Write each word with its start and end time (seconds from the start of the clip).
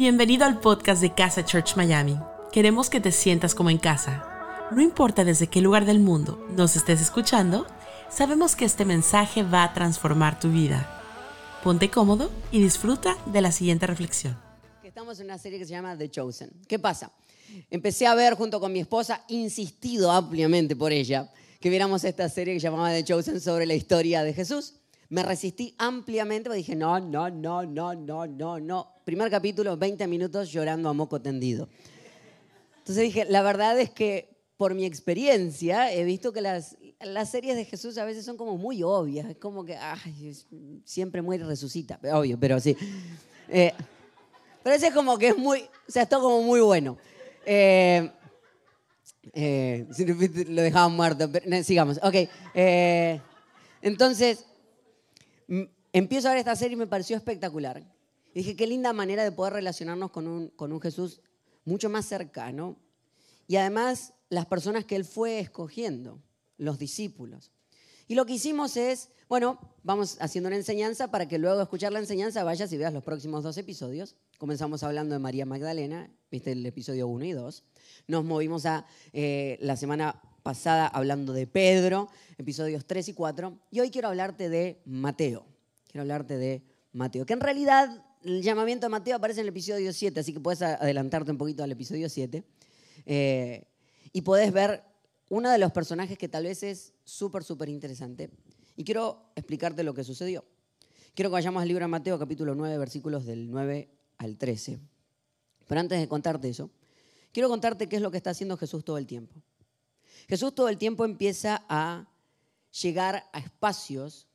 Bienvenido 0.00 0.46
al 0.46 0.60
podcast 0.60 1.02
de 1.02 1.12
Casa 1.12 1.44
Church 1.44 1.76
Miami. 1.76 2.18
Queremos 2.52 2.88
que 2.88 3.02
te 3.02 3.12
sientas 3.12 3.54
como 3.54 3.68
en 3.68 3.76
casa. 3.76 4.24
No 4.70 4.80
importa 4.80 5.26
desde 5.26 5.48
qué 5.48 5.60
lugar 5.60 5.84
del 5.84 6.00
mundo 6.00 6.42
nos 6.56 6.74
estés 6.74 7.02
escuchando, 7.02 7.66
sabemos 8.08 8.56
que 8.56 8.64
este 8.64 8.86
mensaje 8.86 9.42
va 9.42 9.62
a 9.62 9.74
transformar 9.74 10.40
tu 10.40 10.50
vida. 10.50 10.88
Ponte 11.62 11.90
cómodo 11.90 12.30
y 12.50 12.62
disfruta 12.62 13.18
de 13.26 13.42
la 13.42 13.52
siguiente 13.52 13.86
reflexión. 13.86 14.38
Estamos 14.82 15.20
en 15.20 15.26
una 15.26 15.36
serie 15.36 15.58
que 15.58 15.66
se 15.66 15.72
llama 15.72 15.94
The 15.98 16.10
Chosen. 16.10 16.50
¿Qué 16.66 16.78
pasa? 16.78 17.12
Empecé 17.68 18.06
a 18.06 18.14
ver 18.14 18.36
junto 18.36 18.58
con 18.58 18.72
mi 18.72 18.80
esposa, 18.80 19.22
insistido 19.28 20.10
ampliamente 20.10 20.76
por 20.76 20.92
ella, 20.92 21.30
que 21.60 21.68
viéramos 21.68 22.04
esta 22.04 22.26
serie 22.30 22.54
que 22.54 22.60
llamaba 22.60 22.90
The 22.90 23.04
Chosen 23.04 23.38
sobre 23.38 23.66
la 23.66 23.74
historia 23.74 24.22
de 24.22 24.32
Jesús. 24.32 24.79
Me 25.10 25.24
resistí 25.24 25.74
ampliamente, 25.76 26.48
porque 26.48 26.58
dije, 26.58 26.76
no, 26.76 27.00
no, 27.00 27.28
no, 27.28 27.64
no, 27.64 27.94
no, 27.94 28.26
no, 28.26 28.60
no. 28.60 28.94
Primer 29.04 29.28
capítulo, 29.28 29.76
20 29.76 30.06
minutos 30.06 30.50
llorando 30.50 30.88
a 30.88 30.92
moco 30.92 31.20
tendido. 31.20 31.68
Entonces 32.78 33.02
dije, 33.02 33.24
la 33.24 33.42
verdad 33.42 33.78
es 33.80 33.90
que 33.90 34.30
por 34.56 34.74
mi 34.74 34.84
experiencia 34.84 35.92
he 35.92 36.04
visto 36.04 36.32
que 36.32 36.40
las, 36.40 36.76
series 37.28 37.56
de 37.56 37.64
Jesús 37.64 37.98
a 37.98 38.04
veces 38.04 38.24
son 38.24 38.36
como 38.36 38.56
muy 38.56 38.82
obvias. 38.84 39.28
Es 39.28 39.36
como 39.38 39.64
que, 39.64 39.76
ay, 39.76 40.36
siempre 40.84 41.22
muere 41.22 41.44
resucita. 41.44 41.98
Obvio, 42.12 42.38
pero 42.38 42.60
sí. 42.60 42.76
Eh, 43.48 43.72
pero 44.62 44.76
ese 44.76 44.88
es 44.88 44.94
como 44.94 45.18
que 45.18 45.28
es 45.28 45.36
muy, 45.38 45.60
o 45.60 45.90
sea, 45.90 46.02
está 46.02 46.20
como 46.20 46.42
muy 46.42 46.60
bueno. 46.60 46.98
Eh, 47.46 48.12
eh, 49.32 49.86
lo 50.48 50.62
dejaban 50.62 50.92
muerto, 50.94 51.28
pero, 51.32 51.64
sigamos. 51.64 51.98
Ok. 52.02 52.28
entonces, 53.82 54.44
empiezo 55.92 56.28
a 56.28 56.32
ver 56.32 56.38
esta 56.38 56.56
serie 56.56 56.74
y 56.74 56.78
me 56.78 56.86
pareció 56.86 57.16
espectacular. 57.16 57.84
dije, 58.34 58.56
qué 58.56 58.66
linda 58.66 58.92
manera 58.92 59.24
de 59.24 59.32
poder 59.32 59.54
relacionarnos 59.54 60.10
con 60.10 60.26
un, 60.26 60.48
con 60.48 60.72
un 60.72 60.80
Jesús 60.80 61.20
mucho 61.64 61.88
más 61.88 62.06
cercano. 62.06 62.76
Y 63.46 63.56
además, 63.56 64.14
las 64.28 64.46
personas 64.46 64.84
que 64.84 64.96
él 64.96 65.04
fue 65.04 65.40
escogiendo, 65.40 66.20
los 66.56 66.78
discípulos. 66.78 67.50
Y 68.06 68.14
lo 68.14 68.26
que 68.26 68.34
hicimos 68.34 68.76
es, 68.76 69.10
bueno, 69.28 69.58
vamos 69.82 70.16
haciendo 70.20 70.48
una 70.48 70.56
enseñanza 70.56 71.10
para 71.10 71.28
que 71.28 71.38
luego 71.38 71.56
de 71.56 71.62
escuchar 71.62 71.92
la 71.92 72.00
enseñanza 72.00 72.42
vayas 72.44 72.72
y 72.72 72.76
veas 72.76 72.92
los 72.92 73.04
próximos 73.04 73.44
dos 73.44 73.56
episodios. 73.56 74.16
Comenzamos 74.38 74.82
hablando 74.82 75.14
de 75.14 75.20
María 75.20 75.46
Magdalena, 75.46 76.10
viste 76.30 76.52
el 76.52 76.66
episodio 76.66 77.06
1 77.06 77.24
y 77.24 77.32
2. 77.32 77.64
Nos 78.08 78.24
movimos 78.24 78.66
a 78.66 78.86
eh, 79.12 79.58
la 79.60 79.76
semana 79.76 80.20
pasada 80.42 80.86
hablando 80.86 81.32
de 81.32 81.46
Pedro, 81.46 82.08
episodios 82.38 82.84
3 82.86 83.08
y 83.08 83.12
4. 83.14 83.58
Y 83.70 83.80
hoy 83.80 83.90
quiero 83.90 84.08
hablarte 84.08 84.48
de 84.48 84.80
Mateo. 84.84 85.44
Quiero 85.86 86.02
hablarte 86.02 86.36
de 86.36 86.62
Mateo, 86.92 87.26
que 87.26 87.32
en 87.32 87.40
realidad 87.40 88.04
el 88.22 88.42
llamamiento 88.42 88.86
de 88.86 88.90
Mateo 88.90 89.16
aparece 89.16 89.40
en 89.40 89.46
el 89.46 89.50
episodio 89.50 89.92
7, 89.92 90.20
así 90.20 90.32
que 90.32 90.40
puedes 90.40 90.62
adelantarte 90.62 91.30
un 91.30 91.38
poquito 91.38 91.62
al 91.62 91.72
episodio 91.72 92.08
7. 92.08 92.44
Eh, 93.06 93.64
y 94.12 94.22
puedes 94.22 94.52
ver 94.52 94.82
uno 95.28 95.50
de 95.50 95.58
los 95.58 95.72
personajes 95.72 96.18
que 96.18 96.28
tal 96.28 96.44
vez 96.44 96.62
es 96.62 96.92
súper, 97.04 97.44
súper 97.44 97.68
interesante. 97.68 98.30
Y 98.76 98.84
quiero 98.84 99.30
explicarte 99.36 99.82
lo 99.82 99.94
que 99.94 100.04
sucedió. 100.04 100.44
Quiero 101.14 101.30
que 101.30 101.34
vayamos 101.34 101.62
al 101.62 101.68
libro 101.68 101.84
de 101.84 101.88
Mateo, 101.88 102.18
capítulo 102.18 102.54
9, 102.54 102.78
versículos 102.78 103.24
del 103.24 103.50
9 103.50 103.88
al 104.18 104.36
13. 104.36 104.78
Pero 105.66 105.80
antes 105.80 106.00
de 106.00 106.08
contarte 106.08 106.48
eso, 106.48 106.70
quiero 107.32 107.48
contarte 107.48 107.88
qué 107.88 107.96
es 107.96 108.02
lo 108.02 108.10
que 108.10 108.16
está 108.16 108.30
haciendo 108.30 108.56
Jesús 108.56 108.84
todo 108.84 108.98
el 108.98 109.06
tiempo. 109.06 109.42
Jesús 110.30 110.54
todo 110.54 110.68
el 110.68 110.78
tiempo 110.78 111.04
empieza 111.04 111.64
a 111.68 112.06
llegar 112.80 113.24
a 113.32 113.40
espacios 113.40 114.28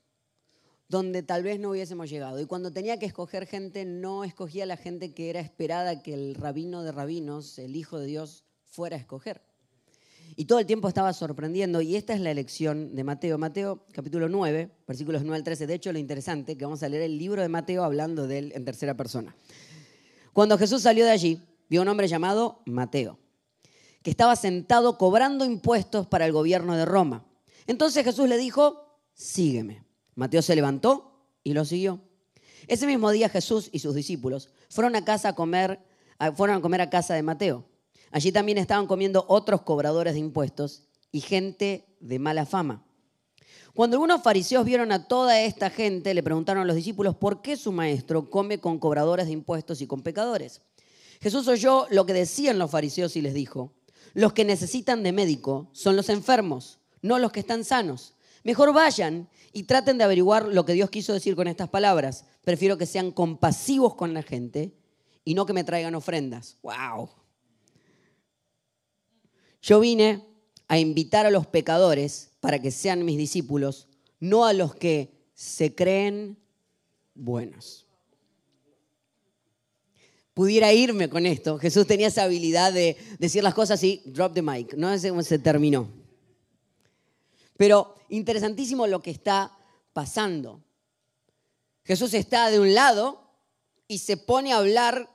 donde 0.89 1.23
tal 1.23 1.41
vez 1.41 1.57
no 1.57 1.69
hubiésemos 1.69 2.09
llegado. 2.09 2.41
Y 2.41 2.45
cuando 2.47 2.69
tenía 2.69 2.99
que 2.99 3.05
escoger 3.05 3.47
gente, 3.47 3.85
no 3.85 4.25
escogía 4.25 4.65
la 4.65 4.75
gente 4.75 5.13
que 5.13 5.29
era 5.29 5.39
esperada 5.39 6.03
que 6.03 6.13
el 6.13 6.35
rabino 6.35 6.83
de 6.83 6.91
rabinos, 6.91 7.57
el 7.59 7.77
Hijo 7.77 7.97
de 7.97 8.07
Dios, 8.07 8.43
fuera 8.65 8.97
a 8.97 8.99
escoger. 8.99 9.41
Y 10.35 10.43
todo 10.43 10.59
el 10.59 10.65
tiempo 10.65 10.89
estaba 10.89 11.13
sorprendiendo, 11.13 11.79
y 11.79 11.95
esta 11.95 12.13
es 12.13 12.19
la 12.19 12.31
elección 12.31 12.93
de 12.93 13.05
Mateo. 13.05 13.37
Mateo 13.37 13.85
capítulo 13.93 14.27
9, 14.27 14.69
versículos 14.85 15.21
9 15.21 15.37
al 15.37 15.43
13. 15.45 15.65
De 15.65 15.75
hecho, 15.75 15.93
lo 15.93 15.99
interesante 15.99 16.57
que 16.57 16.65
vamos 16.65 16.83
a 16.83 16.89
leer 16.89 17.03
el 17.03 17.17
libro 17.17 17.41
de 17.41 17.47
Mateo 17.47 17.85
hablando 17.85 18.27
de 18.27 18.39
él 18.39 18.51
en 18.53 18.65
tercera 18.65 18.97
persona. 18.97 19.33
Cuando 20.33 20.57
Jesús 20.57 20.81
salió 20.81 21.05
de 21.05 21.11
allí, 21.11 21.39
vio 21.69 21.83
un 21.83 21.87
hombre 21.87 22.09
llamado 22.09 22.61
Mateo, 22.65 23.17
que 24.05 24.11
estaba 24.11 24.35
sentado 24.35 24.99
cobrando 24.99 25.45
impuestos 25.45 26.05
para 26.05 26.27
el 26.27 26.31
gobierno 26.31 26.77
de 26.77 26.85
Roma. 26.85 27.25
Entonces 27.65 28.05
Jesús 28.05 28.29
le 28.29 28.37
dijo, 28.37 28.99
sígueme. 29.15 29.83
Mateo 30.13 30.43
se 30.43 30.55
levantó 30.55 31.25
y 31.43 31.53
lo 31.53 31.65
siguió. 31.65 32.01
Ese 32.67 32.85
mismo 32.85 33.09
día 33.09 33.29
Jesús 33.29 33.67
y 33.71 33.79
sus 33.79 33.95
discípulos 33.95 34.49
fueron 34.69 34.95
a 34.95 35.03
casa 35.03 35.29
a 35.29 35.33
comer, 35.33 35.79
fueron 36.35 36.57
a 36.57 36.61
comer 36.61 36.81
a 36.81 36.91
casa 36.91 37.15
de 37.15 37.23
Mateo. 37.23 37.65
Allí 38.11 38.31
también 38.31 38.59
estaban 38.59 38.85
comiendo 38.85 39.25
otros 39.27 39.63
cobradores 39.63 40.13
de 40.13 40.19
impuestos 40.19 40.83
y 41.11 41.21
gente 41.21 41.97
de 41.99 42.19
mala 42.19 42.45
fama. 42.45 42.85
Cuando 43.73 43.95
algunos 43.95 44.21
fariseos 44.21 44.65
vieron 44.65 44.91
a 44.91 45.07
toda 45.07 45.41
esta 45.41 45.71
gente, 45.71 46.13
le 46.13 46.21
preguntaron 46.21 46.61
a 46.61 46.65
los 46.67 46.75
discípulos 46.75 47.15
por 47.15 47.41
qué 47.41 47.57
su 47.57 47.71
maestro 47.71 48.29
come 48.29 48.59
con 48.59 48.77
cobradores 48.77 49.25
de 49.25 49.31
impuestos 49.31 49.81
y 49.81 49.87
con 49.87 50.03
pecadores. 50.03 50.61
Jesús 51.21 51.47
oyó 51.47 51.87
lo 51.89 52.05
que 52.05 52.13
decían 52.13 52.59
los 52.59 52.69
fariseos 52.69 53.15
y 53.15 53.21
les 53.21 53.33
dijo, 53.33 53.73
los 54.15 54.33
que 54.33 54.45
necesitan 54.45 55.03
de 55.03 55.11
médico 55.11 55.69
son 55.73 55.95
los 55.95 56.09
enfermos, 56.09 56.79
no 57.01 57.19
los 57.19 57.31
que 57.31 57.41
están 57.41 57.63
sanos. 57.65 58.15
Mejor 58.43 58.73
vayan 58.73 59.29
y 59.51 59.63
traten 59.63 59.97
de 59.97 60.05
averiguar 60.05 60.47
lo 60.47 60.65
que 60.65 60.73
Dios 60.73 60.89
quiso 60.89 61.13
decir 61.13 61.35
con 61.35 61.47
estas 61.47 61.69
palabras. 61.69 62.25
Prefiero 62.43 62.77
que 62.77 62.85
sean 62.85 63.11
compasivos 63.11 63.95
con 63.95 64.13
la 64.13 64.23
gente 64.23 64.73
y 65.25 65.33
no 65.33 65.45
que 65.45 65.51
me 65.53 65.65
traigan 65.65 65.95
ofrendas. 65.95 66.57
¡Wow! 66.63 67.09
Yo 69.61 69.81
vine 69.81 70.25
a 70.69 70.79
invitar 70.79 71.25
a 71.25 71.31
los 71.31 71.45
pecadores 71.45 72.31
para 72.39 72.59
que 72.59 72.71
sean 72.71 73.03
mis 73.03 73.17
discípulos, 73.17 73.89
no 74.19 74.45
a 74.45 74.53
los 74.53 74.75
que 74.75 75.13
se 75.33 75.75
creen 75.75 76.37
buenos. 77.15 77.84
Pudiera 80.35 80.73
irme 80.73 81.09
con 81.09 81.25
esto. 81.25 81.57
Jesús 81.57 81.87
tenía 81.87 82.07
esa 82.07 82.23
habilidad 82.23 82.73
de 82.73 82.97
decir 83.19 83.41
las 83.41 83.53
cosas 83.53 83.81
y 83.83 84.01
drop 84.05 84.33
the 84.33 84.41
mic. 84.41 84.73
No 84.73 84.95
sé 84.99 85.09
cómo 85.09 85.23
se 85.23 85.39
terminó. 85.39 85.89
Pero 87.55 87.95
interesantísimo 88.09 88.85
lo 88.85 89.01
que 89.01 89.11
está 89.11 89.57
pasando. 89.93 90.61
Jesús 91.85 92.13
está 92.13 92.49
de 92.51 92.59
un 92.59 92.73
lado 92.73 93.31
y 93.87 93.99
se 93.99 94.17
pone 94.17 94.51
a 94.51 94.57
hablar 94.57 95.09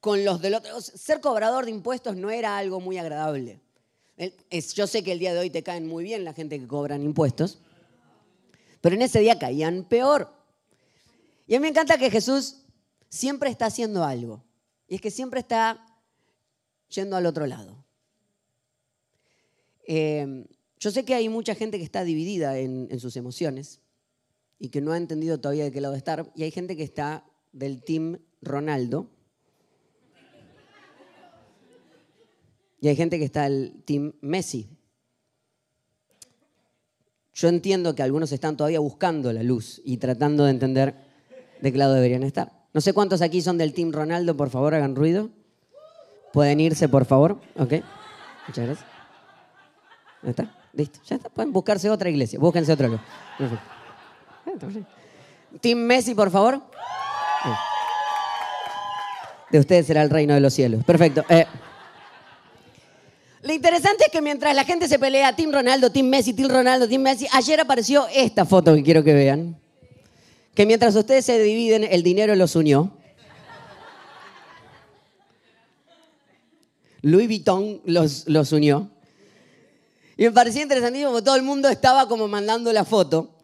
con 0.00 0.24
los 0.24 0.42
del 0.42 0.54
otro. 0.54 0.80
Ser 0.80 1.20
cobrador 1.20 1.64
de 1.64 1.70
impuestos 1.70 2.16
no 2.16 2.30
era 2.30 2.58
algo 2.58 2.80
muy 2.80 2.98
agradable. 2.98 3.60
Yo 4.74 4.88
sé 4.88 5.04
que 5.04 5.12
el 5.12 5.20
día 5.20 5.32
de 5.32 5.38
hoy 5.38 5.50
te 5.50 5.62
caen 5.62 5.86
muy 5.86 6.02
bien 6.02 6.24
la 6.24 6.32
gente 6.32 6.58
que 6.58 6.66
cobran 6.66 7.04
impuestos, 7.04 7.60
pero 8.80 8.96
en 8.96 9.02
ese 9.02 9.20
día 9.20 9.38
caían 9.38 9.84
peor. 9.84 10.32
Y 11.46 11.54
a 11.54 11.60
mí 11.60 11.62
me 11.62 11.68
encanta 11.68 11.98
que 11.98 12.10
Jesús 12.10 12.62
siempre 13.08 13.48
está 13.48 13.66
haciendo 13.66 14.02
algo. 14.02 14.42
Y 14.88 14.96
es 14.96 15.00
que 15.00 15.10
siempre 15.10 15.40
está 15.40 15.84
yendo 16.88 17.16
al 17.16 17.26
otro 17.26 17.46
lado. 17.46 17.84
Eh, 19.86 20.46
yo 20.78 20.90
sé 20.90 21.04
que 21.04 21.14
hay 21.14 21.28
mucha 21.28 21.54
gente 21.54 21.78
que 21.78 21.84
está 21.84 22.04
dividida 22.04 22.58
en, 22.58 23.00
sus 23.00 23.16
emociones 23.16 23.80
y 24.58 24.68
que 24.68 24.80
no 24.80 24.92
ha 24.92 24.96
entendido 24.96 25.40
todavía 25.40 25.64
de 25.64 25.72
qué 25.72 25.80
lado 25.80 25.94
estar. 25.94 26.30
Y 26.34 26.42
hay 26.42 26.50
gente 26.50 26.76
que 26.76 26.82
está 26.82 27.24
del 27.52 27.82
team 27.82 28.18
Ronaldo. 28.42 29.10
Y 32.80 32.88
hay 32.88 32.96
gente 32.96 33.18
que 33.18 33.24
está 33.24 33.44
del 33.44 33.82
team 33.84 34.12
Messi. 34.20 34.68
Yo 37.32 37.48
entiendo 37.48 37.94
que 37.94 38.02
algunos 38.02 38.32
están 38.32 38.56
todavía 38.56 38.80
buscando 38.80 39.32
la 39.32 39.42
luz 39.42 39.80
y 39.84 39.96
tratando 39.96 40.44
de 40.44 40.50
entender 40.50 40.94
de 41.60 41.72
qué 41.72 41.78
lado 41.78 41.94
deberían 41.94 42.22
estar. 42.22 42.65
No 42.76 42.82
sé 42.82 42.92
cuántos 42.92 43.22
aquí 43.22 43.40
son 43.40 43.56
del 43.56 43.72
team 43.72 43.90
Ronaldo, 43.90 44.36
por 44.36 44.50
favor, 44.50 44.74
hagan 44.74 44.94
ruido. 44.96 45.30
Pueden 46.34 46.60
irse, 46.60 46.90
por 46.90 47.06
favor. 47.06 47.40
Ok. 47.58 47.72
Muchas 48.46 48.66
gracias. 48.66 48.86
¿Ahí 50.22 50.28
está? 50.28 50.54
Listo, 50.74 51.00
ya 51.06 51.16
está. 51.16 51.30
Pueden 51.30 51.54
buscarse 51.54 51.88
otra 51.88 52.10
iglesia. 52.10 52.38
Búsquense 52.38 52.70
otra. 52.70 52.90
Team 55.62 55.78
Messi, 55.78 56.14
por 56.14 56.30
favor. 56.30 56.60
De 59.50 59.58
ustedes 59.58 59.86
será 59.86 60.02
el 60.02 60.10
reino 60.10 60.34
de 60.34 60.40
los 60.40 60.52
cielos. 60.52 60.84
Perfecto. 60.84 61.24
Eh, 61.30 61.46
lo 63.40 63.54
interesante 63.54 64.04
es 64.04 64.12
que 64.12 64.20
mientras 64.20 64.54
la 64.54 64.64
gente 64.64 64.86
se 64.86 64.98
pelea, 64.98 65.34
Team 65.34 65.50
Ronaldo, 65.50 65.90
Team 65.90 66.08
Messi, 66.08 66.34
Team 66.34 66.50
Ronaldo, 66.50 66.86
Team 66.86 67.00
Messi, 67.00 67.26
ayer 67.32 67.58
apareció 67.58 68.06
esta 68.14 68.44
foto 68.44 68.74
que 68.74 68.82
quiero 68.82 69.02
que 69.02 69.14
vean. 69.14 69.56
Que 70.56 70.64
mientras 70.64 70.96
ustedes 70.96 71.26
se 71.26 71.38
dividen, 71.40 71.84
el 71.84 72.02
dinero 72.02 72.34
los 72.34 72.56
unió. 72.56 72.90
Louis 77.02 77.28
Vuitton 77.28 77.82
los, 77.84 78.26
los 78.26 78.50
unió. 78.52 78.90
Y 80.16 80.24
me 80.24 80.32
parecía 80.32 80.62
interesantísimo 80.62 81.10
porque 81.10 81.26
todo 81.26 81.36
el 81.36 81.42
mundo 81.42 81.68
estaba 81.68 82.08
como 82.08 82.26
mandando 82.26 82.72
la 82.72 82.86
foto. 82.86 83.34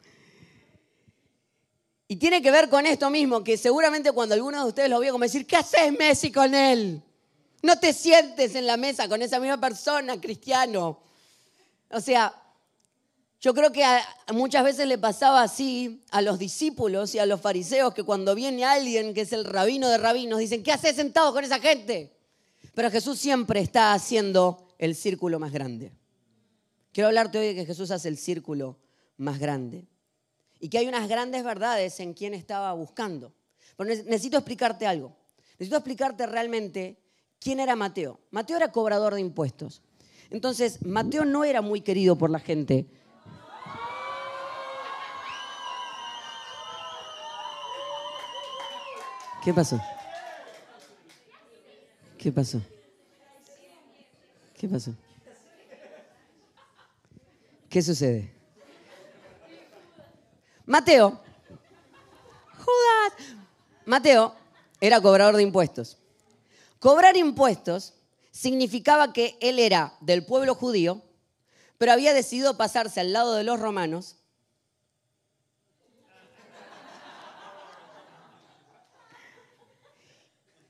Y 2.09 2.17
tiene 2.17 2.41
que 2.41 2.51
ver 2.51 2.71
con 2.71 2.87
esto 2.87 3.11
mismo, 3.11 3.45
que 3.45 3.59
seguramente 3.59 4.11
cuando 4.13 4.35
alguno 4.35 4.63
de 4.63 4.69
ustedes 4.69 4.89
lo 4.89 4.99
vio 4.99 5.13
como 5.13 5.25
decir, 5.25 5.47
¿qué 5.47 5.57
haces 5.57 5.93
Messi 5.93 6.33
con 6.33 6.55
él? 6.55 7.03
No 7.63 7.79
te 7.79 7.93
sientes 7.93 8.55
en 8.55 8.67
la 8.67 8.79
mesa 8.79 9.07
con 9.07 9.21
esa 9.21 9.39
misma 9.39 9.61
persona, 9.61 10.19
cristiano. 10.19 10.99
O 11.91 12.01
sea, 12.01 12.42
yo 13.43 13.53
creo 13.55 13.73
que 13.73 13.85
muchas 14.33 14.63
veces 14.63 14.87
le 14.87 14.99
pasaba 14.99 15.43
así 15.43 16.05
a 16.13 16.23
los 16.23 16.39
discípulos 16.39 17.13
y 17.17 17.19
a 17.19 17.27
los 17.27 17.41
fariseos 17.41 17.93
que 17.93 18.05
cuando 18.05 18.37
viene 18.37 18.65
alguien 18.65 19.13
que 19.13 19.23
es 19.23 19.33
el 19.33 19.45
rabino 19.45 19.89
de 19.89 19.99
rabinos 19.99 20.39
dicen, 20.39 20.63
¿qué 20.63 20.71
haces 20.71 20.95
sentado 20.95 21.33
con 21.33 21.45
esa 21.45 21.59
gente? 21.59 22.17
Pero 22.73 22.89
Jesús 22.89 23.19
siempre 23.19 23.59
está 23.59 23.95
haciendo 23.95 24.69
el 24.79 24.95
círculo 24.95 25.41
más 25.41 25.51
grande. 25.51 25.91
Quiero 26.93 27.09
hablarte 27.09 27.41
hoy 27.41 27.49
de 27.49 27.55
que 27.57 27.67
Jesús 27.67 27.91
hace 27.91 28.07
el 28.07 28.17
círculo 28.17 28.79
más 29.17 29.41
grande 29.41 29.89
y 30.61 30.69
que 30.69 30.79
hay 30.79 30.87
unas 30.87 31.09
grandes 31.09 31.43
verdades 31.43 31.99
en 31.99 32.15
quien 32.15 32.35
estaba 32.35 32.73
buscando. 32.75 33.35
Pero 33.77 33.91
necesito 33.91 34.37
explicarte 34.37 34.87
algo. 34.87 35.17
Necesito 35.55 35.79
explicarte 35.79 36.27
realmente 36.27 36.97
quién 37.41 37.59
era 37.59 37.75
Mateo. 37.75 38.21
Mateo 38.31 38.57
era 38.59 38.71
cobrador 38.71 39.15
de 39.15 39.21
impuestos. 39.21 39.83
Entonces, 40.31 40.81
Mateo 40.87 41.25
no 41.25 41.43
era 41.43 41.61
muy 41.61 41.81
querido 41.81 42.17
por 42.17 42.31
la 42.31 42.39
gente. 42.39 42.87
¿Qué 49.43 49.53
pasó? 49.53 49.81
¿Qué 52.17 52.31
pasó? 52.31 52.61
¿Qué 54.57 54.69
pasó? 54.69 54.95
¿Qué 57.69 57.83
sucede? 57.83 58.33
Mateo, 60.65 61.21
Judas, 62.57 63.37
Mateo 63.85 64.37
era 64.81 65.01
cobrador 65.01 65.35
de 65.35 65.43
impuestos. 65.43 65.99
Cobrar 66.79 67.17
impuestos 67.17 67.95
significaba 68.31 69.13
que 69.13 69.37
él 69.41 69.59
era 69.59 69.95
del 70.01 70.25
pueblo 70.25 70.55
judío, 70.55 71.03
pero 71.79 71.91
había 71.91 72.15
decidido 72.15 72.57
pasarse 72.57 73.01
al 73.01 73.13
lado 73.13 73.35
de 73.35 73.43
los 73.43 73.59
romanos 73.59 74.22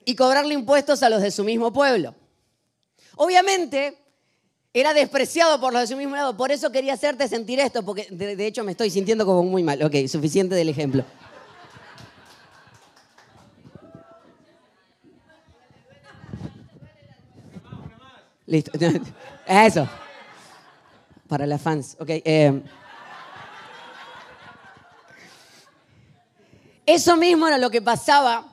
y 0.04 0.14
cobrarle 0.14 0.54
impuestos 0.54 1.02
a 1.02 1.08
los 1.08 1.22
de 1.22 1.30
su 1.30 1.44
mismo 1.44 1.72
pueblo. 1.72 2.14
Obviamente, 3.16 3.98
era 4.74 4.94
despreciado 4.94 5.60
por 5.60 5.72
los 5.72 5.82
de 5.82 5.86
su 5.88 5.96
mismo 5.96 6.16
lado. 6.16 6.36
Por 6.36 6.50
eso 6.50 6.72
quería 6.72 6.94
hacerte 6.94 7.28
sentir 7.28 7.60
esto, 7.60 7.84
porque 7.84 8.08
de, 8.10 8.46
hecho 8.46 8.64
me 8.64 8.72
estoy 8.72 8.90
sintiendo 8.90 9.26
como 9.26 9.42
muy 9.42 9.62
mal. 9.62 9.82
Ok, 9.82 9.94
suficiente 10.08 10.54
del 10.54 10.68
ejemplo. 10.68 11.04
Listo. 18.46 18.72
Eso. 19.46 19.88
Para 21.28 21.46
las 21.46 21.60
fans. 21.60 21.96
Ok. 21.98 22.08
Eh. 22.08 22.62
Eso 26.84 27.16
mismo 27.16 27.46
era 27.46 27.58
lo 27.58 27.70
que 27.70 27.80
pasaba 27.80 28.51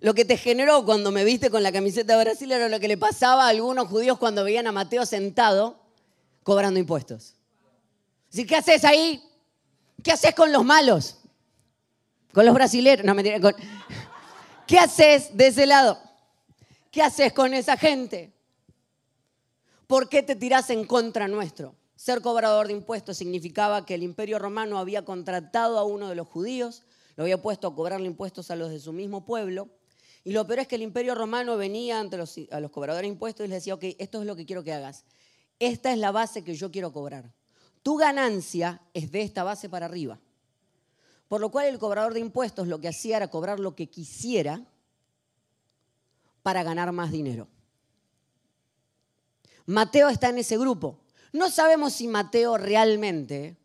lo 0.00 0.14
que 0.14 0.24
te 0.24 0.36
generó 0.36 0.84
cuando 0.84 1.10
me 1.10 1.24
viste 1.24 1.50
con 1.50 1.62
la 1.62 1.72
camiseta 1.72 2.16
de 2.16 2.24
Brasil 2.24 2.52
era 2.52 2.68
lo 2.68 2.78
que 2.78 2.88
le 2.88 2.96
pasaba 2.96 3.46
a 3.46 3.48
algunos 3.48 3.88
judíos 3.88 4.18
cuando 4.18 4.44
veían 4.44 4.66
a 4.66 4.72
Mateo 4.72 5.04
sentado 5.04 5.80
cobrando 6.42 6.78
impuestos. 6.78 7.34
¿qué 8.30 8.56
haces 8.56 8.84
ahí? 8.84 9.22
¿Qué 10.02 10.12
haces 10.12 10.34
con 10.34 10.52
los 10.52 10.64
malos? 10.64 11.18
Con 12.32 12.46
los 12.46 12.54
brasileños. 12.54 13.04
No, 13.04 13.14
mentira. 13.14 13.38
¿Qué 14.66 14.78
haces 14.78 15.36
de 15.36 15.48
ese 15.48 15.66
lado? 15.66 15.98
¿Qué 16.90 17.02
haces 17.02 17.32
con 17.32 17.52
esa 17.54 17.76
gente? 17.76 18.32
¿Por 19.86 20.08
qué 20.08 20.22
te 20.22 20.36
tirás 20.36 20.70
en 20.70 20.84
contra 20.84 21.26
nuestro? 21.26 21.74
Ser 21.96 22.20
cobrador 22.20 22.68
de 22.68 22.74
impuestos 22.74 23.16
significaba 23.16 23.84
que 23.84 23.94
el 23.94 24.02
imperio 24.02 24.38
romano 24.38 24.78
había 24.78 25.04
contratado 25.04 25.78
a 25.78 25.84
uno 25.84 26.08
de 26.08 26.14
los 26.14 26.28
judíos, 26.28 26.84
lo 27.16 27.24
había 27.24 27.42
puesto 27.42 27.66
a 27.66 27.74
cobrarle 27.74 28.06
impuestos 28.06 28.50
a 28.50 28.56
los 28.56 28.70
de 28.70 28.78
su 28.78 28.92
mismo 28.92 29.24
pueblo, 29.24 29.68
y 30.24 30.32
lo 30.32 30.46
peor 30.46 30.60
es 30.60 30.68
que 30.68 30.76
el 30.76 30.82
imperio 30.82 31.14
romano 31.14 31.56
venía 31.56 32.00
ante 32.00 32.16
los, 32.16 32.36
a 32.50 32.60
los 32.60 32.70
cobradores 32.70 33.02
de 33.02 33.12
impuestos 33.12 33.46
y 33.46 33.48
les 33.48 33.62
decía, 33.62 33.74
ok, 33.74 33.84
esto 33.98 34.20
es 34.20 34.26
lo 34.26 34.36
que 34.36 34.46
quiero 34.46 34.64
que 34.64 34.72
hagas. 34.72 35.04
Esta 35.58 35.92
es 35.92 35.98
la 35.98 36.12
base 36.12 36.44
que 36.44 36.54
yo 36.54 36.70
quiero 36.70 36.92
cobrar. 36.92 37.32
Tu 37.82 37.96
ganancia 37.96 38.82
es 38.92 39.10
de 39.10 39.22
esta 39.22 39.44
base 39.44 39.68
para 39.68 39.86
arriba. 39.86 40.20
Por 41.28 41.40
lo 41.40 41.50
cual 41.50 41.66
el 41.66 41.78
cobrador 41.78 42.14
de 42.14 42.20
impuestos 42.20 42.68
lo 42.68 42.80
que 42.80 42.88
hacía 42.88 43.16
era 43.18 43.28
cobrar 43.28 43.60
lo 43.60 43.74
que 43.74 43.88
quisiera 43.88 44.64
para 46.42 46.62
ganar 46.62 46.92
más 46.92 47.10
dinero. 47.10 47.48
Mateo 49.66 50.08
está 50.08 50.30
en 50.30 50.38
ese 50.38 50.56
grupo. 50.56 51.00
No 51.32 51.50
sabemos 51.50 51.92
si 51.92 52.08
Mateo 52.08 52.56
realmente 52.56 53.58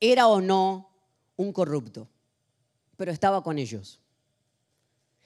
era 0.00 0.28
o 0.28 0.40
no 0.40 0.90
un 1.36 1.52
corrupto, 1.52 2.08
pero 2.96 3.10
estaba 3.10 3.42
con 3.42 3.58
ellos. 3.58 4.00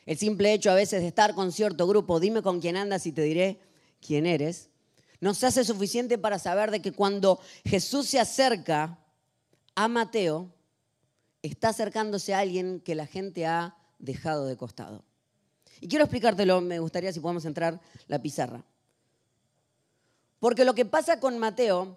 El 0.07 0.19
simple 0.19 0.53
hecho 0.53 0.71
a 0.71 0.75
veces 0.75 1.01
de 1.01 1.09
estar 1.09 1.35
con 1.35 1.53
cierto 1.53 1.87
grupo, 1.87 2.21
dime 2.21 2.43
con 2.43 2.61
quién 2.61 2.77
andas 2.77 3.07
y 3.07 3.13
te 3.13 3.23
diré 3.23 3.61
quién 4.01 4.27
eres, 4.27 4.69
nos 5.21 5.45
hace 5.45 5.65
suficiente 5.65 6.19
para 6.19 6.39
saber 6.39 6.73
de 6.73 6.83
que 6.83 6.93
cuando 6.93 7.39
Jesús 7.65 8.09
se 8.09 8.19
acerca 8.19 8.99
a 9.77 9.87
Mateo, 9.87 10.53
está 11.43 11.69
acercándose 11.69 12.35
a 12.35 12.41
alguien 12.41 12.81
que 12.81 12.97
la 12.97 13.07
gente 13.07 13.47
ha 13.47 13.77
dejado 14.01 14.47
de 14.47 14.57
costado. 14.57 15.05
Y 15.81 15.89
quiero 15.89 16.05
explicártelo, 16.05 16.61
me 16.61 16.81
gustaría 16.81 17.13
si 17.13 17.21
podemos 17.21 17.45
entrar 17.45 17.81
la 18.09 18.21
pizarra. 18.21 18.65
Porque 20.41 20.65
lo 20.65 20.75
que 20.75 20.85
pasa 20.85 21.21
con 21.21 21.39
Mateo 21.39 21.97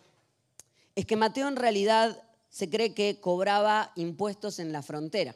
es 0.96 1.06
que 1.06 1.16
Mateo 1.16 1.48
en 1.48 1.56
realidad 1.56 2.24
se 2.50 2.70
cree 2.70 2.94
que 2.94 3.20
cobraba 3.20 3.92
impuestos 3.96 4.60
en 4.60 4.72
la 4.72 4.84
frontera. 4.84 5.36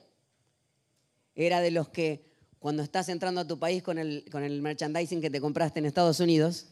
Era 1.33 1.59
de 1.59 1.71
los 1.71 1.89
que 1.89 2.28
cuando 2.59 2.83
estás 2.83 3.09
entrando 3.09 3.41
a 3.41 3.47
tu 3.47 3.57
país 3.57 3.81
con 3.81 3.97
el, 3.97 4.25
con 4.31 4.43
el 4.43 4.61
merchandising 4.61 5.21
que 5.21 5.29
te 5.29 5.39
compraste 5.39 5.79
en 5.79 5.85
Estados 5.85 6.19
Unidos 6.19 6.67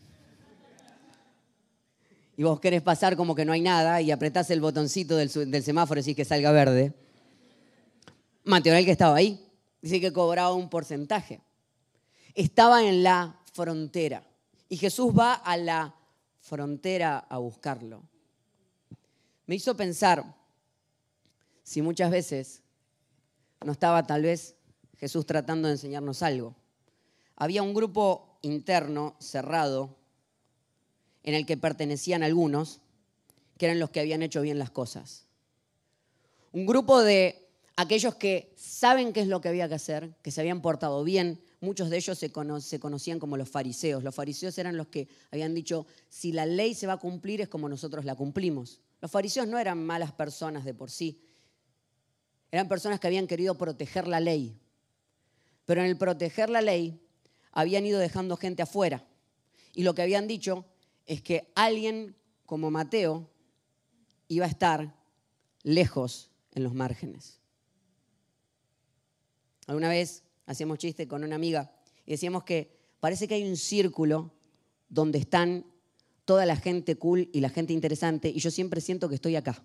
y 2.38 2.44
vos 2.44 2.60
querés 2.60 2.84
pasar 2.84 3.18
como 3.18 3.34
que 3.34 3.46
no 3.46 3.52
hay 3.52 3.62
nada 3.62 4.00
y 4.00 4.12
apretás 4.12 4.52
el 4.52 4.62
botoncito 4.62 5.18
del, 5.18 5.64
semáforo 5.64 6.02
y 6.06 6.14
que 6.14 6.24
salga 6.24 6.52
verde. 6.52 6.94
Mateo 8.44 8.76
el 8.76 8.86
que 8.86 8.92
estaba 8.92 9.16
ahí, 9.16 9.44
dice 9.82 10.00
que 10.00 10.14
cobraba 10.14 10.54
un 10.54 10.70
porcentaje. 10.70 11.42
Estaba 12.36 12.84
en 12.84 13.02
la 13.02 13.40
frontera 13.54 14.24
y 14.70 14.78
Jesús 14.78 15.12
va 15.18 15.34
a 15.34 15.58
la 15.58 15.96
frontera 16.40 17.18
a 17.18 17.40
buscarlo. 17.40 18.04
Me 19.48 19.56
hizo 19.56 19.76
pensar 19.76 20.24
si 21.64 21.82
muchas 21.82 22.12
veces 22.12 22.62
no 23.66 23.72
estaba 23.72 24.06
tal 24.06 24.22
vez 24.22 24.57
Jesús 25.00 25.26
tratando 25.26 25.68
de 25.68 25.76
enseñarnos 25.76 26.24
algo. 26.24 26.56
Había 27.36 27.64
un 27.64 27.74
grupo 27.74 28.40
interno, 28.42 29.16
cerrado, 29.20 29.96
en 31.24 31.34
el 31.34 31.46
que 31.46 31.58
pertenecían 31.58 32.24
algunos, 32.24 32.80
que 33.58 33.66
eran 33.66 33.80
los 33.80 33.90
que 33.90 34.00
habían 34.00 34.22
hecho 34.22 34.42
bien 34.42 34.60
las 34.60 34.72
cosas. 34.72 35.26
Un 36.52 36.66
grupo 36.66 37.02
de 37.02 37.48
aquellos 37.76 38.16
que 38.16 38.54
saben 38.58 39.14
qué 39.14 39.22
es 39.22 39.28
lo 39.28 39.42
que 39.42 39.50
había 39.50 39.68
que 39.68 39.76
hacer, 39.76 40.16
que 40.22 40.32
se 40.32 40.42
habían 40.42 40.62
portado 40.62 41.04
bien. 41.04 41.42
Muchos 41.62 41.90
de 41.90 41.98
ellos 41.98 42.18
se, 42.18 42.32
conocían 42.32 43.20
como 43.20 43.38
los 43.38 43.50
fariseos. 43.50 44.04
Los 44.04 44.16
fariseos 44.16 44.58
eran 44.58 44.78
los 44.78 44.88
que 44.88 45.08
habían 45.32 45.54
dicho, 45.54 45.86
si 46.10 46.32
la 46.32 46.46
ley 46.46 46.74
se 46.74 46.88
va 46.88 46.94
a 46.94 46.98
cumplir 46.98 47.42
es 47.42 47.48
como 47.48 47.70
nosotros 47.70 48.06
la 48.06 48.16
cumplimos. 48.16 48.82
Los 49.02 49.12
fariseos 49.12 49.48
no 49.48 49.60
eran 49.60 49.86
malas 49.86 50.12
personas 50.12 50.66
de 50.66 50.74
por 50.74 50.90
sí. 50.90 51.22
Eran 52.52 52.68
personas 52.68 53.00
que 53.00 53.08
habían 53.08 53.28
querido 53.28 53.56
proteger 53.56 54.08
la 54.08 54.20
ley, 54.20 54.58
pero 55.68 55.82
en 55.82 55.88
el 55.88 55.98
proteger 55.98 56.50
la 56.50 56.62
ley 56.62 56.98
habían 57.52 57.86
ido 57.86 58.00
dejando 58.00 58.38
gente 58.38 58.64
afuera. 58.64 59.06
Y 59.74 59.84
lo 59.84 59.94
que 59.94 60.02
habían 60.02 60.26
dicho 60.26 60.66
es 61.06 61.22
que 61.22 61.52
alguien 61.56 62.16
como 62.46 62.72
Mateo 62.72 63.30
iba 64.30 64.46
a 64.46 64.50
estar 64.50 64.96
lejos 65.64 66.32
en 66.54 66.64
los 66.64 66.74
márgenes. 66.74 67.42
Alguna 69.68 69.90
vez 69.90 70.24
hacíamos 70.46 70.78
chiste 70.78 71.06
con 71.06 71.26
una 71.26 71.36
amiga 71.36 71.70
y 72.06 72.12
decíamos 72.12 72.46
que 72.46 72.72
parece 73.02 73.28
que 73.28 73.36
hay 73.36 73.44
un 73.44 73.58
círculo 73.58 74.32
donde 74.88 75.20
están 75.20 75.66
toda 76.24 76.46
la 76.46 76.56
gente 76.56 76.96
cool 76.96 77.30
y 77.34 77.42
la 77.42 77.50
gente 77.50 77.74
interesante 77.74 78.30
y 78.30 78.40
yo 78.40 78.52
siempre 78.52 78.80
siento 78.80 79.10
que 79.10 79.16
estoy 79.16 79.36
acá. 79.36 79.62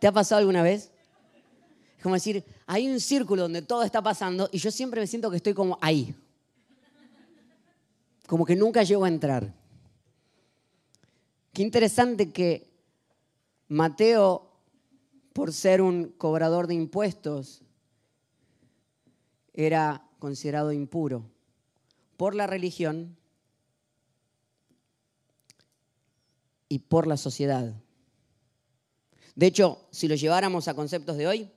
¿Te 0.00 0.08
ha 0.08 0.12
pasado 0.12 0.40
alguna 0.40 0.64
vez? 0.64 0.91
Es 2.02 2.04
como 2.04 2.16
decir, 2.16 2.44
hay 2.66 2.88
un 2.88 2.98
círculo 2.98 3.42
donde 3.42 3.62
todo 3.62 3.84
está 3.84 4.02
pasando 4.02 4.48
y 4.50 4.58
yo 4.58 4.72
siempre 4.72 5.00
me 5.00 5.06
siento 5.06 5.30
que 5.30 5.36
estoy 5.36 5.54
como 5.54 5.78
ahí. 5.80 6.12
Como 8.26 8.44
que 8.44 8.56
nunca 8.56 8.82
llego 8.82 9.04
a 9.04 9.08
entrar. 9.08 9.54
Qué 11.52 11.62
interesante 11.62 12.32
que 12.32 12.68
Mateo 13.68 14.48
por 15.32 15.52
ser 15.52 15.80
un 15.80 16.08
cobrador 16.18 16.66
de 16.66 16.74
impuestos, 16.74 17.62
era 19.54 20.04
considerado 20.18 20.72
impuro 20.72 21.30
por 22.16 22.34
la 22.34 22.48
religión 22.48 23.16
y 26.68 26.80
por 26.80 27.06
la 27.06 27.16
sociedad. 27.16 27.72
De 29.36 29.46
hecho, 29.46 29.86
si 29.92 30.08
lo 30.08 30.16
lleváramos 30.16 30.66
a 30.66 30.74
conceptos 30.74 31.16
de 31.16 31.28
hoy, 31.28 31.50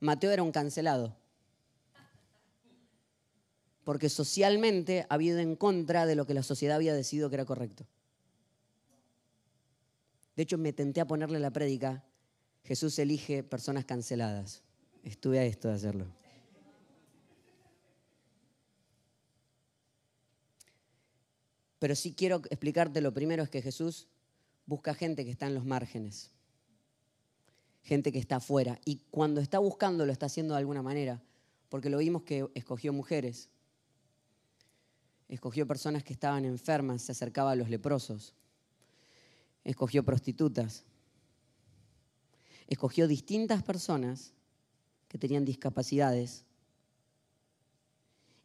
Mateo 0.00 0.30
era 0.30 0.42
un 0.42 0.52
cancelado. 0.52 1.16
Porque 3.84 4.08
socialmente 4.08 5.06
había 5.08 5.32
ido 5.32 5.38
en 5.38 5.56
contra 5.56 6.06
de 6.06 6.16
lo 6.16 6.26
que 6.26 6.34
la 6.34 6.42
sociedad 6.42 6.76
había 6.76 6.94
decidido 6.94 7.28
que 7.30 7.36
era 7.36 7.44
correcto. 7.44 7.86
De 10.34 10.42
hecho, 10.42 10.58
me 10.58 10.72
tenté 10.72 11.00
a 11.00 11.06
ponerle 11.06 11.38
la 11.38 11.50
prédica, 11.50 12.04
Jesús 12.64 12.98
elige 12.98 13.42
personas 13.42 13.84
canceladas. 13.84 14.62
Estuve 15.02 15.38
a 15.38 15.44
esto 15.44 15.68
de 15.68 15.74
hacerlo. 15.74 16.06
Pero 21.78 21.94
sí 21.94 22.12
quiero 22.12 22.42
explicarte 22.50 23.00
lo 23.00 23.14
primero 23.14 23.44
es 23.44 23.50
que 23.50 23.62
Jesús 23.62 24.08
busca 24.66 24.94
gente 24.94 25.24
que 25.24 25.30
está 25.30 25.46
en 25.46 25.54
los 25.54 25.64
márgenes 25.64 26.35
gente 27.86 28.10
que 28.10 28.18
está 28.18 28.36
afuera. 28.36 28.80
Y 28.84 29.00
cuando 29.10 29.40
está 29.40 29.60
buscando 29.60 30.04
lo 30.04 30.12
está 30.12 30.26
haciendo 30.26 30.54
de 30.54 30.58
alguna 30.58 30.82
manera, 30.82 31.22
porque 31.68 31.88
lo 31.88 31.98
vimos 31.98 32.22
que 32.22 32.46
escogió 32.54 32.92
mujeres, 32.92 33.48
escogió 35.28 35.66
personas 35.66 36.02
que 36.02 36.12
estaban 36.12 36.44
enfermas, 36.44 37.02
se 37.02 37.12
acercaba 37.12 37.52
a 37.52 37.54
los 37.54 37.70
leprosos, 37.70 38.34
escogió 39.64 40.04
prostitutas, 40.04 40.84
escogió 42.66 43.06
distintas 43.06 43.62
personas 43.62 44.32
que 45.06 45.18
tenían 45.18 45.44
discapacidades. 45.44 46.44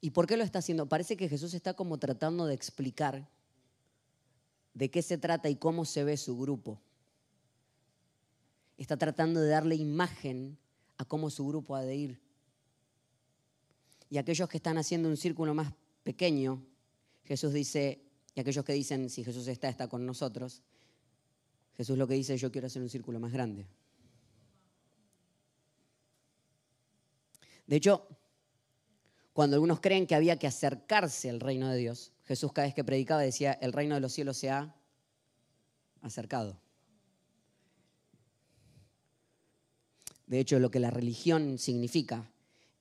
¿Y 0.02 0.12
por 0.12 0.28
qué 0.28 0.38
lo 0.38 0.44
está 0.44 0.60
haciendo? 0.60 0.88
Parece 0.88 1.18
que 1.18 1.28
Jesús 1.28 1.56
está 1.56 1.74
como 1.74 1.98
tratando 1.98 2.46
de 2.46 2.54
explicar 2.54 3.28
de 4.76 4.92
qué 4.92 5.02
se 5.02 5.18
trata 5.18 5.50
y 5.50 5.56
cómo 5.56 5.86
se 5.86 6.04
ve 6.04 6.16
su 6.16 6.38
grupo 6.38 6.80
está 8.82 8.98
tratando 8.98 9.40
de 9.42 9.50
darle 9.50 9.76
imagen 9.76 10.58
a 10.98 11.06
cómo 11.06 11.30
su 11.30 11.48
grupo 11.48 11.76
ha 11.76 11.82
de 11.82 11.96
ir. 11.96 12.22
Y 14.10 14.18
aquellos 14.18 14.50
que 14.50 14.58
están 14.58 14.78
haciendo 14.78 15.08
un 15.10 15.18
círculo 15.18 15.54
más 15.54 15.74
pequeño, 16.04 16.62
Jesús 17.24 17.54
dice, 17.54 18.02
y 18.36 18.40
aquellos 18.40 18.66
que 18.66 18.74
dicen, 18.74 19.10
si 19.10 19.24
Jesús 19.24 19.48
está, 19.48 19.70
está 19.70 19.88
con 19.88 20.06
nosotros, 20.06 20.62
Jesús 21.78 21.98
lo 21.98 22.08
que 22.08 22.16
dice, 22.16 22.38
yo 22.38 22.52
quiero 22.52 22.68
hacer 22.68 22.82
un 22.82 22.90
círculo 22.90 23.20
más 23.20 23.32
grande. 23.32 23.66
De 27.68 27.78
hecho, 27.78 28.08
cuando 29.34 29.56
algunos 29.56 29.80
creen 29.80 30.06
que 30.06 30.16
había 30.16 30.38
que 30.38 30.48
acercarse 30.48 31.30
al 31.30 31.40
reino 31.40 31.70
de 31.70 31.78
Dios, 31.78 32.12
Jesús 32.26 32.52
cada 32.52 32.68
vez 32.68 32.76
que 32.76 32.84
predicaba 32.84 33.22
decía, 33.22 33.54
el 33.54 33.72
reino 33.72 33.96
de 33.96 34.02
los 34.02 34.12
cielos 34.12 34.38
se 34.38 34.50
ha 34.50 34.76
acercado. 36.02 36.60
De 40.32 40.40
hecho, 40.40 40.60
lo 40.60 40.72
que 40.72 40.80
la 40.80 40.92
religión 40.92 41.58
significa 41.58 42.32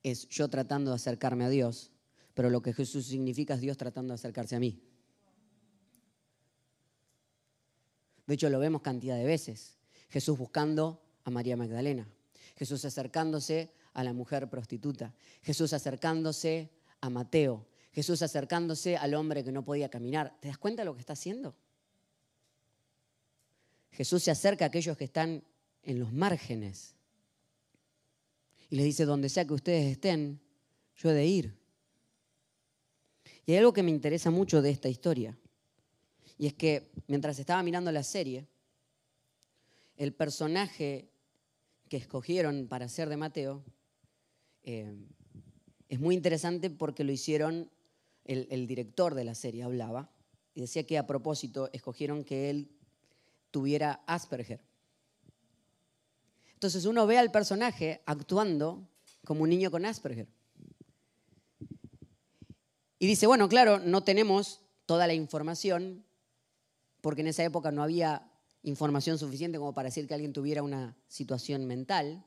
es 0.03 0.25
yo 0.29 0.47
tratando 0.47 0.91
de 0.91 0.95
acercarme 0.95 1.43
a 1.43 1.49
Dios, 1.49 1.91
pero 2.33 2.49
lo 2.49 2.61
que 2.61 2.71
Jesús 2.71 3.07
significa 3.07 3.55
es 3.55 3.59
Dios 3.59 3.75
tratando 3.75 4.13
de 4.13 4.15
acercarse 4.15 4.55
a 4.55 4.59
mí. 4.61 4.81
De 8.25 8.35
hecho, 8.35 8.49
lo 8.49 8.57
vemos 8.57 8.81
cantidad 8.81 9.17
de 9.17 9.25
veces. 9.25 9.75
Jesús 10.07 10.37
buscando 10.37 11.01
a 11.25 11.29
María 11.29 11.57
Magdalena. 11.57 12.07
Jesús 12.55 12.85
acercándose 12.85 13.73
a 13.91 14.05
la 14.05 14.13
mujer 14.13 14.49
prostituta. 14.49 15.13
Jesús 15.41 15.73
acercándose 15.73 16.69
a 17.01 17.09
Mateo. 17.09 17.67
Jesús 17.91 18.21
acercándose 18.21 18.95
al 18.95 19.13
hombre 19.13 19.43
que 19.43 19.51
no 19.51 19.65
podía 19.65 19.89
caminar. 19.89 20.37
¿Te 20.39 20.47
das 20.47 20.57
cuenta 20.57 20.83
de 20.83 20.85
lo 20.85 20.93
que 20.93 21.01
está 21.01 21.13
haciendo? 21.13 21.53
Jesús 23.91 24.23
se 24.23 24.31
acerca 24.31 24.63
a 24.63 24.67
aquellos 24.69 24.95
que 24.95 25.03
están 25.03 25.43
en 25.83 25.99
los 25.99 26.13
márgenes 26.13 26.95
y 28.71 28.77
les 28.77 28.85
dice, 28.85 29.03
donde 29.03 29.27
sea 29.27 29.45
que 29.45 29.53
ustedes 29.53 29.91
estén, 29.91 30.39
yo 30.95 31.11
he 31.11 31.13
de 31.13 31.25
ir. 31.25 31.53
Y 33.45 33.51
hay 33.51 33.57
algo 33.57 33.73
que 33.73 33.83
me 33.83 33.91
interesa 33.91 34.31
mucho 34.31 34.61
de 34.61 34.69
esta 34.69 34.87
historia. 34.87 35.37
Y 36.37 36.47
es 36.47 36.53
que 36.53 36.89
mientras 37.07 37.37
estaba 37.37 37.61
mirando 37.63 37.91
la 37.91 38.01
serie, 38.01 38.47
el 39.97 40.13
personaje 40.13 41.09
que 41.89 41.97
escogieron 41.97 42.67
para 42.69 42.87
ser 42.87 43.09
de 43.09 43.17
Mateo 43.17 43.61
eh, 44.63 44.95
es 45.89 45.99
muy 45.99 46.15
interesante 46.15 46.69
porque 46.69 47.03
lo 47.03 47.11
hicieron, 47.11 47.69
el, 48.23 48.47
el 48.51 48.67
director 48.67 49.15
de 49.15 49.25
la 49.25 49.35
serie 49.35 49.63
hablaba, 49.63 50.09
y 50.55 50.61
decía 50.61 50.87
que 50.87 50.97
a 50.97 51.05
propósito 51.05 51.69
escogieron 51.73 52.23
que 52.23 52.49
él 52.49 52.71
tuviera 53.51 54.01
Asperger. 54.07 54.61
Entonces 56.61 56.85
uno 56.85 57.07
ve 57.07 57.17
al 57.17 57.31
personaje 57.31 58.03
actuando 58.05 58.87
como 59.25 59.41
un 59.41 59.49
niño 59.49 59.71
con 59.71 59.83
Asperger. 59.83 60.27
Y 62.99 63.07
dice, 63.07 63.25
bueno, 63.25 63.49
claro, 63.49 63.79
no 63.79 64.03
tenemos 64.03 64.61
toda 64.85 65.07
la 65.07 65.15
información, 65.15 66.05
porque 67.01 67.21
en 67.21 67.29
esa 67.29 67.43
época 67.43 67.71
no 67.71 67.81
había 67.81 68.31
información 68.61 69.17
suficiente 69.17 69.57
como 69.57 69.73
para 69.73 69.87
decir 69.87 70.07
que 70.07 70.13
alguien 70.13 70.33
tuviera 70.33 70.61
una 70.61 70.95
situación 71.07 71.65
mental. 71.65 72.23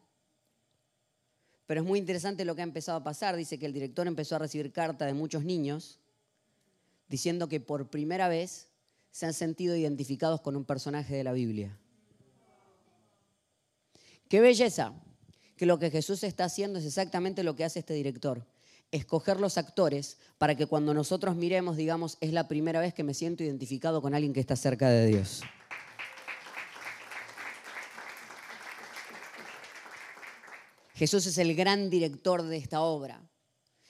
Pero 1.66 1.82
es 1.82 1.86
muy 1.86 2.00
interesante 2.00 2.44
lo 2.44 2.56
que 2.56 2.62
ha 2.62 2.64
empezado 2.64 2.98
a 2.98 3.04
pasar. 3.04 3.36
Dice 3.36 3.60
que 3.60 3.66
el 3.66 3.72
director 3.72 4.08
empezó 4.08 4.34
a 4.34 4.40
recibir 4.40 4.72
cartas 4.72 5.06
de 5.06 5.14
muchos 5.14 5.44
niños 5.44 6.00
diciendo 7.06 7.48
que 7.48 7.60
por 7.60 7.88
primera 7.88 8.26
vez 8.26 8.66
se 9.12 9.26
han 9.26 9.32
sentido 9.32 9.76
identificados 9.76 10.40
con 10.40 10.56
un 10.56 10.64
personaje 10.64 11.14
de 11.14 11.22
la 11.22 11.32
Biblia. 11.32 11.78
Qué 14.34 14.40
belleza 14.40 14.92
que 15.56 15.64
lo 15.64 15.78
que 15.78 15.92
Jesús 15.92 16.24
está 16.24 16.46
haciendo 16.46 16.80
es 16.80 16.84
exactamente 16.84 17.44
lo 17.44 17.54
que 17.54 17.62
hace 17.62 17.78
este 17.78 17.94
director. 17.94 18.44
Escoger 18.90 19.38
los 19.38 19.58
actores 19.58 20.18
para 20.38 20.56
que 20.56 20.66
cuando 20.66 20.92
nosotros 20.92 21.36
miremos 21.36 21.76
digamos, 21.76 22.18
es 22.20 22.32
la 22.32 22.48
primera 22.48 22.80
vez 22.80 22.92
que 22.92 23.04
me 23.04 23.14
siento 23.14 23.44
identificado 23.44 24.02
con 24.02 24.12
alguien 24.12 24.32
que 24.32 24.40
está 24.40 24.56
cerca 24.56 24.88
de 24.88 25.06
Dios. 25.06 25.42
Jesús 30.94 31.26
es 31.26 31.38
el 31.38 31.54
gran 31.54 31.88
director 31.88 32.42
de 32.42 32.56
esta 32.56 32.80
obra 32.80 33.22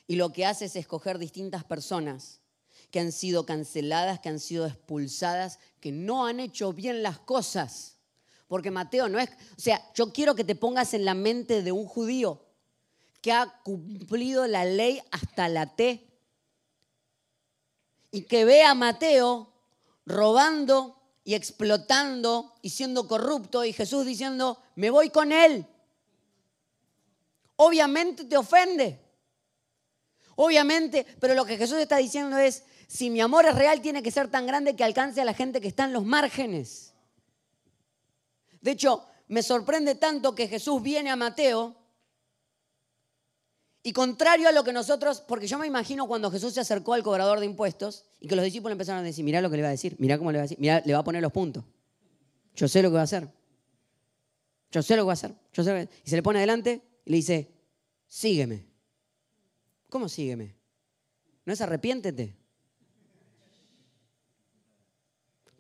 y 0.07 0.17
lo 0.17 0.35
que 0.35 0.45
hace 0.45 0.67
es 0.67 0.77
escoger 0.77 1.17
distintas 1.17 1.65
personas 1.65 2.43
que 2.91 3.01
han 3.01 3.13
sido 3.13 3.47
canceladas, 3.47 4.21
que 4.21 4.29
han 4.29 4.41
sido 4.41 4.67
expulsadas, 4.67 5.59
que 5.81 5.91
no 5.91 6.27
han 6.27 6.39
hecho 6.39 6.75
bien 6.75 7.03
las 7.03 7.19
cosas 7.19 7.94
porque 8.47 8.71
Mateo 8.71 9.09
no 9.09 9.19
es, 9.19 9.31
o 9.31 9.61
sea, 9.61 9.81
yo 9.95 10.13
quiero 10.13 10.35
que 10.35 10.45
te 10.45 10.55
pongas 10.55 10.95
en 10.95 11.05
la 11.05 11.15
mente 11.15 11.63
de 11.63 11.73
un 11.73 11.87
judío 11.87 12.45
que 13.21 13.33
ha 13.33 13.61
cumplido 13.63 14.47
la 14.47 14.65
ley 14.65 15.01
hasta 15.11 15.49
la 15.49 15.75
T 15.75 16.07
y 18.11 18.23
que 18.23 18.45
ve 18.45 18.63
a 18.63 18.75
Mateo 18.75 19.53
robando 20.07 21.01
y 21.25 21.35
explotando 21.35 22.55
y 22.61 22.71
siendo 22.71 23.09
corrupto 23.09 23.65
y 23.65 23.73
Jesús 23.73 24.05
diciendo, 24.05 24.59
me 24.77 24.91
voy 24.91 25.11
con 25.11 25.33
él. 25.33 25.67
Obviamente 27.57 28.25
te 28.25 28.37
ofende. 28.37 29.01
Obviamente, 30.37 31.07
pero 31.21 31.35
lo 31.35 31.45
que 31.45 31.57
Jesús 31.57 31.79
está 31.79 31.97
diciendo 31.97 32.37
es, 32.39 32.65
si 32.89 33.11
mi 33.11 33.21
amor 33.21 33.47
es 33.47 33.55
real, 33.55 33.81
tiene 33.81 34.03
que 34.03 34.11
ser 34.11 34.29
tan 34.29 34.47
grande 34.47 34.77
que 34.77 34.85
alcance 34.85 35.21
a 35.21 35.25
la 35.25 35.35
gente 35.35 35.61
que 35.61 35.69
está 35.69 35.85
en 35.85 35.93
los 35.93 36.05
márgenes. 36.05 36.94
De 38.65 38.71
hecho, 38.71 39.05
me 39.29 39.43
sorprende 39.43 39.95
tanto 39.95 40.35
que 40.35 40.49
Jesús 40.49 40.83
viene 40.83 41.11
a 41.11 41.17
Mateo 41.17 41.77
y 43.83 43.93
contrario 43.93 44.49
a 44.49 44.53
lo 44.53 44.65
que 44.65 44.73
nosotros, 44.73 45.21
porque 45.21 45.47
yo 45.47 45.59
me 45.59 45.67
imagino 45.67 46.09
cuando 46.09 46.31
Jesús 46.31 46.55
se 46.55 46.61
acercó 46.61 46.95
al 46.95 47.03
cobrador 47.03 47.41
de 47.41 47.45
impuestos 47.45 48.07
y 48.21 48.27
que 48.27 48.35
los 48.35 48.43
discípulos 48.43 48.73
empezaron 48.73 49.03
a 49.03 49.05
decir, 49.05 49.23
mira 49.23 49.43
lo 49.43 49.51
que 49.51 49.57
le 49.57 49.63
va 49.63 49.69
a 49.69 49.73
decir, 49.73 49.97
mira 49.99 50.17
cómo 50.17 50.33
le 50.33 50.39
va 50.39 50.45
a 50.45 50.47
decir, 50.47 50.57
mira, 50.59 50.83
le 50.83 50.95
va 50.95 51.01
a 51.01 51.05
poner 51.05 51.21
los 51.21 51.31
puntos. 51.31 51.63
Yo 52.57 52.67
sé 52.67 52.83
lo 52.83 52.89
que 52.89 52.95
va 52.95 53.03
a 53.03 53.05
hacer. 53.05 53.29
Yo 54.71 54.83
sé 54.83 54.97
lo 54.97 55.03
que 55.03 55.07
va 55.09 55.13
a 55.13 55.21
hacer. 55.21 55.35
Yo 55.53 55.63
sé 55.63 55.89
Y 56.03 56.09
se 56.09 56.17
le 56.17 56.23
pone 56.23 56.39
adelante 56.39 56.81
y 57.05 57.11
le 57.11 57.17
dice, 57.19 57.53
sígueme. 58.09 58.65
¿Cómo 59.91 60.09
sígueme? 60.09 60.55
No 61.45 61.53
es 61.53 61.61
arrepiéntete. 61.61 62.35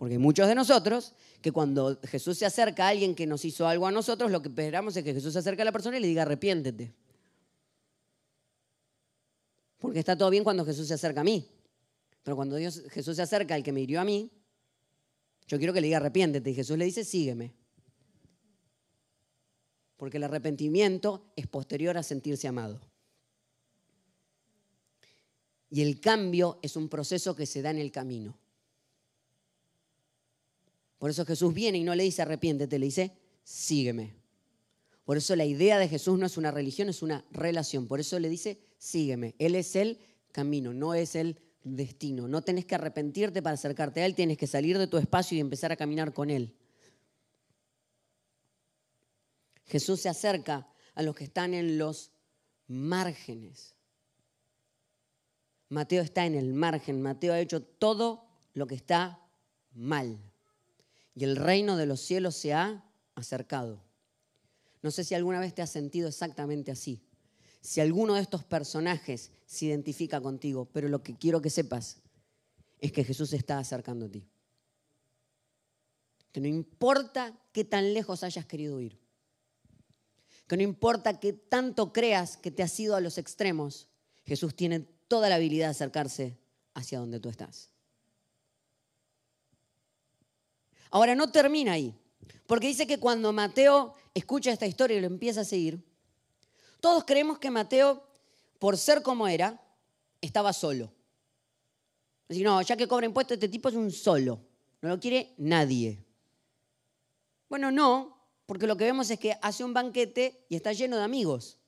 Porque 0.04 0.18
muchos 0.18 0.46
de 0.46 0.54
nosotros, 0.54 1.14
que 1.40 1.50
cuando 1.50 1.98
Jesús 2.02 2.36
se 2.36 2.44
acerca 2.44 2.84
a 2.84 2.88
alguien 2.90 3.14
que 3.14 3.26
nos 3.26 3.42
hizo 3.46 3.66
algo 3.66 3.86
a 3.86 3.90
nosotros, 3.90 4.30
lo 4.30 4.42
que 4.42 4.48
esperamos 4.48 4.94
es 4.98 5.02
que 5.02 5.14
Jesús 5.14 5.32
se 5.32 5.38
acerque 5.38 5.62
a 5.62 5.64
la 5.64 5.72
persona 5.72 5.96
y 5.96 6.00
le 6.00 6.08
diga 6.08 6.20
arrepiéntete. 6.20 6.92
Porque 9.78 10.00
está 10.00 10.14
todo 10.14 10.28
bien 10.28 10.44
cuando 10.44 10.62
Jesús 10.62 10.86
se 10.86 10.92
acerca 10.92 11.22
a 11.22 11.24
mí. 11.24 11.48
Pero 12.22 12.36
cuando 12.36 12.58
Jesús 12.58 13.16
se 13.16 13.22
acerca 13.22 13.54
al 13.54 13.62
que 13.62 13.72
me 13.72 13.80
hirió 13.80 13.98
a 13.98 14.04
mí, 14.04 14.30
yo 15.46 15.56
quiero 15.56 15.72
que 15.72 15.80
le 15.80 15.86
diga 15.86 15.96
arrepiéntete. 15.96 16.50
Y 16.50 16.54
Jesús 16.54 16.76
le 16.76 16.84
dice, 16.84 17.02
sígueme. 17.02 17.54
porque 19.96 20.18
el 20.18 20.24
arrepentimiento 20.24 21.32
es 21.34 21.46
posterior 21.46 21.96
a 21.96 22.02
sentirse 22.02 22.46
amado. 22.46 22.78
Y 25.70 25.80
el 25.80 25.98
cambio 25.98 26.58
es 26.60 26.76
un 26.76 26.90
proceso 26.90 27.34
que 27.34 27.46
se 27.46 27.62
da 27.62 27.70
en 27.70 27.78
el 27.78 27.90
camino. 27.90 28.38
Por 31.04 31.10
eso 31.10 31.26
Jesús 31.26 31.52
viene 31.52 31.76
y 31.76 31.84
no 31.84 31.94
le 31.94 32.02
dice 32.02 32.22
arrepiéntete, 32.22 32.78
le 32.78 32.86
dice 32.86 33.12
sígueme. 33.42 34.14
Por 35.04 35.18
eso 35.18 35.36
la 35.36 35.44
idea 35.44 35.78
de 35.78 35.86
Jesús 35.86 36.18
no 36.18 36.24
es 36.24 36.38
una 36.38 36.50
religión, 36.50 36.88
es 36.88 37.02
una 37.02 37.26
relación. 37.30 37.86
Por 37.86 38.00
eso 38.00 38.18
le 38.18 38.30
dice 38.30 38.58
sígueme. 38.78 39.34
Él 39.38 39.54
es 39.54 39.76
el 39.76 39.98
camino, 40.32 40.72
no 40.72 40.94
es 40.94 41.14
el 41.14 41.38
destino. 41.62 42.26
No 42.26 42.40
tenés 42.40 42.64
que 42.64 42.76
arrepentirte 42.76 43.42
para 43.42 43.52
acercarte 43.52 44.00
a 44.00 44.06
Él, 44.06 44.14
tienes 44.14 44.38
que 44.38 44.46
salir 44.46 44.78
de 44.78 44.86
tu 44.86 44.96
espacio 44.96 45.36
y 45.36 45.40
empezar 45.40 45.70
a 45.72 45.76
caminar 45.76 46.14
con 46.14 46.30
Él. 46.30 46.54
Jesús 49.66 50.00
se 50.00 50.08
acerca 50.08 50.66
a 50.94 51.02
los 51.02 51.14
que 51.14 51.24
están 51.24 51.52
en 51.52 51.76
los 51.76 52.12
márgenes. 52.66 53.74
Mateo 55.68 56.02
está 56.02 56.24
en 56.24 56.34
el 56.34 56.54
margen. 56.54 57.02
Mateo 57.02 57.34
ha 57.34 57.40
hecho 57.40 57.62
todo 57.62 58.24
lo 58.54 58.66
que 58.66 58.76
está 58.76 59.20
mal. 59.74 60.18
Y 61.14 61.24
el 61.24 61.36
reino 61.36 61.76
de 61.76 61.86
los 61.86 62.00
cielos 62.00 62.34
se 62.34 62.52
ha 62.52 62.84
acercado. 63.14 63.82
No 64.82 64.90
sé 64.90 65.04
si 65.04 65.14
alguna 65.14 65.40
vez 65.40 65.54
te 65.54 65.62
has 65.62 65.70
sentido 65.70 66.08
exactamente 66.08 66.70
así. 66.70 67.00
Si 67.60 67.80
alguno 67.80 68.14
de 68.14 68.20
estos 68.20 68.44
personajes 68.44 69.30
se 69.46 69.66
identifica 69.66 70.20
contigo, 70.20 70.68
pero 70.72 70.88
lo 70.88 71.02
que 71.02 71.16
quiero 71.16 71.40
que 71.40 71.50
sepas 71.50 71.98
es 72.78 72.92
que 72.92 73.04
Jesús 73.04 73.30
se 73.30 73.36
está 73.36 73.58
acercando 73.58 74.06
a 74.06 74.10
ti. 74.10 74.28
Que 76.32 76.40
no 76.40 76.48
importa 76.48 77.32
qué 77.52 77.64
tan 77.64 77.94
lejos 77.94 78.22
hayas 78.24 78.44
querido 78.44 78.80
ir. 78.80 78.98
Que 80.46 80.56
no 80.56 80.62
importa 80.62 81.18
qué 81.20 81.32
tanto 81.32 81.92
creas 81.92 82.36
que 82.36 82.50
te 82.50 82.62
has 82.62 82.78
ido 82.78 82.96
a 82.96 83.00
los 83.00 83.16
extremos, 83.16 83.88
Jesús 84.24 84.54
tiene 84.54 84.80
toda 85.08 85.28
la 85.28 85.36
habilidad 85.36 85.68
de 85.68 85.70
acercarse 85.70 86.36
hacia 86.74 86.98
donde 86.98 87.20
tú 87.20 87.30
estás. 87.30 87.70
Ahora 90.94 91.16
no 91.16 91.26
termina 91.26 91.72
ahí, 91.72 91.92
porque 92.46 92.68
dice 92.68 92.86
que 92.86 93.00
cuando 93.00 93.32
Mateo 93.32 93.94
escucha 94.14 94.52
esta 94.52 94.64
historia 94.64 94.96
y 94.96 95.00
lo 95.00 95.08
empieza 95.08 95.40
a 95.40 95.44
seguir, 95.44 95.84
todos 96.78 97.02
creemos 97.02 97.40
que 97.40 97.50
Mateo, 97.50 98.06
por 98.60 98.78
ser 98.78 99.02
como 99.02 99.26
era, 99.26 99.60
estaba 100.20 100.52
solo. 100.52 100.84
Es 100.84 102.28
decir, 102.28 102.44
no, 102.44 102.62
ya 102.62 102.76
que 102.76 102.86
cobra 102.86 103.06
impuestos, 103.06 103.34
este 103.34 103.48
tipo 103.48 103.68
es 103.68 103.74
un 103.74 103.90
solo. 103.90 104.38
No 104.82 104.88
lo 104.88 105.00
quiere 105.00 105.34
nadie. 105.36 105.98
Bueno, 107.48 107.72
no, 107.72 108.16
porque 108.46 108.68
lo 108.68 108.76
que 108.76 108.84
vemos 108.84 109.10
es 109.10 109.18
que 109.18 109.36
hace 109.42 109.64
un 109.64 109.74
banquete 109.74 110.46
y 110.48 110.54
está 110.54 110.72
lleno 110.72 110.96
de 110.96 111.02
amigos. 111.02 111.58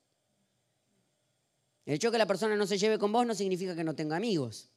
El 1.85 1.95
hecho 1.95 2.09
de 2.09 2.13
que 2.13 2.19
la 2.19 2.27
persona 2.27 2.55
no 2.55 2.65
se 2.65 2.79
lleve 2.79 2.97
con 2.97 3.11
vos 3.11 3.27
no 3.27 3.35
significa 3.35 3.75
que 3.75 3.83
no 3.83 3.97
tenga 3.97 4.15
amigos. 4.15 4.71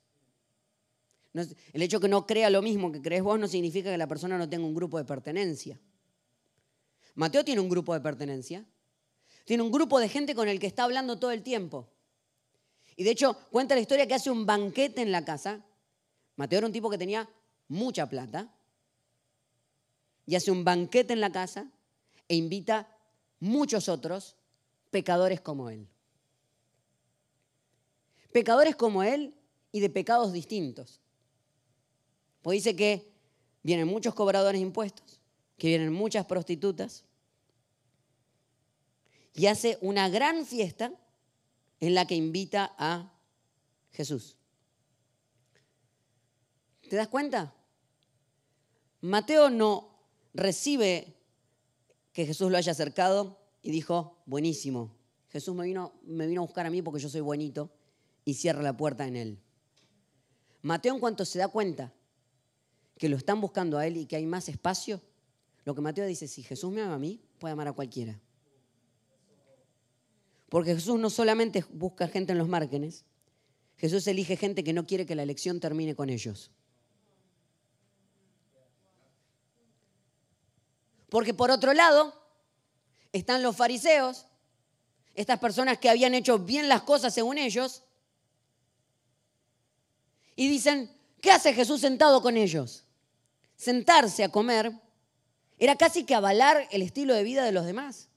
El 1.33 1.81
hecho 1.81 1.99
que 1.99 2.07
no 2.07 2.25
crea 2.25 2.49
lo 2.49 2.61
mismo 2.61 2.91
que 2.91 3.01
crees 3.01 3.21
vos 3.21 3.39
no 3.39 3.47
significa 3.47 3.91
que 3.91 3.97
la 3.97 4.07
persona 4.07 4.37
no 4.37 4.49
tenga 4.49 4.65
un 4.65 4.73
grupo 4.73 4.97
de 4.97 5.05
pertenencia. 5.05 5.79
Mateo 7.15 7.43
tiene 7.43 7.61
un 7.61 7.69
grupo 7.69 7.93
de 7.93 8.01
pertenencia. 8.01 8.65
Tiene 9.45 9.63
un 9.63 9.71
grupo 9.71 9.99
de 9.99 10.09
gente 10.09 10.35
con 10.35 10.47
el 10.47 10.59
que 10.59 10.67
está 10.67 10.83
hablando 10.83 11.19
todo 11.19 11.31
el 11.31 11.43
tiempo. 11.43 11.89
Y 12.95 13.03
de 13.03 13.11
hecho, 13.11 13.35
cuenta 13.51 13.75
la 13.75 13.81
historia 13.81 14.07
que 14.07 14.13
hace 14.13 14.31
un 14.31 14.45
banquete 14.45 15.01
en 15.01 15.11
la 15.11 15.25
casa. 15.25 15.63
Mateo 16.35 16.59
era 16.59 16.67
un 16.67 16.73
tipo 16.73 16.89
que 16.89 16.97
tenía 16.97 17.29
mucha 17.67 18.07
plata. 18.07 18.53
Y 20.25 20.35
hace 20.35 20.51
un 20.51 20.63
banquete 20.63 21.13
en 21.13 21.21
la 21.21 21.31
casa 21.31 21.71
e 22.27 22.35
invita 22.35 22.87
muchos 23.39 23.89
otros 23.89 24.35
pecadores 24.91 25.41
como 25.41 25.69
él. 25.69 25.87
Pecadores 28.31 28.75
como 28.75 29.03
él 29.03 29.33
y 29.71 29.79
de 29.79 29.89
pecados 29.89 30.31
distintos. 30.31 31.01
Pues 32.41 32.63
dice 32.63 32.75
que 32.75 33.11
vienen 33.63 33.87
muchos 33.87 34.13
cobradores 34.13 34.59
de 34.59 34.65
impuestos, 34.65 35.19
que 35.57 35.67
vienen 35.67 35.91
muchas 35.91 36.25
prostitutas, 36.25 37.03
y 39.33 39.45
hace 39.45 39.77
una 39.81 40.09
gran 40.09 40.45
fiesta 40.45 40.91
en 41.79 41.93
la 41.95 42.05
que 42.05 42.15
invita 42.15 42.73
a 42.77 43.13
Jesús. 43.91 44.35
¿Te 46.89 46.95
das 46.95 47.07
cuenta? 47.07 47.53
Mateo 49.01 49.49
no 49.49 49.99
recibe 50.33 51.15
que 52.11 52.25
Jesús 52.25 52.51
lo 52.51 52.57
haya 52.57 52.71
acercado 52.71 53.39
y 53.61 53.71
dijo, 53.71 54.17
buenísimo, 54.25 54.95
Jesús 55.29 55.55
me 55.55 55.65
vino, 55.65 55.93
me 56.03 56.27
vino 56.27 56.41
a 56.41 56.45
buscar 56.45 56.65
a 56.65 56.69
mí 56.69 56.81
porque 56.81 56.99
yo 56.99 57.09
soy 57.09 57.21
bonito 57.21 57.69
y 58.25 58.33
cierra 58.33 58.61
la 58.61 58.75
puerta 58.75 59.07
en 59.07 59.15
él. 59.15 59.39
Mateo 60.61 60.95
en 60.95 60.99
cuanto 60.99 61.23
se 61.23 61.39
da 61.39 61.47
cuenta 61.47 61.93
que 62.99 63.07
lo 63.07 63.15
están 63.15 63.39
buscando 63.39 63.77
a 63.77 63.87
él 63.87 63.95
y 63.95 64.05
que 64.05 64.17
hay 64.17 64.25
más 64.25 64.49
espacio, 64.49 65.01
lo 65.63 65.73
que 65.73 65.79
Mateo 65.79 66.05
dice, 66.05 66.27
si 66.27 66.43
Jesús 66.43 66.69
me 66.69 66.81
ama 66.81 66.95
a 66.95 66.99
mí, 66.99 67.21
puede 67.39 67.53
amar 67.53 67.69
a 67.69 67.73
cualquiera. 67.73 68.19
Porque 70.49 70.75
Jesús 70.75 70.99
no 70.99 71.09
solamente 71.09 71.63
busca 71.71 72.09
gente 72.09 72.33
en 72.33 72.37
los 72.37 72.49
márgenes, 72.49 73.05
Jesús 73.77 74.05
elige 74.07 74.35
gente 74.35 74.65
que 74.65 74.73
no 74.73 74.85
quiere 74.85 75.05
que 75.05 75.15
la 75.15 75.23
elección 75.23 75.61
termine 75.61 75.95
con 75.95 76.09
ellos. 76.09 76.51
Porque 81.07 81.33
por 81.33 81.51
otro 81.51 81.73
lado 81.73 82.13
están 83.13 83.41
los 83.41 83.55
fariseos, 83.55 84.25
estas 85.15 85.39
personas 85.39 85.77
que 85.77 85.89
habían 85.89 86.13
hecho 86.15 86.37
bien 86.37 86.67
las 86.67 86.81
cosas 86.81 87.13
según 87.13 87.37
ellos, 87.37 87.83
y 90.35 90.49
dicen, 90.49 90.91
¿qué 91.21 91.31
hace 91.31 91.53
Jesús 91.53 91.79
sentado 91.79 92.21
con 92.21 92.35
ellos? 92.35 92.83
Sentarse 93.59 94.23
a 94.23 94.29
comer 94.29 94.71
era 95.57 95.75
casi 95.75 96.05
que 96.05 96.15
avalar 96.15 96.65
el 96.71 96.81
estilo 96.81 97.13
de 97.13 97.23
vida 97.23 97.43
de 97.43 97.51
los 97.51 97.65
demás. 97.65 98.07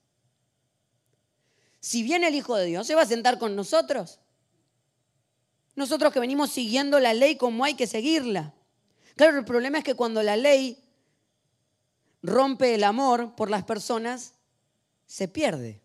Si 1.80 2.04
viene 2.04 2.28
el 2.28 2.36
Hijo 2.36 2.54
de 2.54 2.66
Dios, 2.66 2.86
¿se 2.86 2.94
va 2.94 3.02
a 3.02 3.06
sentar 3.06 3.40
con 3.40 3.56
nosotros? 3.56 4.20
Nosotros 5.74 6.12
que 6.12 6.20
venimos 6.20 6.52
siguiendo 6.52 7.00
la 7.00 7.12
ley 7.12 7.34
como 7.34 7.64
hay 7.64 7.74
que 7.74 7.88
seguirla. 7.88 8.54
Claro, 9.16 9.36
el 9.36 9.44
problema 9.44 9.78
es 9.78 9.84
que 9.84 9.96
cuando 9.96 10.22
la 10.22 10.36
ley 10.36 10.78
rompe 12.22 12.76
el 12.76 12.84
amor 12.84 13.34
por 13.34 13.50
las 13.50 13.64
personas, 13.64 14.34
se 15.06 15.26
pierde. 15.26 15.80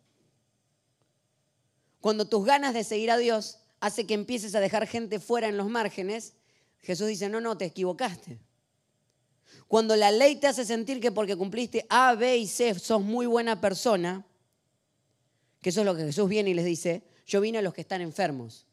Cuando 2.00 2.28
tus 2.28 2.46
ganas 2.46 2.76
de 2.76 2.84
seguir 2.84 3.10
a 3.10 3.18
Dios 3.18 3.58
hace 3.80 4.06
que 4.06 4.14
empieces 4.14 4.54
a 4.54 4.60
dejar 4.60 4.86
gente 4.86 5.20
fuera 5.20 5.48
en 5.48 5.58
los 5.58 5.68
márgenes, 5.68 6.34
Jesús 6.78 7.08
dice, 7.08 7.28
no, 7.28 7.42
no, 7.42 7.58
te 7.58 7.66
equivocaste. 7.66 8.40
Cuando 9.68 9.96
la 9.96 10.12
ley 10.12 10.38
te 10.38 10.48
hace 10.48 10.66
sentir 10.66 11.00
que 11.00 11.12
porque 11.12 11.36
cumpliste 11.36 11.86
A, 11.90 12.16
B 12.16 12.38
y 12.38 12.48
C 12.48 12.74
sos 12.80 13.02
muy 13.02 13.26
buena 13.26 13.60
persona, 13.60 14.26
que 15.62 15.70
eso 15.70 15.82
es 15.82 15.86
lo 15.86 15.96
que 15.96 16.04
Jesús 16.04 16.30
viene 16.30 16.52
y 16.52 16.54
les 16.54 16.66
dice, 16.66 17.04
yo 17.26 17.42
vine 17.42 17.58
a 17.58 17.62
los 17.62 17.74
que 17.74 17.82
están 17.82 18.02
enfermos. 18.02 18.66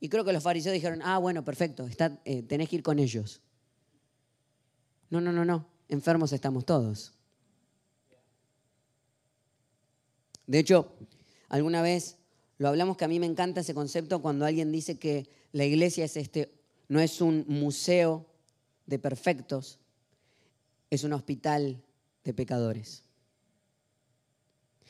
Y 0.00 0.08
creo 0.08 0.24
que 0.24 0.32
los 0.32 0.42
fariseos 0.42 0.72
dijeron, 0.72 1.00
ah, 1.02 1.18
bueno, 1.18 1.44
perfecto, 1.44 1.86
eh, 2.24 2.42
tenés 2.42 2.68
que 2.68 2.76
ir 2.76 2.82
con 2.82 2.98
ellos. 2.98 3.40
No, 5.10 5.20
no, 5.20 5.32
no, 5.32 5.44
no, 5.44 5.66
enfermos 5.88 6.32
estamos 6.32 6.64
todos. 6.64 7.12
De 10.46 10.58
hecho, 10.58 10.92
alguna 11.48 11.82
vez 11.82 12.16
lo 12.58 12.68
hablamos 12.68 12.96
que 12.96 13.04
a 13.04 13.08
mí 13.08 13.20
me 13.20 13.26
encanta 13.26 13.60
ese 13.60 13.74
concepto 13.74 14.20
cuando 14.20 14.44
alguien 14.44 14.72
dice 14.72 14.98
que 14.98 15.28
la 15.52 15.64
iglesia 15.64 16.04
es 16.04 16.16
este, 16.16 16.52
no 16.88 17.00
es 17.00 17.20
un 17.20 17.44
museo 17.46 18.26
de 18.90 18.98
perfectos, 18.98 19.78
es 20.90 21.04
un 21.04 21.14
hospital 21.14 21.82
de 22.24 22.34
pecadores. 22.34 23.04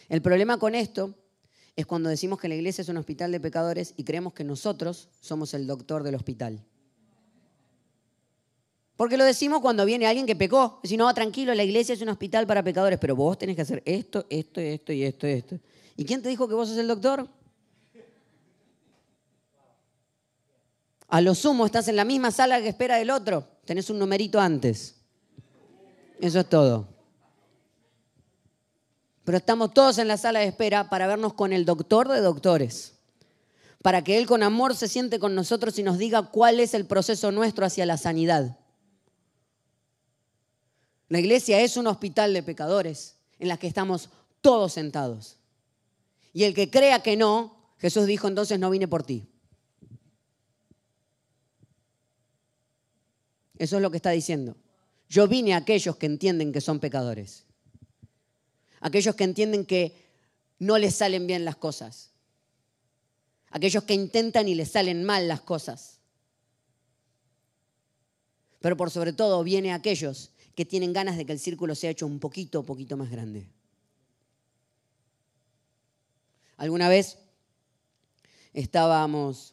El 0.08 0.22
problema 0.22 0.58
con 0.58 0.74
esto 0.74 1.14
es 1.76 1.86
cuando 1.86 2.08
decimos 2.08 2.40
que 2.40 2.48
la 2.48 2.56
iglesia 2.56 2.82
es 2.82 2.88
un 2.88 2.96
hospital 2.96 3.30
de 3.30 3.38
pecadores 3.38 3.94
y 3.96 4.04
creemos 4.04 4.32
que 4.32 4.42
nosotros 4.42 5.10
somos 5.20 5.54
el 5.54 5.66
doctor 5.66 6.02
del 6.02 6.14
hospital. 6.14 6.64
Porque 8.96 9.16
lo 9.16 9.24
decimos 9.24 9.60
cuando 9.60 9.84
viene 9.84 10.06
alguien 10.06 10.26
que 10.26 10.36
pecó. 10.36 10.80
Si 10.82 10.96
no, 10.96 11.12
tranquilo, 11.14 11.54
la 11.54 11.64
iglesia 11.64 11.92
es 11.92 12.02
un 12.02 12.08
hospital 12.08 12.46
para 12.46 12.62
pecadores, 12.62 12.98
pero 12.98 13.14
vos 13.14 13.38
tenés 13.38 13.56
que 13.56 13.62
hacer 13.62 13.82
esto, 13.84 14.26
esto, 14.30 14.60
esto 14.60 14.92
y 14.92 15.04
esto 15.04 15.26
esto. 15.26 15.60
¿Y 15.96 16.04
quién 16.04 16.22
te 16.22 16.28
dijo 16.30 16.48
que 16.48 16.54
vos 16.54 16.68
sos 16.68 16.78
el 16.78 16.88
doctor? 16.88 17.28
A 21.11 21.20
lo 21.20 21.35
sumo 21.35 21.66
estás 21.66 21.88
en 21.88 21.96
la 21.96 22.05
misma 22.05 22.31
sala 22.31 22.61
que 22.61 22.68
espera 22.68 22.96
del 22.96 23.11
otro. 23.11 23.46
Tenés 23.64 23.90
un 23.90 23.99
numerito 23.99 24.40
antes. 24.40 24.94
Eso 26.20 26.40
es 26.40 26.49
todo 26.49 27.01
pero 29.31 29.38
estamos 29.38 29.73
todos 29.73 29.99
en 29.99 30.09
la 30.09 30.16
sala 30.16 30.40
de 30.40 30.46
espera 30.46 30.90
para 30.90 31.07
vernos 31.07 31.35
con 31.35 31.53
el 31.53 31.64
doctor 31.64 32.09
de 32.09 32.20
doctores, 32.20 32.94
para 33.81 34.03
que 34.03 34.18
Él 34.18 34.27
con 34.27 34.42
amor 34.42 34.75
se 34.75 34.88
siente 34.88 35.20
con 35.20 35.37
nosotros 35.37 35.79
y 35.79 35.85
nos 35.85 35.99
diga 35.99 36.33
cuál 36.33 36.59
es 36.59 36.75
el 36.75 36.85
proceso 36.85 37.31
nuestro 37.31 37.64
hacia 37.64 37.87
la 37.87 37.96
sanidad. 37.96 38.59
La 41.09 41.20
iglesia 41.20 41.61
es 41.61 41.77
un 41.77 41.87
hospital 41.87 42.35
de 42.35 42.42
pecadores 42.42 43.18
en 43.38 43.46
la 43.46 43.57
que 43.57 43.68
estamos 43.68 44.09
todos 44.40 44.73
sentados. 44.73 45.37
Y 46.33 46.42
el 46.42 46.53
que 46.53 46.68
crea 46.68 47.01
que 47.01 47.16
no, 47.16 47.55
Jesús 47.79 48.07
dijo 48.07 48.27
entonces 48.27 48.59
no 48.59 48.68
vine 48.68 48.88
por 48.88 49.05
ti. 49.05 49.29
Eso 53.61 53.77
es 53.77 53.83
lo 53.83 53.90
que 53.90 53.99
está 53.99 54.09
diciendo. 54.12 54.57
Yo 55.07 55.29
vine 55.29 55.53
a 55.53 55.59
aquellos 55.59 55.96
que 55.96 56.07
entienden 56.07 56.51
que 56.51 56.62
son 56.62 56.81
pecadores. 56.81 57.44
Aquellos 58.81 59.14
que 59.14 59.25
entienden 59.25 59.66
que 59.66 59.94
no 60.59 60.79
les 60.79 60.94
salen 60.94 61.27
bien 61.27 61.44
las 61.44 61.57
cosas. 61.57 62.09
Aquellos 63.51 63.85
que 63.85 63.92
intentan 63.92 64.49
y 64.49 64.55
les 64.55 64.70
salen 64.70 65.05
mal 65.05 65.29
las 65.29 65.42
cosas. 65.42 65.99
Pero 68.61 68.79
por 68.79 68.90
sobre 68.90 69.12
todo 69.12 69.44
viene 69.44 69.73
a 69.73 69.75
aquellos 69.75 70.31
que 70.55 70.64
tienen 70.64 70.94
ganas 70.94 71.18
de 71.18 71.27
que 71.27 71.33
el 71.33 71.38
círculo 71.38 71.75
sea 71.75 71.90
hecho 71.90 72.07
un 72.07 72.18
poquito, 72.18 72.62
poquito 72.62 72.96
más 72.96 73.11
grande. 73.11 73.46
Alguna 76.57 76.88
vez 76.88 77.18
estábamos 78.55 79.53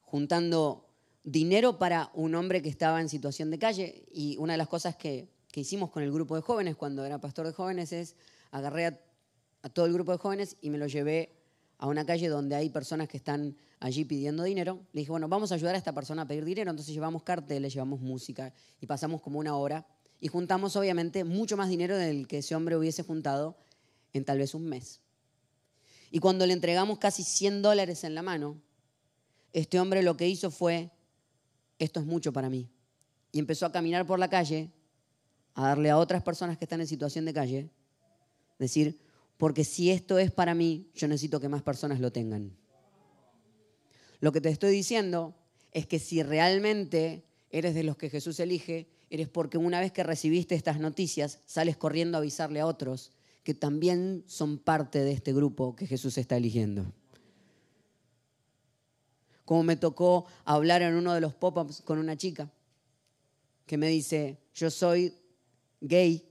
juntando 0.00 0.84
dinero 1.24 1.78
para 1.78 2.10
un 2.14 2.34
hombre 2.34 2.62
que 2.62 2.68
estaba 2.68 3.00
en 3.00 3.08
situación 3.08 3.50
de 3.50 3.58
calle 3.58 4.04
y 4.12 4.36
una 4.36 4.52
de 4.52 4.58
las 4.58 4.68
cosas 4.68 4.94
que, 4.96 5.32
hicimos 5.56 5.90
con 5.90 6.02
el 6.02 6.10
grupo 6.10 6.34
de 6.34 6.42
jóvenes 6.42 6.74
cuando 6.74 7.04
era 7.04 7.20
pastor 7.20 7.46
de 7.46 7.52
jóvenes 7.52 7.92
es 7.92 8.16
agarré 8.50 8.86
a, 8.86 9.00
a 9.62 9.68
todo 9.68 9.86
el 9.86 9.92
grupo 9.92 10.10
de 10.10 10.18
jóvenes 10.18 10.56
y 10.60 10.68
me 10.68 10.78
lo 10.78 10.88
llevé 10.88 11.32
a 11.78 11.86
una 11.86 12.04
calle 12.04 12.28
donde 12.28 12.56
hay 12.56 12.70
personas 12.70 13.08
que 13.08 13.16
están 13.16 13.56
allí 13.78 14.04
pidiendo 14.04 14.42
dinero. 14.42 14.80
Le 14.92 15.02
dije, 15.02 15.12
bueno, 15.12 15.28
vamos 15.28 15.52
a 15.52 15.54
ayudar 15.54 15.76
a 15.76 15.78
esta 15.78 15.92
persona 15.92 16.22
a 16.22 16.26
pedir 16.26 16.44
dinero. 16.44 16.70
Entonces 16.70 16.92
llevamos 16.92 17.22
carteles, 17.22 17.72
llevamos 17.72 18.00
música 18.00 18.52
y 18.80 18.86
pasamos 18.86 19.20
como 19.20 19.38
una 19.38 19.56
hora 19.56 19.86
y 20.20 20.26
juntamos 20.26 20.74
obviamente 20.74 21.22
mucho 21.22 21.56
más 21.56 21.68
dinero 21.68 21.96
del 21.96 22.26
que 22.26 22.38
ese 22.38 22.56
hombre 22.56 22.76
hubiese 22.76 23.04
juntado 23.04 23.56
en 24.12 24.24
tal 24.24 24.38
vez 24.38 24.54
un 24.54 24.66
mes. 24.66 25.00
Y 26.10 26.18
cuando 26.18 26.46
le 26.46 26.52
entregamos 26.52 26.98
casi 26.98 27.22
100 27.22 27.62
dólares 27.62 28.02
en 28.02 28.14
la 28.14 28.22
mano, 28.22 28.60
este 29.52 29.78
hombre 29.78 30.02
lo 30.02 30.16
que 30.16 30.28
hizo 30.28 30.50
fue 30.50 30.90
esto 31.78 32.00
es 32.00 32.06
mucho 32.06 32.32
para 32.32 32.50
mí. 32.50 32.68
Y 33.32 33.38
empezó 33.38 33.66
a 33.66 33.72
caminar 33.72 34.06
por 34.06 34.18
la 34.18 34.28
calle, 34.28 34.70
a 35.54 35.68
darle 35.68 35.90
a 35.90 35.98
otras 35.98 36.22
personas 36.22 36.58
que 36.58 36.64
están 36.64 36.80
en 36.80 36.86
situación 36.86 37.24
de 37.24 37.34
calle, 37.34 37.70
decir, 38.58 38.98
porque 39.36 39.64
si 39.64 39.90
esto 39.90 40.18
es 40.18 40.30
para 40.30 40.54
mí, 40.54 40.88
yo 40.94 41.08
necesito 41.08 41.40
que 41.40 41.48
más 41.48 41.62
personas 41.62 42.00
lo 42.00 42.12
tengan. 42.12 42.56
Lo 44.20 44.32
que 44.32 44.40
te 44.40 44.48
estoy 44.48 44.72
diciendo 44.72 45.34
es 45.72 45.86
que 45.86 45.98
si 45.98 46.22
realmente 46.22 47.24
eres 47.50 47.74
de 47.74 47.82
los 47.82 47.96
que 47.96 48.10
Jesús 48.10 48.38
elige, 48.40 48.88
eres 49.10 49.28
porque 49.28 49.58
una 49.58 49.80
vez 49.80 49.92
que 49.92 50.02
recibiste 50.02 50.54
estas 50.54 50.78
noticias, 50.78 51.40
sales 51.46 51.76
corriendo 51.76 52.16
a 52.16 52.20
avisarle 52.20 52.60
a 52.60 52.66
otros 52.66 53.12
que 53.42 53.54
también 53.54 54.24
son 54.26 54.58
parte 54.58 55.00
de 55.00 55.12
este 55.12 55.32
grupo 55.32 55.76
que 55.76 55.86
Jesús 55.86 56.16
está 56.16 56.36
eligiendo 56.36 56.92
como 59.44 59.62
me 59.62 59.76
tocó 59.76 60.26
hablar 60.44 60.82
en 60.82 60.94
uno 60.94 61.12
de 61.12 61.20
los 61.20 61.34
pop-ups 61.34 61.82
con 61.82 61.98
una 61.98 62.16
chica 62.16 62.50
que 63.66 63.76
me 63.76 63.88
dice, 63.88 64.38
yo 64.54 64.70
soy 64.70 65.14
gay 65.80 66.26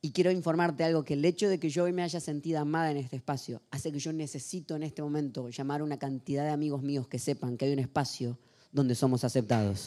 y 0.00 0.12
quiero 0.12 0.30
informarte 0.30 0.84
algo, 0.84 1.04
que 1.04 1.14
el 1.14 1.24
hecho 1.24 1.48
de 1.48 1.58
que 1.58 1.70
yo 1.70 1.84
hoy 1.84 1.92
me 1.92 2.02
haya 2.02 2.20
sentido 2.20 2.60
amada 2.60 2.90
en 2.90 2.98
este 2.98 3.16
espacio 3.16 3.62
hace 3.70 3.90
que 3.90 3.98
yo 3.98 4.12
necesito 4.12 4.76
en 4.76 4.82
este 4.82 5.02
momento 5.02 5.48
llamar 5.48 5.80
a 5.80 5.84
una 5.84 5.98
cantidad 5.98 6.44
de 6.44 6.50
amigos 6.50 6.82
míos 6.82 7.08
que 7.08 7.18
sepan 7.18 7.56
que 7.56 7.64
hay 7.64 7.72
un 7.72 7.78
espacio 7.78 8.38
donde 8.70 8.94
somos 8.94 9.24
aceptados. 9.24 9.86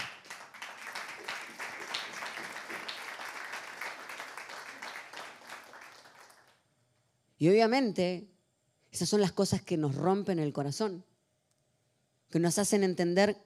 Y 7.40 7.50
obviamente 7.50 8.28
esas 8.92 9.10
son 9.10 9.22
las 9.22 9.32
cosas 9.32 9.62
que 9.62 9.78
nos 9.78 9.94
rompen 9.94 10.40
el 10.40 10.54
corazón 10.54 11.06
que 12.30 12.40
nos 12.40 12.58
hacen 12.60 12.84
entender 12.84 13.38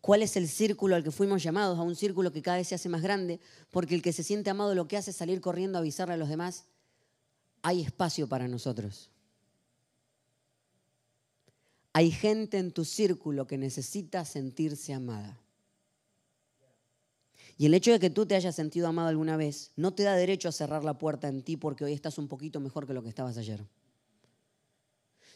cuál 0.00 0.22
es 0.22 0.36
el 0.36 0.48
círculo 0.48 0.96
al 0.96 1.04
que 1.04 1.10
fuimos 1.10 1.42
llamados, 1.42 1.78
a 1.78 1.82
un 1.82 1.96
círculo 1.96 2.32
que 2.32 2.42
cada 2.42 2.58
vez 2.58 2.68
se 2.68 2.74
hace 2.74 2.88
más 2.88 3.02
grande, 3.02 3.40
porque 3.70 3.94
el 3.94 4.02
que 4.02 4.12
se 4.12 4.22
siente 4.22 4.50
amado 4.50 4.74
lo 4.74 4.88
que 4.88 4.96
hace 4.96 5.10
es 5.10 5.16
salir 5.16 5.40
corriendo 5.40 5.78
a 5.78 5.80
avisarle 5.80 6.14
a 6.14 6.18
los 6.18 6.28
demás, 6.28 6.64
hay 7.62 7.82
espacio 7.82 8.26
para 8.28 8.48
nosotros. 8.48 9.10
Hay 11.92 12.10
gente 12.10 12.58
en 12.58 12.70
tu 12.70 12.84
círculo 12.84 13.46
que 13.46 13.58
necesita 13.58 14.24
sentirse 14.24 14.94
amada. 14.94 15.38
Y 17.58 17.66
el 17.66 17.74
hecho 17.74 17.90
de 17.90 18.00
que 18.00 18.08
tú 18.08 18.24
te 18.24 18.36
hayas 18.36 18.54
sentido 18.54 18.88
amado 18.88 19.08
alguna 19.08 19.36
vez 19.36 19.72
no 19.76 19.92
te 19.92 20.04
da 20.04 20.14
derecho 20.14 20.48
a 20.48 20.52
cerrar 20.52 20.82
la 20.82 20.96
puerta 20.96 21.28
en 21.28 21.42
ti 21.42 21.58
porque 21.58 21.84
hoy 21.84 21.92
estás 21.92 22.16
un 22.16 22.28
poquito 22.28 22.58
mejor 22.58 22.86
que 22.86 22.94
lo 22.94 23.02
que 23.02 23.10
estabas 23.10 23.36
ayer 23.36 23.66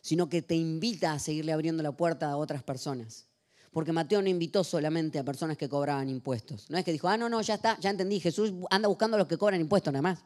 sino 0.05 0.29
que 0.29 0.43
te 0.43 0.55
invita 0.55 1.15
a 1.15 1.19
seguirle 1.19 1.55
abriendo 1.55 1.83
la 1.83 1.91
puerta 1.91 2.31
a 2.31 2.37
otras 2.37 2.63
personas. 2.63 3.25
Porque 3.71 3.91
Mateo 3.91 4.21
no 4.21 4.29
invitó 4.29 4.63
solamente 4.63 5.19
a 5.19 5.25
personas 5.25 5.57
que 5.57 5.67
cobraban 5.67 6.11
impuestos. 6.11 6.69
No 6.69 6.77
es 6.77 6.85
que 6.85 6.93
dijo, 6.93 7.09
ah, 7.09 7.17
no, 7.17 7.31
no, 7.31 7.41
ya 7.41 7.55
está, 7.55 7.81
ya 7.81 7.89
entendí, 7.89 8.21
Jesús 8.21 8.53
anda 8.71 8.87
buscando 8.87 9.15
a 9.15 9.19
los 9.19 9.27
que 9.27 9.39
cobran 9.39 9.63
impuestos 9.63 9.95
nada 9.95 10.03
más. 10.03 10.23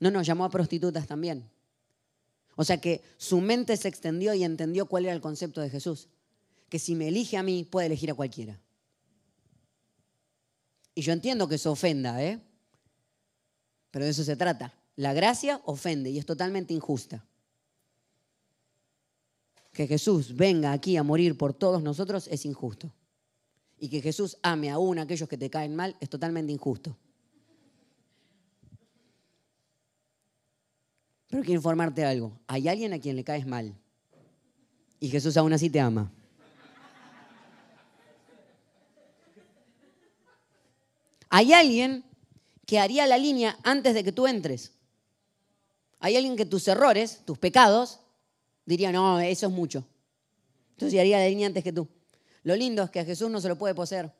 No, 0.00 0.10
no, 0.10 0.22
llamó 0.22 0.46
a 0.46 0.48
prostitutas 0.48 1.06
también. 1.06 1.46
O 2.56 2.64
sea 2.64 2.80
que 2.80 3.02
su 3.18 3.42
mente 3.42 3.76
se 3.76 3.88
extendió 3.88 4.32
y 4.32 4.44
entendió 4.44 4.86
cuál 4.86 5.04
era 5.04 5.12
el 5.12 5.20
concepto 5.20 5.60
de 5.60 5.68
Jesús. 5.68 6.08
Que 6.70 6.78
si 6.78 6.94
me 6.94 7.08
elige 7.08 7.36
a 7.36 7.42
mí, 7.42 7.68
puede 7.70 7.88
elegir 7.88 8.10
a 8.10 8.14
cualquiera. 8.14 8.58
Y 10.94 11.02
yo 11.02 11.12
entiendo 11.12 11.46
que 11.48 11.56
eso 11.56 11.70
ofenda, 11.70 12.24
¿eh? 12.24 12.40
Pero 13.90 14.06
de 14.06 14.10
eso 14.10 14.24
se 14.24 14.36
trata. 14.36 14.72
La 14.96 15.12
gracia 15.12 15.60
ofende 15.66 16.08
y 16.08 16.18
es 16.18 16.24
totalmente 16.24 16.72
injusta 16.72 17.26
que 19.72 19.86
Jesús 19.86 20.36
venga 20.36 20.72
aquí 20.72 20.96
a 20.96 21.02
morir 21.02 21.36
por 21.36 21.54
todos 21.54 21.82
nosotros 21.82 22.28
es 22.28 22.44
injusto. 22.44 22.92
Y 23.78 23.88
que 23.88 24.00
Jesús 24.00 24.38
ame 24.42 24.70
aún 24.70 24.98
a 24.98 25.02
aquellos 25.02 25.28
que 25.28 25.38
te 25.38 25.50
caen 25.50 25.74
mal 25.74 25.96
es 25.98 26.08
totalmente 26.08 26.52
injusto. 26.52 26.96
Pero 31.28 31.42
quiero 31.42 31.58
informarte 31.58 32.04
algo. 32.04 32.38
Hay 32.46 32.68
alguien 32.68 32.92
a 32.92 33.00
quien 33.00 33.16
le 33.16 33.24
caes 33.24 33.46
mal. 33.46 33.74
Y 35.00 35.08
Jesús 35.08 35.36
aún 35.36 35.52
así 35.52 35.70
te 35.70 35.80
ama. 35.80 36.12
Hay 41.30 41.54
alguien 41.54 42.04
que 42.66 42.78
haría 42.78 43.06
la 43.06 43.16
línea 43.16 43.58
antes 43.64 43.94
de 43.94 44.04
que 44.04 44.12
tú 44.12 44.26
entres. 44.26 44.74
Hay 45.98 46.14
alguien 46.16 46.36
que 46.36 46.44
tus 46.44 46.68
errores, 46.68 47.22
tus 47.24 47.38
pecados, 47.38 48.01
diría, 48.64 48.92
no, 48.92 49.20
eso 49.20 49.46
es 49.46 49.52
mucho. 49.52 49.84
Entonces 50.72 50.98
haría 50.98 51.18
la 51.18 51.28
línea 51.28 51.46
antes 51.46 51.62
que 51.62 51.72
tú. 51.72 51.88
Lo 52.42 52.56
lindo 52.56 52.82
es 52.82 52.90
que 52.90 53.00
a 53.00 53.04
Jesús 53.04 53.30
no 53.30 53.40
se 53.40 53.48
lo 53.48 53.56
puede 53.56 53.74
poseer. 53.74 54.12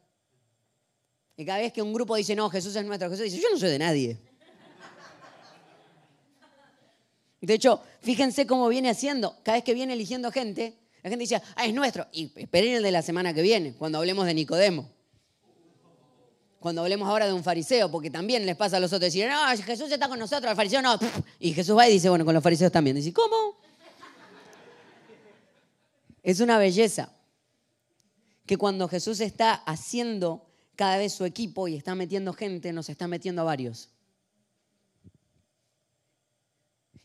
Y 1.36 1.44
cada 1.44 1.58
vez 1.58 1.72
que 1.72 1.82
un 1.82 1.92
grupo 1.92 2.14
dice, 2.14 2.36
no, 2.36 2.48
Jesús 2.50 2.76
es 2.76 2.84
nuestro, 2.84 3.10
Jesús 3.10 3.24
dice, 3.24 3.40
yo 3.40 3.48
no 3.50 3.58
soy 3.58 3.70
de 3.70 3.78
nadie. 3.78 4.18
De 7.40 7.54
hecho, 7.54 7.80
fíjense 8.00 8.46
cómo 8.46 8.68
viene 8.68 8.88
haciendo. 8.88 9.36
Cada 9.42 9.58
vez 9.58 9.64
que 9.64 9.74
viene 9.74 9.94
eligiendo 9.94 10.30
gente, 10.30 10.78
la 11.02 11.10
gente 11.10 11.22
dice, 11.22 11.42
ah, 11.56 11.66
es 11.66 11.74
nuestro. 11.74 12.06
Y 12.12 12.30
esperen 12.36 12.74
el 12.74 12.82
de 12.84 12.92
la 12.92 13.02
semana 13.02 13.34
que 13.34 13.42
viene, 13.42 13.74
cuando 13.74 13.98
hablemos 13.98 14.26
de 14.26 14.34
Nicodemo. 14.34 14.88
Cuando 16.60 16.82
hablemos 16.82 17.08
ahora 17.08 17.26
de 17.26 17.32
un 17.32 17.42
fariseo, 17.42 17.90
porque 17.90 18.08
también 18.08 18.46
les 18.46 18.54
pasa 18.54 18.76
a 18.76 18.80
los 18.80 18.92
otros 18.92 19.12
decir, 19.12 19.28
no, 19.28 19.64
Jesús 19.64 19.90
está 19.90 20.08
con 20.08 20.20
nosotros, 20.20 20.48
el 20.48 20.56
fariseo 20.56 20.80
no. 20.80 20.96
Y 21.40 21.52
Jesús 21.52 21.76
va 21.76 21.88
y 21.88 21.94
dice, 21.94 22.08
bueno, 22.08 22.24
con 22.24 22.34
los 22.34 22.42
fariseos 22.42 22.70
también. 22.70 22.94
Dice, 22.94 23.12
¿cómo? 23.12 23.56
Es 26.22 26.40
una 26.40 26.58
belleza 26.58 27.16
que 28.46 28.56
cuando 28.56 28.88
Jesús 28.88 29.20
está 29.20 29.54
haciendo 29.54 30.46
cada 30.76 30.96
vez 30.98 31.12
su 31.12 31.24
equipo 31.24 31.68
y 31.68 31.76
está 31.76 31.94
metiendo 31.94 32.32
gente, 32.32 32.72
nos 32.72 32.88
está 32.88 33.08
metiendo 33.08 33.42
a 33.42 33.44
varios. 33.44 33.90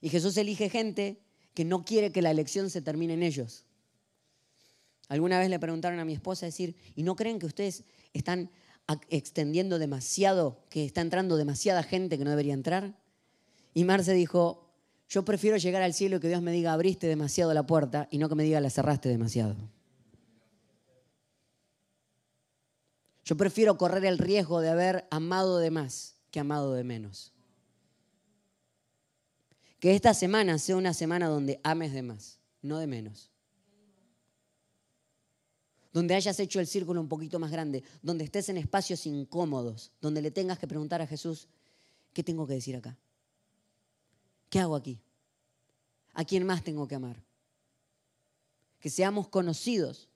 Y 0.01 0.09
Jesús 0.09 0.37
elige 0.37 0.69
gente 0.69 1.21
que 1.53 1.65
no 1.65 1.83
quiere 1.83 2.11
que 2.11 2.21
la 2.21 2.31
elección 2.31 2.69
se 2.69 2.81
termine 2.81 3.13
en 3.13 3.23
ellos. 3.23 3.65
Alguna 5.09 5.39
vez 5.39 5.49
le 5.49 5.59
preguntaron 5.59 5.99
a 5.99 6.05
mi 6.05 6.13
esposa 6.13 6.45
decir, 6.45 6.75
¿y 6.95 7.03
no 7.03 7.15
creen 7.15 7.39
que 7.39 7.45
ustedes 7.45 7.83
están 8.13 8.51
extendiendo 9.09 9.79
demasiado, 9.79 10.63
que 10.69 10.85
está 10.85 11.01
entrando 11.01 11.37
demasiada 11.37 11.81
gente 11.81 12.17
que 12.17 12.23
no 12.23 12.29
debería 12.29 12.53
entrar? 12.53 12.99
Y 13.73 13.85
Marce 13.85 14.13
dijo, 14.13 14.66
yo 15.09 15.23
prefiero 15.23 15.57
llegar 15.57 15.81
al 15.81 15.93
cielo 15.93 16.17
y 16.17 16.19
que 16.19 16.27
Dios 16.27 16.41
me 16.41 16.51
diga, 16.51 16.73
abriste 16.73 17.07
demasiado 17.07 17.53
la 17.53 17.65
puerta 17.65 18.07
y 18.11 18.17
no 18.17 18.27
que 18.27 18.35
me 18.35 18.43
diga, 18.43 18.59
la 18.59 18.69
cerraste 18.69 19.07
demasiado. 19.07 19.55
Yo 23.23 23.35
prefiero 23.37 23.77
correr 23.77 24.05
el 24.05 24.17
riesgo 24.17 24.61
de 24.61 24.69
haber 24.69 25.07
amado 25.11 25.59
de 25.59 25.71
más 25.71 26.15
que 26.31 26.39
amado 26.39 26.73
de 26.73 26.83
menos. 26.83 27.33
Que 29.79 29.95
esta 29.95 30.13
semana 30.13 30.57
sea 30.57 30.75
una 30.75 30.93
semana 30.93 31.27
donde 31.27 31.59
ames 31.63 31.93
de 31.93 32.01
más, 32.01 32.39
no 32.61 32.79
de 32.79 32.87
menos. 32.87 33.31
Donde 35.93 36.15
hayas 36.15 36.39
hecho 36.39 36.59
el 36.59 36.67
círculo 36.67 36.99
un 36.99 37.07
poquito 37.07 37.39
más 37.39 37.51
grande, 37.51 37.83
donde 38.01 38.23
estés 38.23 38.49
en 38.49 38.57
espacios 38.57 39.05
incómodos, 39.05 39.91
donde 40.01 40.21
le 40.21 40.31
tengas 40.31 40.59
que 40.59 40.67
preguntar 40.67 41.01
a 41.01 41.07
Jesús, 41.07 41.47
¿qué 42.13 42.23
tengo 42.23 42.45
que 42.45 42.53
decir 42.53 42.75
acá? 42.75 42.97
¿Qué 44.49 44.59
hago 44.59 44.75
aquí? 44.75 44.99
¿A 46.13 46.23
quién 46.23 46.45
más 46.45 46.63
tengo 46.63 46.87
que 46.87 46.95
amar? 46.95 47.21
Que 48.79 48.89
seamos 48.89 49.27
conocidos 49.27 50.09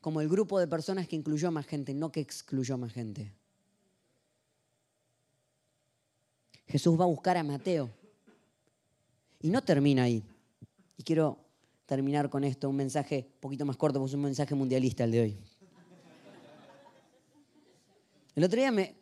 como 0.00 0.20
el 0.20 0.28
grupo 0.28 0.58
de 0.58 0.66
personas 0.66 1.06
que 1.06 1.16
incluyó 1.16 1.50
más 1.50 1.66
gente, 1.66 1.94
no 1.94 2.10
que 2.10 2.20
excluyó 2.20 2.78
más 2.78 2.92
gente. 2.92 3.32
Jesús 6.66 6.98
va 6.98 7.04
a 7.04 7.08
buscar 7.08 7.36
a 7.36 7.42
Mateo. 7.42 7.90
Y 9.40 9.50
no 9.50 9.62
termina 9.62 10.04
ahí. 10.04 10.22
Y 10.96 11.02
quiero 11.02 11.38
terminar 11.86 12.30
con 12.30 12.44
esto, 12.44 12.68
un 12.68 12.76
mensaje 12.76 13.26
un 13.34 13.40
poquito 13.40 13.64
más 13.64 13.76
corto, 13.76 13.98
pues 13.98 14.14
un 14.14 14.22
mensaje 14.22 14.54
mundialista 14.54 15.04
el 15.04 15.10
de 15.10 15.20
hoy. 15.20 15.36
El 18.36 18.44
otro 18.44 18.60
día 18.60 18.70
me, 18.70 18.94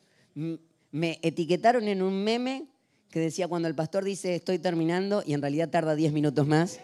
me 0.91 1.19
etiquetaron 1.23 1.87
en 1.87 2.03
un 2.03 2.25
meme 2.25 2.67
que 3.11 3.21
decía 3.21 3.49
cuando 3.49 3.69
el 3.69 3.75
pastor 3.75 4.05
dice 4.05 4.35
estoy 4.35 4.59
terminando 4.59 5.23
y 5.25 5.35
en 5.35 5.41
realidad 5.41 5.71
tarda 5.71 5.95
10 5.95 6.13
minutos 6.13 6.47
más. 6.47 6.81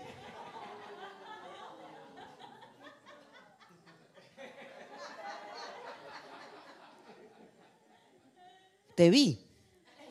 Te 8.95 9.11
vi, 9.11 9.41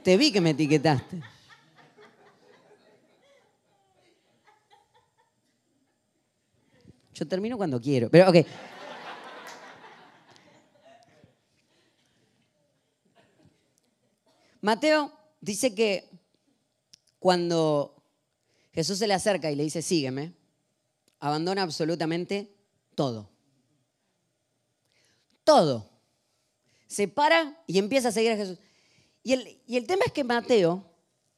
te 0.03 0.17
vi 0.17 0.31
que 0.31 0.41
me 0.41 0.49
etiquetaste. 0.49 1.21
Yo 7.13 7.27
termino 7.27 7.57
cuando 7.57 7.79
quiero, 7.79 8.09
pero 8.09 8.29
ok. 8.29 8.45
Mateo 14.61 15.22
dice 15.43 15.75
que 15.75 16.09
cuando 17.19 18.01
Jesús 18.71 18.97
se 18.97 19.07
le 19.07 19.13
acerca 19.13 19.51
y 19.51 19.55
le 19.55 19.63
dice, 19.63 19.81
sígueme, 19.81 20.33
abandona 21.19 21.63
absolutamente 21.63 22.55
todo. 22.95 23.29
Todo. 25.43 25.89
Se 26.87 27.09
para 27.09 27.61
y 27.67 27.77
empieza 27.77 28.09
a 28.09 28.11
seguir 28.13 28.31
a 28.31 28.37
Jesús. 28.37 28.57
Y 29.21 29.33
el, 29.33 29.61
y 29.67 29.75
el 29.75 29.85
tema 29.85 30.03
es 30.05 30.13
que 30.13 30.23
Mateo, 30.23 30.89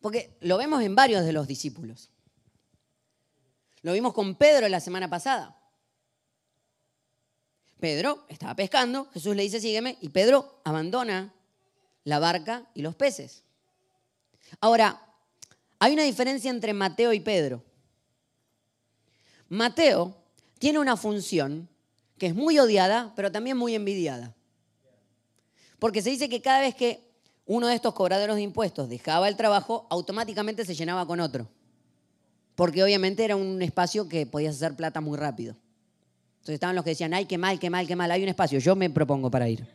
porque 0.02 0.38
lo 0.40 0.58
vemos 0.58 0.84
en 0.84 0.96
varios 0.96 1.26
de 1.26 1.34
los 1.34 1.48
discípulos, 1.48 2.12
lo 3.82 3.94
vimos 3.94 4.14
con 4.14 4.36
Pedro 4.36 4.68
la 4.70 4.80
semana 4.80 5.10
pasada. 5.10 5.58
Pedro 7.80 8.26
estaba 8.30 8.56
pescando, 8.56 9.10
Jesús 9.12 9.36
le 9.36 9.44
dice 9.44 9.60
sígueme 9.60 9.98
y 10.00 10.10
Pedro 10.10 10.62
abandona 10.64 11.34
la 12.04 12.20
barca 12.20 12.70
y 12.76 12.84
los 12.84 12.96
peces. 12.96 13.45
Ahora, 14.60 15.02
hay 15.80 15.94
una 15.94 16.04
diferencia 16.04 16.50
entre 16.50 16.74
Mateo 16.74 17.14
y 17.14 17.20
Pedro. 17.20 17.64
Mateo 19.50 20.16
tiene 20.60 20.80
una 20.80 20.98
función 20.98 21.70
que 22.18 22.28
es 22.28 22.36
muy 22.36 22.58
odiada, 22.60 23.14
pero 23.16 23.32
también 23.32 23.58
muy 23.58 23.76
envidiada. 23.76 24.34
Porque 25.80 26.02
se 26.02 26.10
dice 26.10 26.30
que 26.30 26.42
cada 26.42 26.62
vez 26.62 26.76
que 26.76 27.02
uno 27.46 27.68
de 27.68 27.76
estos 27.76 27.94
cobradores 27.94 28.36
de 28.36 28.42
impuestos 28.42 28.90
dejaba 28.90 29.28
el 29.28 29.36
trabajo, 29.36 29.86
automáticamente 29.90 30.66
se 30.66 30.74
llenaba 30.74 31.06
con 31.06 31.20
otro. 31.20 31.48
Porque 32.56 32.84
obviamente 32.84 33.24
era 33.24 33.36
un 33.36 33.62
espacio 33.62 34.08
que 34.08 34.26
podías 34.26 34.56
hacer 34.56 34.76
plata 34.76 35.02
muy 35.02 35.18
rápido. 35.18 35.56
Entonces 36.36 36.56
estaban 36.56 36.76
los 36.76 36.84
que 36.84 36.92
decían, 36.92 37.14
ay, 37.14 37.26
qué 37.26 37.38
mal, 37.38 37.60
qué 37.60 37.70
mal, 37.70 37.86
qué 37.86 37.96
mal, 37.96 38.10
hay 38.12 38.24
un 38.24 38.30
espacio, 38.30 38.60
yo 38.60 38.76
me 38.76 38.90
propongo 38.90 39.30
para 39.30 39.50
ir. 39.50 39.68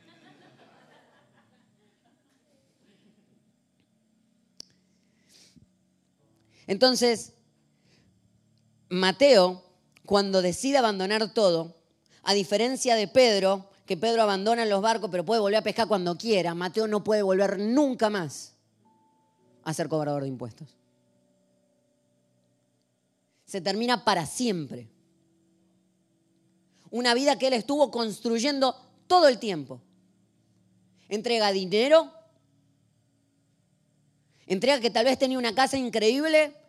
Entonces, 6.71 7.33
Mateo, 8.89 9.65
cuando 10.07 10.41
decide 10.41 10.79
abandonar 10.79 11.35
todo, 11.35 11.75
a 12.23 12.33
diferencia 12.33 12.95
de 12.95 13.09
Pedro, 13.09 13.69
que 13.87 13.97
Pedro 13.97 14.23
abandona 14.23 14.65
los 14.65 14.81
barcos 14.81 15.11
pero 15.11 15.25
puede 15.25 15.41
volver 15.41 15.59
a 15.59 15.63
pescar 15.65 15.89
cuando 15.89 16.17
quiera, 16.17 16.55
Mateo 16.55 16.87
no 16.87 17.03
puede 17.03 17.23
volver 17.23 17.59
nunca 17.59 18.09
más 18.09 18.55
a 19.65 19.75
ser 19.75 19.89
cobrador 19.89 20.23
de 20.23 20.29
impuestos. 20.29 20.77
Se 23.47 23.61
termina 23.61 24.05
para 24.05 24.25
siempre. 24.25 24.89
Una 26.93 27.15
vida 27.15 27.37
que 27.37 27.49
él 27.49 27.55
estuvo 27.55 27.91
construyendo 27.91 28.77
todo 29.09 29.27
el 29.27 29.41
tiempo. 29.41 29.81
Entrega 31.09 31.51
dinero, 31.51 32.13
entrega 34.47 34.81
que 34.81 34.91
tal 34.91 35.07
vez 35.07 35.19
tenía 35.19 35.37
una 35.37 35.53
casa 35.53 35.77
increíble, 35.77 36.60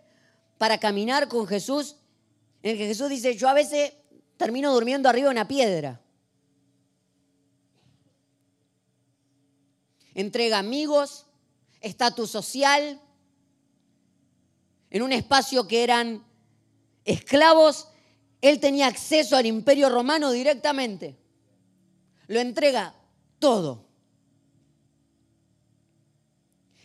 para 0.62 0.78
caminar 0.78 1.28
con 1.28 1.48
Jesús, 1.48 1.96
en 2.62 2.74
el 2.74 2.78
que 2.78 2.86
Jesús 2.86 3.10
dice, 3.10 3.36
yo 3.36 3.50
a 3.50 3.54
veces 3.56 3.94
termino 4.38 4.72
durmiendo 4.72 5.10
arriba 5.10 5.30
de 5.30 5.32
una 5.32 5.48
piedra. 5.48 6.00
Entrega 10.14 10.60
amigos, 10.60 11.26
estatus 11.80 12.30
social, 12.30 13.02
en 14.92 15.02
un 15.02 15.12
espacio 15.14 15.68
que 15.68 15.84
eran 15.84 16.24
esclavos, 17.06 17.88
él 18.40 18.60
tenía 18.60 18.86
acceso 18.86 19.36
al 19.36 19.48
imperio 19.48 19.90
romano 19.90 20.30
directamente. 20.30 21.18
Lo 22.28 22.40
entrega 22.40 22.94
todo. 23.40 23.88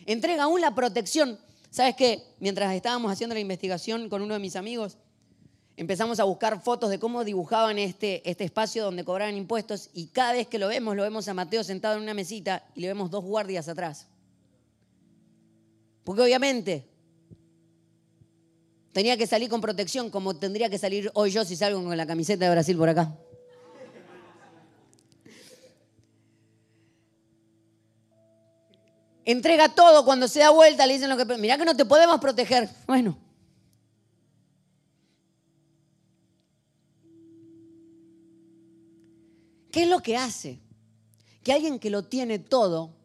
Entrega 0.07 0.45
aún 0.45 0.61
la 0.61 0.73
protección 0.73 1.39
¿Sabes 1.69 1.95
qué? 1.95 2.23
Mientras 2.39 2.73
estábamos 2.73 3.11
haciendo 3.11 3.33
la 3.33 3.39
investigación 3.39 4.09
con 4.09 4.21
uno 4.21 4.33
de 4.33 4.39
mis 4.39 4.55
amigos, 4.55 4.97
empezamos 5.75 6.19
a 6.19 6.23
buscar 6.23 6.61
fotos 6.61 6.89
de 6.89 6.99
cómo 6.99 7.23
dibujaban 7.23 7.77
este, 7.77 8.27
este 8.29 8.43
espacio 8.43 8.83
donde 8.83 9.03
cobraban 9.03 9.37
impuestos 9.37 9.89
y 9.93 10.07
cada 10.07 10.33
vez 10.33 10.47
que 10.47 10.57
lo 10.57 10.67
vemos, 10.67 10.95
lo 10.95 11.03
vemos 11.03 11.27
a 11.27 11.33
Mateo 11.33 11.63
sentado 11.63 11.97
en 11.97 12.03
una 12.03 12.13
mesita 12.13 12.65
y 12.75 12.81
le 12.81 12.87
vemos 12.87 13.11
dos 13.11 13.23
guardias 13.23 13.69
atrás. 13.69 14.07
Porque 16.03 16.21
obviamente 16.21 16.87
tenía 18.93 19.17
que 19.17 19.27
salir 19.27 19.49
con 19.49 19.61
protección 19.61 20.09
como 20.09 20.35
tendría 20.35 20.69
que 20.69 20.79
salir 20.79 21.11
hoy 21.13 21.29
yo 21.31 21.45
si 21.45 21.55
salgo 21.55 21.83
con 21.83 21.95
la 21.95 22.07
camiseta 22.07 22.45
de 22.45 22.51
Brasil 22.51 22.77
por 22.77 22.89
acá. 22.89 23.15
Entrega 29.27 29.75
todo, 29.75 30.05
cuando 30.05 30.27
se 30.29 30.39
da 30.39 30.51
vuelta 30.51 30.87
le 30.87 30.93
dicen 30.93 31.09
lo 31.09 31.17
que... 31.17 31.25
Mirá 31.37 31.57
que 31.57 31.65
no 31.65 31.75
te 31.75 31.85
podemos 31.85 32.19
proteger. 32.19 32.69
Bueno. 32.87 33.17
¿Qué 39.69 39.83
es 39.83 39.89
lo 39.89 39.99
que 39.99 40.15
hace? 40.15 40.61
Que 41.43 41.51
alguien 41.51 41.77
que 41.77 41.89
lo 41.89 42.03
tiene 42.03 42.39
todo, 42.39 42.95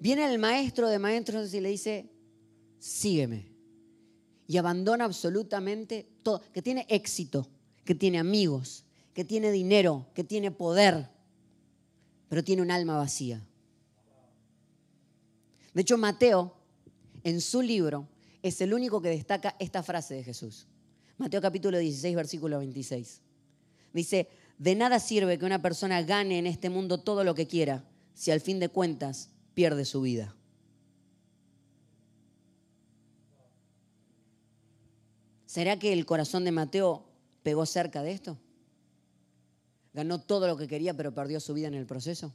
viene 0.00 0.24
el 0.24 0.38
maestro 0.38 0.88
de 0.88 0.98
maestros 0.98 1.52
y 1.52 1.60
le 1.60 1.68
dice, 1.68 2.10
sígueme. 2.78 3.52
Y 4.46 4.56
abandona 4.56 5.04
absolutamente 5.04 6.08
todo, 6.22 6.40
que 6.54 6.62
tiene 6.62 6.86
éxito, 6.88 7.46
que 7.84 7.94
tiene 7.94 8.18
amigos, 8.18 8.86
que 9.12 9.26
tiene 9.26 9.52
dinero, 9.52 10.06
que 10.14 10.24
tiene 10.24 10.50
poder, 10.50 11.10
pero 12.30 12.42
tiene 12.42 12.62
un 12.62 12.70
alma 12.70 12.96
vacía. 12.96 13.44
De 15.74 15.82
hecho, 15.82 15.98
Mateo, 15.98 16.54
en 17.24 17.40
su 17.40 17.62
libro, 17.62 18.08
es 18.42 18.60
el 18.60 18.72
único 18.72 19.00
que 19.00 19.08
destaca 19.08 19.56
esta 19.58 19.82
frase 19.82 20.14
de 20.14 20.24
Jesús. 20.24 20.66
Mateo 21.18 21.40
capítulo 21.40 21.78
16, 21.78 22.14
versículo 22.14 22.58
26. 22.58 23.20
Dice, 23.92 24.28
de 24.58 24.74
nada 24.74 24.98
sirve 24.98 25.38
que 25.38 25.44
una 25.44 25.62
persona 25.62 26.02
gane 26.02 26.38
en 26.38 26.46
este 26.46 26.70
mundo 26.70 26.98
todo 26.98 27.24
lo 27.24 27.34
que 27.34 27.46
quiera 27.46 27.84
si 28.14 28.30
al 28.30 28.40
fin 28.40 28.58
de 28.58 28.68
cuentas 28.68 29.30
pierde 29.54 29.84
su 29.84 30.00
vida. 30.00 30.34
¿Será 35.46 35.78
que 35.78 35.92
el 35.92 36.04
corazón 36.06 36.44
de 36.44 36.52
Mateo 36.52 37.04
pegó 37.42 37.64
cerca 37.66 38.02
de 38.02 38.12
esto? 38.12 38.38
¿Ganó 39.94 40.20
todo 40.20 40.46
lo 40.46 40.56
que 40.56 40.68
quería 40.68 40.94
pero 40.94 41.14
perdió 41.14 41.40
su 41.40 41.54
vida 41.54 41.68
en 41.68 41.74
el 41.74 41.86
proceso? 41.86 42.34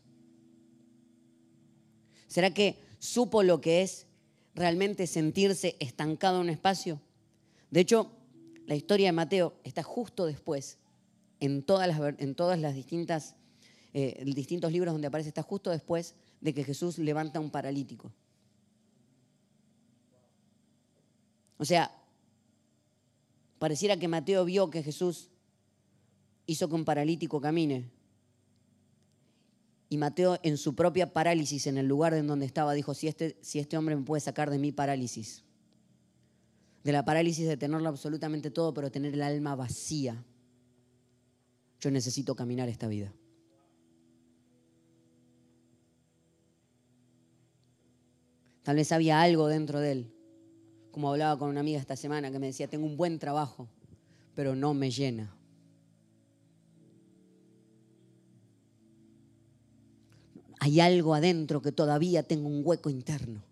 ¿Será 2.28 2.54
que 2.54 2.80
supo 3.04 3.44
lo 3.44 3.60
que 3.60 3.82
es 3.82 4.08
realmente 4.56 5.08
sentirse 5.08 5.76
estancado 5.82 6.38
en 6.38 6.44
un 6.44 6.50
espacio. 6.50 7.02
De 7.70 7.82
hecho, 7.82 8.10
la 8.66 8.76
historia 8.76 9.08
de 9.08 9.12
Mateo 9.12 9.56
está 9.66 9.84
justo 9.84 10.26
después, 10.26 10.78
en 11.42 11.64
todas 11.64 11.86
las, 11.90 12.76
distintas, 12.76 13.36
eh, 13.94 14.24
distintos 14.26 14.72
libros 14.72 14.94
donde 14.94 15.08
aparece, 15.08 15.28
está 15.28 15.44
justo 15.44 15.70
después 15.70 16.16
de 16.40 16.54
que 16.54 16.64
Jesús 16.64 16.98
levanta 16.98 17.42
un 17.42 17.50
paralítico. 17.50 18.10
O 21.58 21.66
sea, 21.66 21.92
pareciera 23.60 23.98
que 23.98 24.08
Mateo 24.08 24.46
vio 24.46 24.70
que 24.70 24.82
Jesús 24.82 25.30
hizo 26.46 26.70
que 26.70 26.76
un 26.76 26.86
paralítico 26.86 27.42
camine, 27.42 27.90
y 29.90 29.98
Mateo 29.98 30.40
en 30.44 30.58
su 30.58 30.76
propia 30.76 31.14
parálisis, 31.14 31.68
en 31.68 31.78
el 31.78 31.88
lugar 31.88 32.14
en 32.14 32.28
donde 32.28 32.46
estaba, 32.46 32.74
dijo, 32.74 32.94
si 32.94 33.08
este, 33.08 33.38
si 33.42 33.60
este 33.60 33.78
hombre 33.78 33.96
me 33.96 34.04
puede 34.04 34.22
sacar 34.22 34.50
de 34.50 34.58
mi 34.58 34.72
parálisis, 34.72 35.44
de 36.84 36.92
la 36.92 37.06
parálisis 37.06 37.48
de 37.48 37.58
tenerlo 37.58 37.90
absolutamente 37.90 38.52
todo, 38.52 38.74
pero 38.74 38.92
tener 38.92 39.14
el 39.14 39.22
alma 39.22 39.56
vacía. 39.56 40.24
Yo 41.80 41.92
necesito 41.92 42.36
caminar 42.36 42.70
esta 42.70 42.88
vida. 42.88 43.14
Tal 48.64 48.78
vez 48.78 48.92
había 48.92 49.22
algo 49.22 49.48
dentro 49.48 49.80
de 49.80 49.92
él. 49.92 50.14
Como 50.92 51.12
hablaba 51.12 51.38
con 51.38 51.50
una 51.50 51.60
amiga 51.60 51.80
esta 51.80 51.96
semana 51.96 52.32
que 52.32 52.40
me 52.40 52.48
decía, 52.48 52.70
tengo 52.70 52.86
un 52.86 52.98
buen 52.98 53.20
trabajo, 53.20 53.68
pero 54.36 54.56
no 54.56 54.74
me 54.74 54.90
llena. 54.92 55.36
Hay 60.64 60.80
algo 60.80 61.14
adentro 61.14 61.62
que 61.62 61.74
todavía 61.74 62.24
tengo 62.24 62.48
un 62.48 62.62
hueco 62.64 62.90
interno. 62.90 63.44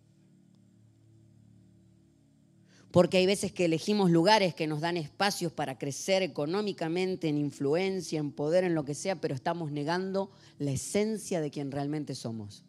Porque 2.89 3.17
hay 3.17 3.25
veces 3.25 3.51
que 3.51 3.65
elegimos 3.65 4.09
lugares 4.09 4.55
que 4.55 4.65
nos 4.65 4.79
dan 4.79 4.95
espacios 4.95 5.51
para 5.51 5.77
crecer 5.77 6.23
económicamente, 6.23 7.27
en 7.27 7.37
influencia, 7.37 8.17
en 8.17 8.31
poder, 8.31 8.63
en 8.63 8.75
lo 8.75 8.85
que 8.85 8.93
sea, 8.93 9.19
pero 9.19 9.35
estamos 9.35 9.73
negando 9.73 10.31
la 10.57 10.71
esencia 10.71 11.41
de 11.41 11.51
quien 11.51 11.69
realmente 11.69 12.15
somos. 12.15 12.63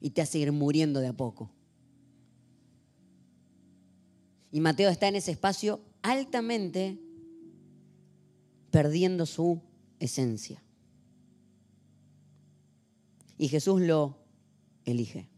Y 0.00 0.08
te 0.08 0.22
hace 0.22 0.38
ir 0.38 0.50
muriendo 0.50 1.00
de 1.00 1.08
a 1.08 1.12
poco. 1.12 1.50
Y 4.50 4.60
Mateo 4.60 4.88
está 4.88 5.08
en 5.08 5.16
ese 5.16 5.32
espacio 5.32 5.82
altamente 6.00 6.98
perdiendo 8.70 9.26
su 9.26 9.60
esencia. 10.00 10.62
Y 13.42 13.48
Jesús 13.48 13.80
lo 13.80 14.16
elige. 14.84 15.28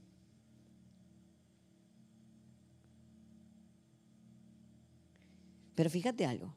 Pero 5.74 5.88
fíjate 5.88 6.26
algo. 6.26 6.54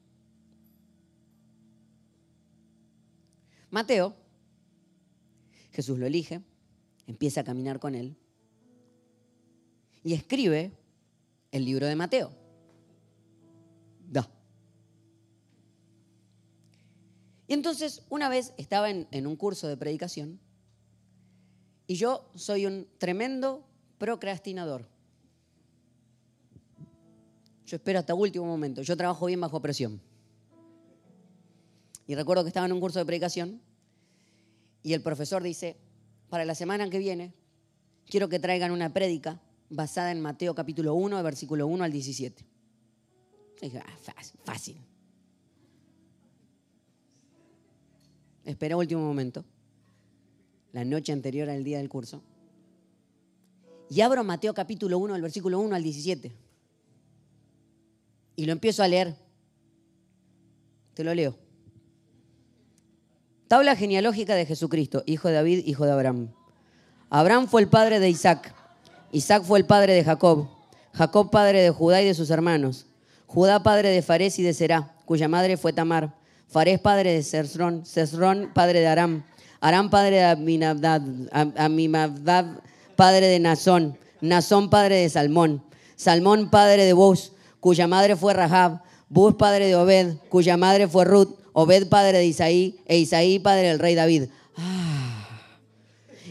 Mateo, 3.70 4.14
Jesús 5.72 5.98
lo 5.98 6.06
elige, 6.06 6.42
empieza 7.06 7.40
a 7.40 7.44
caminar 7.46 7.80
con 7.80 7.96
él 7.96 8.18
y 10.04 10.16
escribe 10.16 10.78
el 11.54 11.64
libro 11.64 11.86
de 11.86 11.96
Mateo. 11.96 12.34
Da. 14.10 14.30
Y 17.48 17.54
entonces, 17.54 18.06
una 18.10 18.28
vez 18.28 18.54
estaba 18.58 18.90
en, 18.90 19.08
en, 19.12 19.26
un 19.26 19.38
curso 19.38 19.70
de 19.70 19.78
predicación 19.78 20.42
y 21.88 21.96
yo 21.96 22.30
soy 22.36 22.66
un 22.66 22.88
tremendo 22.98 23.66
procrastinador. 23.98 24.86
Yo 27.66 27.78
espero 27.78 28.00
hasta 28.00 28.14
último 28.14 28.46
momento. 28.46 28.82
Yo 28.82 28.96
trabajo 28.96 29.26
bien 29.26 29.42
bajo 29.42 29.62
presión. 29.62 30.02
Y 32.06 32.16
recuerdo 32.16 32.44
que 32.44 32.50
estaba 32.50 32.66
en 32.66 32.72
un 32.72 32.80
curso 32.80 33.00
de 33.00 33.06
predicación 33.06 33.62
y 34.84 34.94
el 34.94 35.02
profesor 35.02 35.44
dice, 35.44 35.78
para 36.30 36.46
la 36.46 36.56
semana 36.56 36.90
que 36.90 37.00
viene, 37.00 37.34
quiero 38.06 38.30
que 38.30 38.40
traigan 38.40 38.72
una 38.72 38.94
prédica 38.94 39.42
basada 39.70 40.12
en 40.12 40.22
Mateo 40.22 40.56
capítulo 40.56 40.94
1, 40.94 41.22
versículo 41.24 41.68
1 41.68 41.84
al 41.84 41.92
17. 41.92 42.46
Y 43.62 43.66
dije, 43.66 43.80
ah, 43.80 43.98
fácil. 44.46 44.78
Esperé 48.46 48.76
último 48.76 49.02
momento, 49.02 49.44
la 50.78 50.86
noche 50.86 51.12
anterior 51.12 51.50
al 51.50 51.64
día 51.64 51.80
del 51.80 51.90
curso, 51.90 52.22
y 53.90 54.02
abro 54.02 54.24
Mateo 54.24 54.54
capítulo 54.54 55.00
1, 55.00 55.16
el 55.16 55.22
versículo 55.24 55.60
1 55.60 55.76
al 55.76 55.82
17 55.82 56.48
y 58.38 58.46
lo 58.46 58.52
empiezo 58.54 58.84
a 58.84 58.88
leer. 58.88 59.16
Te 60.94 61.04
lo 61.04 61.14
leo. 61.14 61.36
Tabla 63.48 63.76
genealógica 63.76 64.36
de 64.36 64.46
Jesucristo, 64.46 65.04
hijo 65.06 65.28
de 65.28 65.34
David, 65.34 65.64
hijo 65.66 65.86
de 65.86 65.92
Abraham. 65.92 66.30
Abraham 67.10 67.48
fue 67.48 67.62
el 67.62 67.68
padre 67.68 68.00
de 68.00 68.10
Isaac. 68.10 68.54
Isaac 69.12 69.44
fue 69.44 69.58
el 69.58 69.66
padre 69.66 69.94
de 69.94 70.04
Jacob. 70.04 70.48
Jacob 70.94 71.32
padre 71.32 71.62
de 71.62 71.72
Judá 71.72 72.02
y 72.04 72.06
de 72.06 72.14
sus 72.14 72.30
hermanos. 72.30 72.86
Judá 73.26 73.64
padre 73.64 73.90
de 73.90 74.04
Fares 74.04 74.38
y 74.38 74.44
de 74.44 74.54
Será, 74.54 74.96
cuya 75.06 75.28
madre 75.28 75.58
fue 75.58 75.74
Tamar. 75.74 76.16
Farés 76.48 76.80
padre 76.80 77.14
de 77.14 77.24
Sesrón. 77.24 77.86
Sesrón 77.86 78.52
padre 78.54 78.82
de 78.82 78.88
Aram. 78.88 79.24
Aram 79.62 79.90
padre 79.90 80.18
de 80.18 80.24
Aminadab. 80.24 81.04
Aminadab 81.58 82.62
padre 82.96 83.28
de 83.28 83.40
Nazón. 83.40 83.98
Nazón 84.22 84.70
padre 84.70 84.96
de 84.96 85.10
Salmón. 85.10 85.64
Salmón 85.96 86.50
padre 86.50 86.86
de 86.86 86.94
Boz 86.94 87.34
cuya 87.60 87.88
madre 87.88 88.16
fue 88.16 88.34
Rahab, 88.34 88.82
Bus 89.10 89.36
padre 89.36 89.68
de 89.68 89.76
Obed, 89.76 90.16
cuya 90.30 90.58
madre 90.58 90.88
fue 90.88 91.06
Ruth, 91.06 91.36
Obed 91.54 91.88
padre 91.90 92.20
de 92.20 92.26
Isaí, 92.26 92.80
e 92.86 92.98
Isaí 92.98 93.40
padre 93.40 93.70
del 93.70 93.80
rey 93.80 93.96
David. 93.96 94.30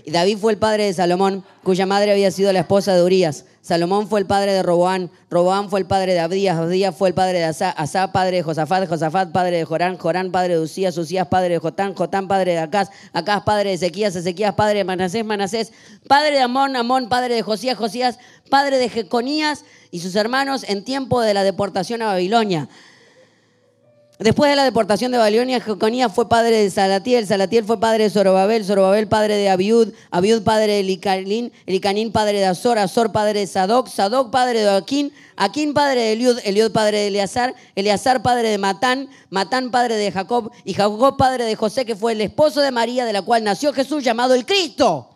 Ah. 0.06 0.12
David 0.12 0.38
fue 0.38 0.52
el 0.52 0.58
padre 0.58 0.84
de 0.84 0.92
Salomón, 0.92 1.44
cuya 1.62 1.86
madre 1.86 2.12
había 2.12 2.30
sido 2.30 2.52
la 2.52 2.60
esposa 2.60 2.94
de 2.94 3.02
Urias. 3.02 3.44
Salomón 3.60 4.06
fue 4.08 4.20
el 4.20 4.26
padre 4.26 4.52
de 4.52 4.62
Roboán, 4.62 5.10
Roboán 5.28 5.68
fue 5.68 5.80
el 5.80 5.86
padre 5.86 6.12
de 6.12 6.20
Abdías, 6.20 6.56
Abdías 6.56 6.94
fue 6.94 7.08
el 7.08 7.14
padre 7.14 7.38
de 7.38 7.44
Asa, 7.44 7.70
Asa 7.70 8.12
padre 8.12 8.36
de 8.36 8.42
Josafat, 8.44 8.88
Josafat 8.88 9.32
padre 9.32 9.56
de 9.56 9.64
Jorán, 9.64 9.98
Jorán 9.98 10.30
padre 10.30 10.54
de 10.54 10.60
Usías, 10.60 10.96
Usías 10.96 11.26
padre 11.26 11.54
de 11.54 11.58
Jotán, 11.58 11.94
Jotán 11.94 12.28
padre 12.28 12.52
de 12.52 12.58
Acaz, 12.58 12.90
Acaz 13.12 13.42
padre 13.42 13.70
de 13.70 13.74
Ezequías, 13.74 14.14
Ezequías 14.14 14.54
padre 14.54 14.78
de 14.78 14.84
Manasés, 14.84 15.24
Manasés 15.24 15.72
padre 16.06 16.36
de 16.36 16.42
Amón, 16.42 16.76
Amón 16.76 17.08
padre 17.08 17.34
de 17.34 17.42
Josías, 17.42 17.76
Josías 17.76 18.20
padre 18.48 18.78
de 18.78 18.88
Jeconías 18.88 19.64
y 19.90 19.98
sus 19.98 20.14
hermanos 20.14 20.64
en 20.68 20.84
tiempo 20.84 21.20
de 21.20 21.34
la 21.34 21.42
deportación 21.42 22.02
a 22.02 22.06
Babilonia. 22.06 22.68
Después 24.18 24.50
de 24.50 24.57
la 24.57 24.64
deportación 24.64 25.12
de 25.12 25.18
Babilonia, 25.18 25.61
Jeconías 25.61 26.11
fue 26.11 26.26
padre 26.26 26.62
de 26.62 26.70
Salatiel, 26.70 27.26
Salatiel 27.26 27.66
fue 27.66 27.79
padre 27.79 28.05
de 28.05 28.11
Zorobabel, 28.11 28.64
Zorobabel 28.64 29.09
padre 29.09 29.37
de 29.37 29.50
Abiud, 29.50 29.92
Abiud 30.11 30.42
padre 30.42 30.72
de 30.72 30.81
Elicanín, 30.81 31.52
Elicanín 31.66 32.12
padre 32.12 32.38
de 32.38 32.46
Azor, 32.46 32.79
Azor 32.79 33.12
padre 33.12 33.40
de 33.40 33.46
Sadoc, 33.46 33.88
Sadoc 33.88 34.31
padre 34.31 34.61
de 34.61 34.70
Aquín, 34.70 35.12
Aquín 35.37 35.74
padre 35.74 36.00
de 36.00 36.12
Eliud, 36.12 36.38
Eliud 36.44 36.72
padre 36.72 37.00
de 37.00 37.09
Eleazar, 37.09 37.55
Eleazar 37.74 38.22
padre 38.22 38.48
de 38.48 38.57
Matán, 38.57 39.11
Matán 39.29 39.70
padre 39.70 39.96
de 39.96 40.11
Jacob 40.11 40.50
y 40.64 40.72
Jacob 40.72 41.18
padre 41.18 41.44
de 41.44 41.55
José, 41.55 41.85
que 41.85 41.94
fue 41.94 42.12
el 42.12 42.22
esposo 42.22 42.62
de 42.62 42.70
María, 42.70 43.05
de 43.05 43.12
la 43.12 43.20
cual 43.20 43.44
nació 43.44 43.74
Jesús 43.74 44.02
llamado 44.02 44.33
el 44.33 44.46
Cristo. 44.46 45.15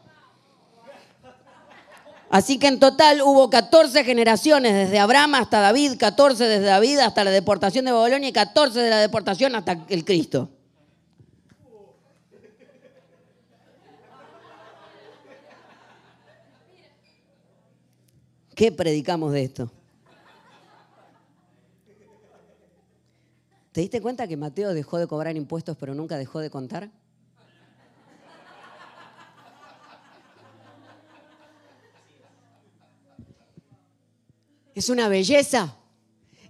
Así 2.31 2.61
que 2.61 2.69
en 2.69 2.79
total 2.79 3.23
hubo 3.23 3.51
14 3.51 4.05
generaciones, 4.05 4.73
desde 4.73 5.01
Abraham 5.01 5.35
hasta 5.35 5.59
David, 5.59 5.97
14 5.99 6.47
desde 6.47 6.65
David 6.65 6.99
hasta 7.01 7.25
la 7.25 7.33
deportación 7.33 7.85
de 7.85 7.91
Babilonia 7.91 8.29
y 8.29 8.33
14 8.33 8.79
de 8.79 8.89
la 8.89 9.01
deportación 9.01 9.57
hasta 9.57 9.85
el 9.89 10.05
Cristo. 10.05 10.49
¿Qué 18.55 18.71
predicamos 18.71 19.33
de 19.33 19.43
esto? 19.43 19.73
¿Te 23.73 23.81
diste 23.81 24.01
cuenta 24.01 24.29
que 24.29 24.37
Mateo 24.37 24.73
dejó 24.73 24.99
de 24.99 25.09
cobrar 25.09 25.37
impuestos 25.37 25.77
pero 25.77 25.97
nunca 25.97 26.17
dejó 26.17 26.39
de 26.39 26.51
contar? 26.51 26.91
Una 34.91 35.09
belleza. 35.09 35.77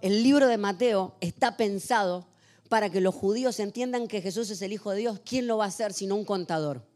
El 0.00 0.22
libro 0.22 0.46
de 0.48 0.58
Mateo 0.58 1.14
está 1.20 1.56
pensado 1.56 2.26
para 2.68 2.90
que 2.90 3.00
los 3.00 3.14
judíos 3.14 3.60
entiendan 3.60 4.06
que 4.08 4.22
Jesús 4.22 4.50
es 4.50 4.62
el 4.62 4.72
Hijo 4.72 4.90
de 4.90 4.98
Dios. 4.98 5.20
¿Quién 5.24 5.46
lo 5.46 5.58
va 5.58 5.64
a 5.64 5.68
hacer 5.68 5.92
sino 5.92 6.14
un 6.14 6.24
contador? 6.24 6.86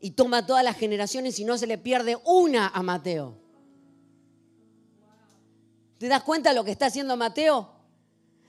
Y 0.00 0.12
toma 0.12 0.46
todas 0.46 0.64
las 0.64 0.76
generaciones 0.76 1.38
y 1.38 1.44
no 1.44 1.56
se 1.58 1.66
le 1.66 1.78
pierde 1.78 2.18
una 2.24 2.68
a 2.68 2.82
Mateo. 2.82 3.38
¿Te 5.98 6.08
das 6.08 6.22
cuenta 6.24 6.48
de 6.48 6.56
lo 6.56 6.64
que 6.64 6.72
está 6.72 6.86
haciendo 6.86 7.16
Mateo? 7.16 7.70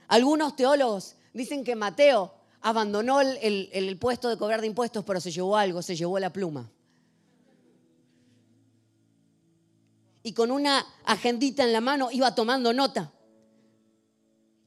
Algunos 0.08 0.56
teólogos 0.56 1.14
dicen 1.32 1.62
que 1.62 1.76
Mateo 1.76 2.34
abandonó 2.60 3.20
el, 3.20 3.68
el 3.72 3.98
puesto 3.98 4.28
de 4.28 4.36
cobrar 4.36 4.60
de 4.60 4.66
impuestos, 4.66 5.04
pero 5.04 5.20
se 5.20 5.30
llevó 5.30 5.56
algo, 5.56 5.82
se 5.82 5.94
llevó 5.94 6.18
la 6.18 6.32
pluma. 6.32 6.70
Y 10.26 10.32
con 10.32 10.50
una 10.50 10.84
agendita 11.04 11.62
en 11.62 11.72
la 11.72 11.82
mano 11.82 12.10
iba 12.10 12.34
tomando 12.34 12.72
nota, 12.72 13.12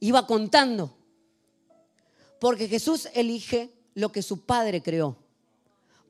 iba 0.00 0.26
contando. 0.26 0.96
Porque 2.40 2.68
Jesús 2.68 3.08
elige 3.12 3.74
lo 3.94 4.12
que 4.12 4.22
su 4.22 4.46
Padre 4.46 4.80
creó, 4.80 5.18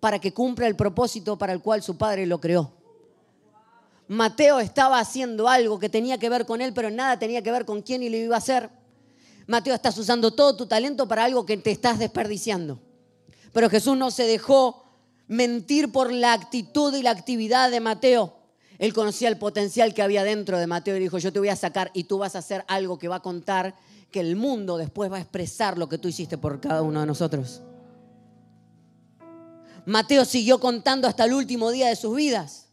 para 0.01 0.21
que 0.21 0.35
cumpla 0.35 0.67
el 0.67 0.77
propósito 0.77 1.39
para 1.39 1.55
el 1.55 1.63
cual 1.63 1.83
su 1.83 1.97
Padre 1.97 2.27
lo 2.27 2.39
creó. 2.39 2.75
Mateo 4.07 4.61
estaba 4.61 5.01
haciendo 5.01 5.49
algo 5.49 5.79
que 5.79 5.89
tenía 5.89 6.19
que 6.19 6.29
ver 6.29 6.45
con 6.45 6.61
él, 6.61 6.75
pero 6.75 6.91
nada 6.91 7.19
tenía 7.19 7.43
que 7.43 7.51
ver 7.51 7.65
con 7.65 7.81
quién 7.81 8.03
y 8.03 8.11
lo 8.11 8.19
iba 8.19 8.35
a 8.35 8.39
hacer. 8.39 8.69
Mateo, 9.47 9.75
estás 9.75 9.97
usando 9.97 10.31
todo 10.31 10.57
tu 10.57 10.67
talento 10.67 11.09
para 11.09 11.25
algo 11.25 11.47
que 11.47 11.57
te 11.57 11.71
estás 11.71 11.99
desperdiciando. 11.99 12.81
Pero 13.55 13.71
Jesús 13.71 13.97
no 13.97 14.11
se 14.11 14.25
dejó 14.25 14.85
mentir 15.27 15.91
por 15.91 16.13
la 16.13 16.35
actitud 16.35 16.95
y 16.95 17.03
la 17.03 17.13
actividad 17.13 17.71
de 17.71 17.81
Mateo 17.81 18.38
Él 18.79 18.95
conocía 18.95 19.29
el 19.29 19.39
potencial 19.39 19.93
que 19.93 20.03
había 20.03 20.23
dentro 20.23 20.59
de 20.59 20.67
Mateo 20.69 20.97
y 20.97 21.01
dijo, 21.01 21.19
yo 21.19 21.33
te 21.33 21.41
voy 21.41 21.49
a 21.49 21.57
sacar 21.57 21.91
y 21.95 22.05
tú 22.05 22.19
vas 22.19 22.37
a 22.37 22.39
hacer 22.39 22.65
algo 22.69 22.99
que 22.99 23.09
va 23.09 23.17
a 23.17 23.23
contar 23.23 23.75
que 24.13 24.21
el 24.21 24.37
mundo 24.37 24.77
después 24.77 25.11
va 25.11 25.17
a 25.17 25.21
expresar 25.21 25.77
lo 25.77 25.89
que 25.89 25.99
tú 25.99 26.09
hiciste 26.09 26.39
por 26.39 26.61
cada 26.61 26.83
uno 26.83 27.01
de 27.01 27.07
nosotros. 27.07 27.61
Mateo 29.85 30.25
siguió 30.25 30.61
contando 30.61 31.09
hasta 31.09 31.25
el 31.25 31.33
último 31.33 31.71
día 31.71 31.89
de 31.89 31.97
sus 31.97 32.15
vidas. 32.15 32.69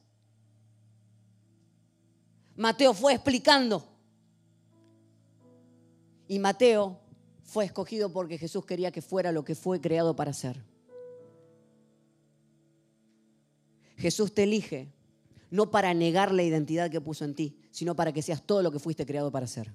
Mateo 2.56 2.94
fue 2.94 3.14
explicando. 3.14 3.88
Y 6.28 6.40
Mateo 6.40 7.00
fue 7.44 7.66
escogido 7.66 8.12
porque 8.12 8.38
Jesús 8.38 8.66
quería 8.66 8.92
que 8.92 9.02
fuera 9.02 9.32
lo 9.32 9.44
que 9.44 9.56
fue 9.56 9.82
creado 9.82 10.16
para 10.16 10.34
ser. 10.34 10.62
Jesús 13.98 14.34
te 14.34 14.44
elige 14.44 14.95
no 15.50 15.72
para 15.72 15.94
negar 15.94 16.32
la 16.34 16.44
identidad 16.44 16.90
que 16.90 17.02
puso 17.02 17.26
en 17.26 17.36
ti, 17.36 17.58
sino 17.72 17.96
para 17.96 18.12
que 18.12 18.22
seas 18.22 18.42
todo 18.42 18.62
lo 18.62 18.72
que 18.72 18.80
fuiste 18.80 19.06
creado 19.06 19.32
para 19.32 19.48
ser. 19.48 19.72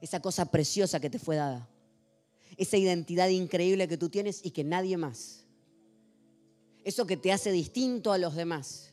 Esa 0.00 0.20
cosa 0.20 0.46
preciosa 0.50 1.00
que 1.00 1.10
te 1.10 1.18
fue 1.18 1.36
dada. 1.36 1.68
Esa 2.56 2.76
identidad 2.76 3.28
increíble 3.28 3.88
que 3.88 3.96
tú 3.96 4.08
tienes 4.08 4.40
y 4.44 4.50
que 4.50 4.64
nadie 4.64 4.96
más. 4.96 5.44
Eso 6.84 7.06
que 7.06 7.16
te 7.16 7.32
hace 7.32 7.52
distinto 7.52 8.12
a 8.12 8.18
los 8.18 8.34
demás. 8.34 8.90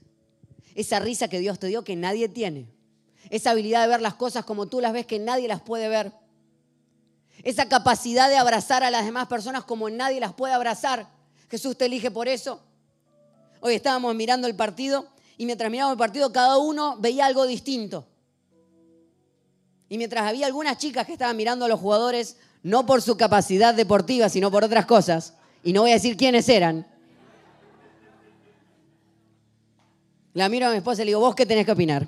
Esa 0.73 0.99
risa 0.99 1.27
que 1.27 1.39
Dios 1.39 1.59
te 1.59 1.67
dio 1.67 1.83
que 1.83 1.95
nadie 1.95 2.27
tiene. 2.27 2.69
Esa 3.29 3.51
habilidad 3.51 3.81
de 3.83 3.87
ver 3.87 4.01
las 4.01 4.15
cosas 4.15 4.45
como 4.45 4.67
tú 4.67 4.81
las 4.81 4.93
ves 4.93 5.05
que 5.05 5.19
nadie 5.19 5.47
las 5.47 5.61
puede 5.61 5.87
ver. 5.87 6.11
Esa 7.43 7.67
capacidad 7.69 8.29
de 8.29 8.37
abrazar 8.37 8.83
a 8.83 8.91
las 8.91 9.05
demás 9.05 9.27
personas 9.27 9.63
como 9.63 9.89
nadie 9.89 10.19
las 10.19 10.33
puede 10.33 10.53
abrazar. 10.53 11.09
Jesús 11.49 11.77
te 11.77 11.85
elige 11.85 12.11
por 12.11 12.27
eso. 12.27 12.61
Hoy 13.65 13.73
estábamos 13.73 14.13
mirando 14.13 14.45
el 14.45 14.55
partido 14.55 15.07
y 15.39 15.47
mientras 15.47 15.71
mirábamos 15.71 15.95
el 15.95 15.97
partido 15.97 16.31
cada 16.31 16.59
uno 16.59 16.97
veía 16.99 17.25
algo 17.25 17.47
distinto. 17.47 18.05
Y 19.89 19.97
mientras 19.97 20.29
había 20.29 20.45
algunas 20.45 20.77
chicas 20.77 21.07
que 21.07 21.13
estaban 21.13 21.35
mirando 21.35 21.65
a 21.65 21.67
los 21.67 21.79
jugadores, 21.79 22.37
no 22.61 22.85
por 22.85 23.01
su 23.01 23.17
capacidad 23.17 23.73
deportiva, 23.73 24.29
sino 24.29 24.51
por 24.51 24.63
otras 24.63 24.85
cosas, 24.85 25.33
y 25.63 25.73
no 25.73 25.81
voy 25.81 25.89
a 25.89 25.93
decir 25.95 26.15
quiénes 26.15 26.47
eran, 26.47 26.85
la 30.35 30.47
miro 30.47 30.67
a 30.67 30.69
mi 30.69 30.77
esposa 30.77 31.01
y 31.01 31.05
le 31.05 31.09
digo, 31.09 31.21
¿vos 31.21 31.33
qué 31.33 31.47
tenés 31.47 31.65
que 31.65 31.71
opinar? 31.71 32.07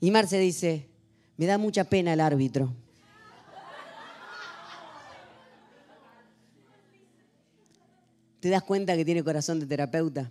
Y 0.00 0.10
Marce 0.10 0.38
dice, 0.38 0.86
me 1.38 1.46
da 1.46 1.56
mucha 1.56 1.84
pena 1.84 2.12
el 2.12 2.20
árbitro. 2.20 2.74
¿Te 8.44 8.50
das 8.50 8.62
cuenta 8.62 8.94
que 8.94 9.06
tiene 9.06 9.24
corazón 9.24 9.58
de 9.58 9.64
terapeuta? 9.64 10.30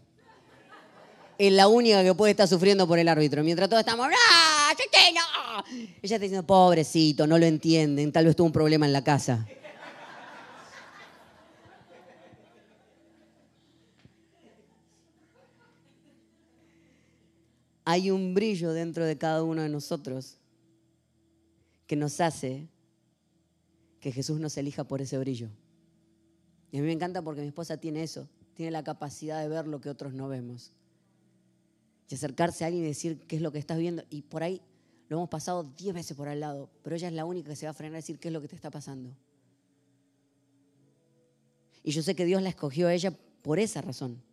Es 1.36 1.51
la 1.51 1.68
única 1.68 2.03
que 2.03 2.14
puede 2.14 2.30
estar 2.30 2.47
sufriendo 2.47 2.88
por 2.88 2.99
el 2.99 3.07
árbitro. 3.07 3.43
Mientras 3.43 3.68
todos 3.68 3.80
estamos, 3.80 4.05
¡ah! 4.07 4.72
no! 5.16 5.64
Ella 5.76 6.18
está 6.18 6.20
diciendo, 6.20 6.45
pobrecito, 6.45 7.26
no 7.26 7.39
lo 7.39 7.47
entienden, 7.47 8.11
tal 8.11 8.26
vez 8.26 8.36
tuvo 8.36 8.45
un 8.45 8.53
problema 8.53 8.86
en 8.86 8.93
la 8.93 9.03
casa. 9.03 9.47
Hay 17.84 18.11
un 18.11 18.36
brillo 18.36 18.74
dentro 18.74 19.05
de 19.05 19.18
cada 19.18 19.41
uno 19.41 19.64
de 19.64 19.70
nosotros 19.70 20.38
que 21.88 21.95
nos 21.95 22.22
hace 22.22 22.68
que 23.99 24.11
Jesús 24.11 24.39
nos 24.39 24.55
elija 24.55 24.84
por 24.84 25.01
ese 25.01 25.18
brillo. 25.18 25.49
Y 26.74 26.80
a 26.80 26.82
mí 26.82 26.88
me 26.88 26.93
encanta 26.93 27.21
porque 27.21 27.41
mi 27.41 27.47
esposa 27.49 27.78
tiene 27.78 28.01
eso, 28.01 28.28
tiene 28.55 28.71
la 28.71 28.84
capacidad 28.84 29.39
de 29.39 29.47
ver 29.47 29.67
lo 29.67 29.80
que 29.80 29.91
otros 29.91 30.11
no 30.15 30.28
vemos. 30.28 30.74
Y 32.09 32.15
acercarse 32.15 32.63
a 32.63 32.67
alguien 32.67 32.84
y 32.84 32.88
decir 32.88 33.19
qué 33.28 33.36
es 33.36 33.43
lo 33.43 33.51
que 33.51 33.59
estás 33.59 33.78
viendo. 33.78 34.03
Y 34.09 34.24
por 34.24 34.41
ahí 34.41 34.59
lo 35.07 35.17
hemos 35.17 35.30
pasado 35.30 35.71
diez 35.78 35.93
veces 35.93 36.17
por 36.17 36.28
al 36.28 36.39
lado, 36.39 36.71
pero 36.82 36.95
ella 36.95 37.09
es 37.09 37.13
la 37.13 37.26
única 37.26 37.51
que 37.51 37.55
se 37.55 37.67
va 37.67 37.69
a 37.69 37.74
frenar 37.76 37.93
a 37.93 37.97
decir 37.97 38.17
qué 38.17 38.30
es 38.30 38.34
lo 38.34 38.41
que 38.41 38.47
te 38.47 38.55
está 38.55 38.71
pasando. 38.71 39.15
Y 41.84 41.91
yo 41.91 42.01
sé 42.01 42.15
que 42.15 42.26
Dios 42.26 42.41
la 42.41 42.49
escogió 42.49 42.88
a 42.88 42.93
ella 42.95 43.15
por 43.43 43.59
esa 43.59 43.80
razón, 43.82 44.24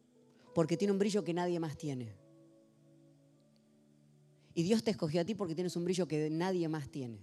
porque 0.55 0.79
tiene 0.79 0.93
un 0.93 0.99
brillo 0.99 1.23
que 1.23 1.35
nadie 1.35 1.61
más 1.61 1.77
tiene. 1.77 2.15
Y 4.55 4.63
Dios 4.63 4.83
te 4.83 4.93
escogió 4.93 5.21
a 5.21 5.25
ti 5.27 5.35
porque 5.35 5.55
tienes 5.55 5.77
un 5.77 5.85
brillo 5.85 6.09
que 6.09 6.31
nadie 6.31 6.67
más 6.71 6.89
tiene. 6.89 7.19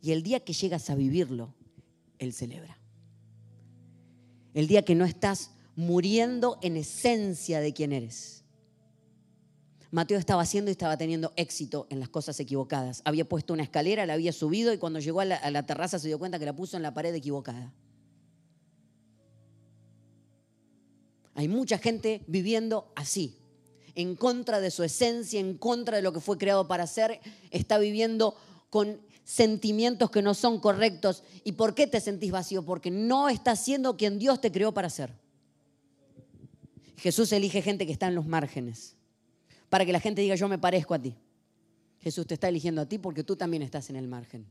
Y 0.00 0.12
el 0.12 0.22
día 0.22 0.40
que 0.40 0.54
llegas 0.54 0.88
a 0.88 0.94
vivirlo, 0.94 1.54
Él 2.18 2.32
celebra. 2.32 2.78
El 4.54 4.66
día 4.66 4.82
que 4.82 4.94
no 4.94 5.04
estás 5.04 5.50
muriendo 5.76 6.58
en 6.62 6.76
esencia 6.76 7.60
de 7.60 7.74
quién 7.74 7.92
eres. 7.92 8.44
Mateo 9.90 10.18
estaba 10.18 10.42
haciendo 10.42 10.70
y 10.70 10.72
estaba 10.72 10.96
teniendo 10.96 11.32
éxito 11.36 11.86
en 11.88 12.00
las 12.00 12.08
cosas 12.08 12.40
equivocadas. 12.40 13.00
Había 13.04 13.28
puesto 13.28 13.52
una 13.52 13.62
escalera, 13.62 14.06
la 14.06 14.14
había 14.14 14.32
subido 14.32 14.72
y 14.72 14.78
cuando 14.78 14.98
llegó 14.98 15.20
a 15.20 15.24
la, 15.24 15.66
terraza 15.66 16.00
se 16.00 16.08
dio 16.08 16.18
cuenta 16.18 16.40
que 16.40 16.46
la 16.46 16.56
puso 16.56 16.76
en 16.76 16.82
la 16.82 16.92
pared 16.92 17.14
equivocada. 17.14 17.72
Hay 21.34 21.46
mucha 21.46 21.78
gente 21.78 22.22
viviendo 22.26 22.92
así, 22.96 23.38
en 23.94 24.16
contra 24.16 24.60
de 24.60 24.72
su 24.72 24.82
esencia, 24.82 25.38
en 25.38 25.56
contra 25.56 25.98
de 25.98 26.02
lo 26.02 26.12
que 26.12 26.20
fue 26.20 26.38
creado 26.38 26.66
para 26.66 26.88
ser, 26.88 27.20
está 27.52 27.78
viviendo 27.78 28.36
con 28.70 29.00
sentimientos 29.24 30.10
que 30.10 30.22
no 30.22 30.34
son 30.34 30.60
correctos. 30.60 31.24
¿Y 31.42 31.52
por 31.52 31.74
qué 31.74 31.86
te 31.86 32.00
sentís 32.00 32.30
vacío? 32.30 32.64
Porque 32.64 32.90
no 32.90 33.28
estás 33.28 33.64
siendo 33.64 33.96
quien 33.96 34.18
Dios 34.18 34.40
te 34.40 34.52
creó 34.52 34.72
para 34.72 34.90
ser. 34.90 35.12
Jesús 36.96 37.32
elige 37.32 37.60
gente 37.62 37.86
que 37.86 37.92
está 37.92 38.06
en 38.06 38.14
los 38.14 38.26
márgenes, 38.26 38.96
para 39.68 39.84
que 39.84 39.92
la 39.92 40.00
gente 40.00 40.22
diga, 40.22 40.36
yo 40.36 40.48
me 40.48 40.58
parezco 40.58 40.94
a 40.94 40.98
ti. 41.02 41.16
Jesús 42.00 42.26
te 42.26 42.34
está 42.34 42.48
eligiendo 42.48 42.82
a 42.82 42.86
ti 42.86 42.98
porque 42.98 43.24
tú 43.24 43.34
también 43.34 43.62
estás 43.62 43.90
en 43.90 43.96
el 43.96 44.06
margen. 44.06 44.46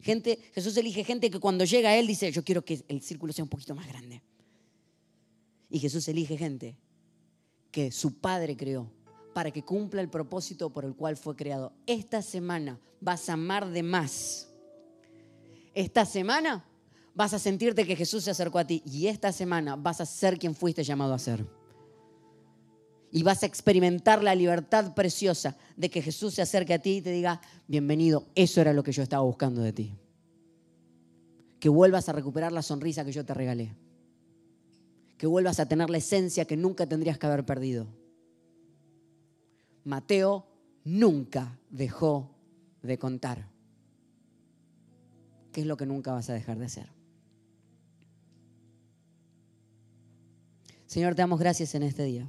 Gente, 0.00 0.38
Jesús 0.54 0.76
elige 0.76 1.04
gente 1.04 1.30
que 1.30 1.38
cuando 1.38 1.64
llega 1.64 1.90
a 1.90 1.96
Él 1.96 2.06
dice, 2.06 2.30
yo 2.32 2.44
quiero 2.44 2.64
que 2.64 2.84
el 2.88 3.02
círculo 3.02 3.32
sea 3.32 3.44
un 3.44 3.48
poquito 3.48 3.74
más 3.74 3.86
grande. 3.86 4.22
Y 5.70 5.78
Jesús 5.78 6.06
elige 6.08 6.36
gente 6.36 6.76
que 7.70 7.90
su 7.90 8.18
Padre 8.18 8.56
creó 8.56 8.90
para 9.32 9.50
que 9.50 9.62
cumpla 9.62 10.00
el 10.00 10.08
propósito 10.08 10.70
por 10.70 10.84
el 10.84 10.94
cual 10.94 11.16
fue 11.16 11.36
creado. 11.36 11.72
Esta 11.86 12.22
semana 12.22 12.78
vas 13.00 13.28
a 13.28 13.34
amar 13.34 13.70
de 13.70 13.82
más. 13.82 14.48
Esta 15.74 16.04
semana 16.04 16.64
vas 17.14 17.34
a 17.34 17.38
sentirte 17.38 17.86
que 17.86 17.96
Jesús 17.96 18.24
se 18.24 18.30
acercó 18.30 18.58
a 18.58 18.66
ti 18.66 18.82
y 18.84 19.06
esta 19.06 19.32
semana 19.32 19.76
vas 19.76 20.00
a 20.00 20.06
ser 20.06 20.38
quien 20.38 20.54
fuiste 20.54 20.84
llamado 20.84 21.14
a 21.14 21.18
ser. 21.18 21.46
Y 23.10 23.22
vas 23.22 23.42
a 23.42 23.46
experimentar 23.46 24.22
la 24.22 24.34
libertad 24.34 24.94
preciosa 24.94 25.56
de 25.76 25.90
que 25.90 26.00
Jesús 26.00 26.34
se 26.34 26.42
acerque 26.42 26.74
a 26.74 26.78
ti 26.78 26.96
y 26.96 27.02
te 27.02 27.10
diga, 27.10 27.40
bienvenido, 27.68 28.26
eso 28.34 28.60
era 28.60 28.72
lo 28.72 28.82
que 28.82 28.92
yo 28.92 29.02
estaba 29.02 29.22
buscando 29.22 29.60
de 29.60 29.72
ti. 29.72 29.94
Que 31.60 31.68
vuelvas 31.68 32.08
a 32.08 32.12
recuperar 32.12 32.52
la 32.52 32.62
sonrisa 32.62 33.04
que 33.04 33.12
yo 33.12 33.24
te 33.24 33.34
regalé. 33.34 33.76
Que 35.18 35.26
vuelvas 35.26 35.60
a 35.60 35.66
tener 35.66 35.90
la 35.90 35.98
esencia 35.98 36.46
que 36.46 36.56
nunca 36.56 36.86
tendrías 36.86 37.18
que 37.18 37.26
haber 37.26 37.44
perdido 37.44 37.86
Mateo 39.84 40.46
nunca 40.84 41.58
dejó 41.70 42.30
de 42.82 42.98
contar. 42.98 43.48
¿Qué 45.52 45.60
es 45.60 45.66
lo 45.66 45.76
que 45.76 45.86
nunca 45.86 46.12
vas 46.12 46.30
a 46.30 46.34
dejar 46.34 46.58
de 46.58 46.66
hacer? 46.66 46.88
Señor, 50.86 51.14
te 51.14 51.22
damos 51.22 51.40
gracias 51.40 51.74
en 51.74 51.82
este 51.82 52.04
día, 52.04 52.28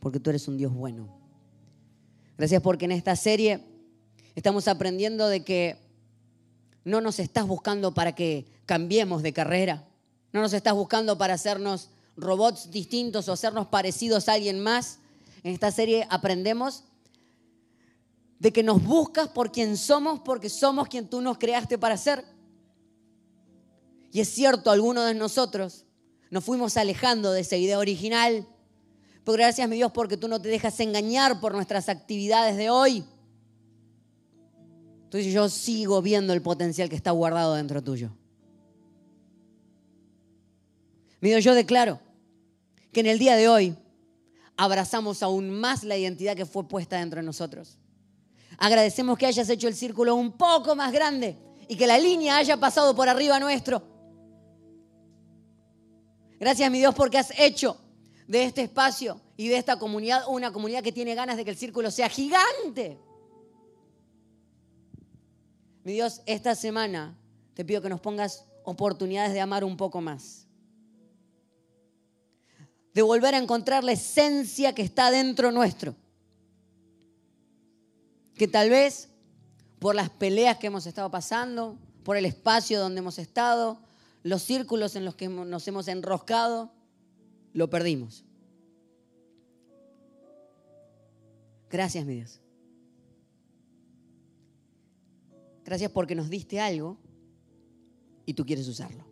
porque 0.00 0.20
tú 0.20 0.30
eres 0.30 0.48
un 0.48 0.56
Dios 0.56 0.72
bueno. 0.72 1.18
Gracias 2.38 2.62
porque 2.62 2.86
en 2.86 2.92
esta 2.92 3.14
serie 3.16 3.60
estamos 4.34 4.68
aprendiendo 4.68 5.28
de 5.28 5.44
que 5.44 5.76
no 6.84 7.00
nos 7.00 7.18
estás 7.18 7.46
buscando 7.46 7.92
para 7.92 8.14
que 8.14 8.46
cambiemos 8.64 9.22
de 9.22 9.32
carrera, 9.32 9.86
no 10.32 10.40
nos 10.40 10.52
estás 10.52 10.74
buscando 10.74 11.18
para 11.18 11.34
hacernos 11.34 11.90
robots 12.16 12.70
distintos 12.70 13.28
o 13.28 13.32
hacernos 13.32 13.66
parecidos 13.66 14.28
a 14.28 14.34
alguien 14.34 14.60
más, 14.60 14.98
en 15.48 15.54
esta 15.54 15.70
serie 15.70 16.06
aprendemos 16.10 16.84
de 18.38 18.52
que 18.52 18.62
nos 18.62 18.82
buscas 18.82 19.28
por 19.28 19.50
quien 19.50 19.76
somos, 19.76 20.20
porque 20.20 20.48
somos 20.48 20.88
quien 20.88 21.08
tú 21.08 21.20
nos 21.20 21.38
creaste 21.38 21.78
para 21.78 21.96
ser. 21.96 22.24
Y 24.12 24.20
es 24.20 24.28
cierto, 24.28 24.70
algunos 24.70 25.06
de 25.06 25.14
nosotros 25.14 25.84
nos 26.30 26.44
fuimos 26.44 26.76
alejando 26.76 27.32
de 27.32 27.40
esa 27.40 27.56
idea 27.56 27.78
original. 27.78 28.46
Pero 29.24 29.38
gracias, 29.38 29.68
mi 29.68 29.76
Dios, 29.76 29.90
porque 29.92 30.16
tú 30.16 30.28
no 30.28 30.40
te 30.40 30.48
dejas 30.48 30.78
engañar 30.80 31.40
por 31.40 31.52
nuestras 31.54 31.88
actividades 31.88 32.56
de 32.56 32.70
hoy. 32.70 33.04
Entonces 35.04 35.32
yo 35.32 35.48
sigo 35.48 36.00
viendo 36.02 36.32
el 36.32 36.42
potencial 36.42 36.88
que 36.88 36.96
está 36.96 37.10
guardado 37.10 37.54
dentro 37.54 37.82
tuyo. 37.82 38.10
Mi 41.20 41.30
Dios, 41.30 41.42
yo 41.42 41.54
declaro 41.54 42.00
que 42.92 43.00
en 43.00 43.06
el 43.06 43.18
día 43.18 43.34
de 43.34 43.48
hoy 43.48 43.76
abrazamos 44.58 45.22
aún 45.22 45.48
más 45.48 45.84
la 45.84 45.96
identidad 45.96 46.36
que 46.36 46.44
fue 46.44 46.68
puesta 46.68 46.98
dentro 46.98 47.20
de 47.20 47.26
nosotros. 47.26 47.78
Agradecemos 48.58 49.16
que 49.16 49.26
hayas 49.26 49.48
hecho 49.48 49.68
el 49.68 49.74
círculo 49.74 50.16
un 50.16 50.32
poco 50.32 50.74
más 50.74 50.92
grande 50.92 51.38
y 51.68 51.76
que 51.76 51.86
la 51.86 51.96
línea 51.96 52.36
haya 52.36 52.58
pasado 52.58 52.94
por 52.94 53.08
arriba 53.08 53.38
nuestro. 53.38 53.80
Gracias, 56.40 56.70
mi 56.72 56.78
Dios, 56.78 56.92
porque 56.94 57.18
has 57.18 57.32
hecho 57.38 57.78
de 58.26 58.42
este 58.42 58.62
espacio 58.62 59.20
y 59.36 59.46
de 59.46 59.58
esta 59.58 59.78
comunidad, 59.78 60.24
una 60.28 60.52
comunidad 60.52 60.82
que 60.82 60.92
tiene 60.92 61.14
ganas 61.14 61.36
de 61.36 61.44
que 61.44 61.50
el 61.50 61.56
círculo 61.56 61.92
sea 61.92 62.08
gigante. 62.08 62.98
Mi 65.84 65.92
Dios, 65.92 66.20
esta 66.26 66.56
semana 66.56 67.16
te 67.54 67.64
pido 67.64 67.80
que 67.80 67.88
nos 67.88 68.00
pongas 68.00 68.44
oportunidades 68.64 69.32
de 69.32 69.40
amar 69.40 69.62
un 69.62 69.76
poco 69.76 70.00
más. 70.00 70.47
De 72.98 73.02
volver 73.02 73.32
a 73.32 73.38
encontrar 73.38 73.84
la 73.84 73.92
esencia 73.92 74.74
que 74.74 74.82
está 74.82 75.12
dentro 75.12 75.52
nuestro. 75.52 75.94
Que 78.34 78.48
tal 78.48 78.70
vez 78.70 79.08
por 79.78 79.94
las 79.94 80.10
peleas 80.10 80.58
que 80.58 80.66
hemos 80.66 80.84
estado 80.84 81.08
pasando, 81.08 81.78
por 82.02 82.16
el 82.16 82.26
espacio 82.26 82.80
donde 82.80 82.98
hemos 82.98 83.20
estado, 83.20 83.78
los 84.24 84.42
círculos 84.42 84.96
en 84.96 85.04
los 85.04 85.14
que 85.14 85.28
nos 85.28 85.68
hemos 85.68 85.86
enroscado, 85.86 86.72
lo 87.52 87.70
perdimos. 87.70 88.24
Gracias, 91.70 92.04
mi 92.04 92.16
Dios. 92.16 92.40
Gracias 95.64 95.92
porque 95.92 96.16
nos 96.16 96.28
diste 96.28 96.58
algo 96.58 96.98
y 98.26 98.34
tú 98.34 98.44
quieres 98.44 98.66
usarlo. 98.66 99.04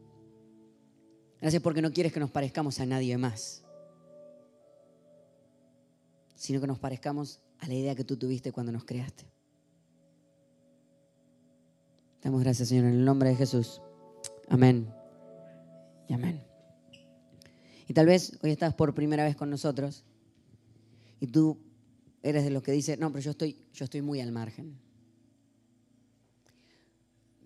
Gracias 1.40 1.62
porque 1.62 1.82
no 1.82 1.92
quieres 1.92 2.12
que 2.12 2.18
nos 2.18 2.32
parezcamos 2.32 2.80
a 2.80 2.86
nadie 2.86 3.16
más, 3.16 3.62
sino 6.36 6.60
que 6.60 6.66
nos 6.66 6.78
parezcamos 6.78 7.40
a 7.58 7.66
la 7.66 7.74
idea 7.74 7.94
que 7.94 8.04
tú 8.04 8.16
tuviste 8.16 8.52
cuando 8.52 8.70
nos 8.70 8.84
creaste. 8.84 9.24
Damos 12.22 12.42
gracias, 12.42 12.68
Señor, 12.68 12.84
en 12.84 12.94
el 12.94 13.04
nombre 13.04 13.30
de 13.30 13.36
Jesús. 13.36 13.80
Amén. 14.48 14.88
Y 16.08 16.12
amén. 16.12 16.42
Y 17.88 17.94
tal 17.94 18.06
vez 18.06 18.38
hoy 18.42 18.50
estás 18.50 18.74
por 18.74 18.94
primera 18.94 19.24
vez 19.24 19.36
con 19.36 19.48
nosotros 19.48 20.04
y 21.20 21.28
tú 21.28 21.58
eres 22.22 22.44
de 22.44 22.50
los 22.50 22.62
que 22.62 22.72
dice, 22.72 22.96
no, 22.96 23.10
pero 23.10 23.22
yo 23.22 23.30
estoy, 23.30 23.56
yo 23.72 23.84
estoy 23.84 24.02
muy 24.02 24.20
al 24.20 24.32
margen. 24.32 24.76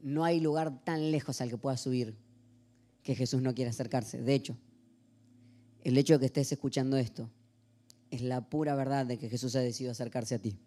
No 0.02 0.24
hay 0.24 0.40
lugar 0.40 0.82
tan 0.82 1.10
lejos 1.10 1.40
al 1.40 1.50
que 1.50 1.58
puedas 1.58 1.80
subir 1.80 2.16
que 3.02 3.14
Jesús 3.14 3.42
no 3.42 3.54
quiera 3.54 3.70
acercarse. 3.70 4.20
De 4.22 4.34
hecho, 4.34 4.56
el 5.82 5.96
hecho 5.96 6.14
de 6.14 6.20
que 6.20 6.26
estés 6.26 6.52
escuchando 6.52 6.96
esto 6.96 7.30
es 8.10 8.22
la 8.22 8.48
pura 8.48 8.74
verdad 8.74 9.06
de 9.06 9.18
que 9.18 9.28
Jesús 9.28 9.54
ha 9.56 9.60
decidido 9.60 9.92
acercarse 9.92 10.34
a 10.34 10.38
ti. 10.38 10.58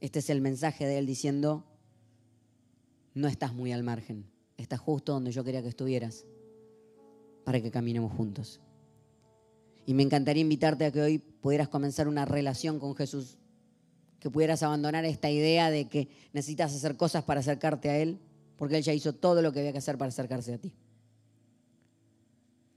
Este 0.00 0.20
es 0.20 0.30
el 0.30 0.40
mensaje 0.40 0.86
de 0.86 0.98
Él 0.98 1.06
diciendo, 1.06 1.64
no 3.14 3.28
estás 3.28 3.52
muy 3.52 3.72
al 3.72 3.82
margen, 3.82 4.24
estás 4.56 4.80
justo 4.80 5.12
donde 5.12 5.32
yo 5.32 5.44
quería 5.44 5.62
que 5.62 5.68
estuvieras 5.68 6.24
para 7.44 7.60
que 7.60 7.70
caminemos 7.70 8.12
juntos. 8.12 8.60
Y 9.86 9.94
me 9.94 10.02
encantaría 10.02 10.40
invitarte 10.40 10.86
a 10.86 10.92
que 10.92 11.02
hoy 11.02 11.18
pudieras 11.18 11.68
comenzar 11.68 12.08
una 12.08 12.24
relación 12.24 12.78
con 12.78 12.94
Jesús, 12.94 13.36
que 14.20 14.30
pudieras 14.30 14.62
abandonar 14.62 15.04
esta 15.04 15.30
idea 15.30 15.70
de 15.70 15.88
que 15.88 16.08
necesitas 16.32 16.74
hacer 16.74 16.96
cosas 16.96 17.24
para 17.24 17.40
acercarte 17.40 17.90
a 17.90 17.98
Él, 17.98 18.18
porque 18.56 18.76
Él 18.76 18.82
ya 18.82 18.92
hizo 18.92 19.14
todo 19.14 19.42
lo 19.42 19.52
que 19.52 19.60
había 19.60 19.72
que 19.72 19.78
hacer 19.78 19.98
para 19.98 20.10
acercarse 20.10 20.54
a 20.54 20.58
ti. 20.58 20.72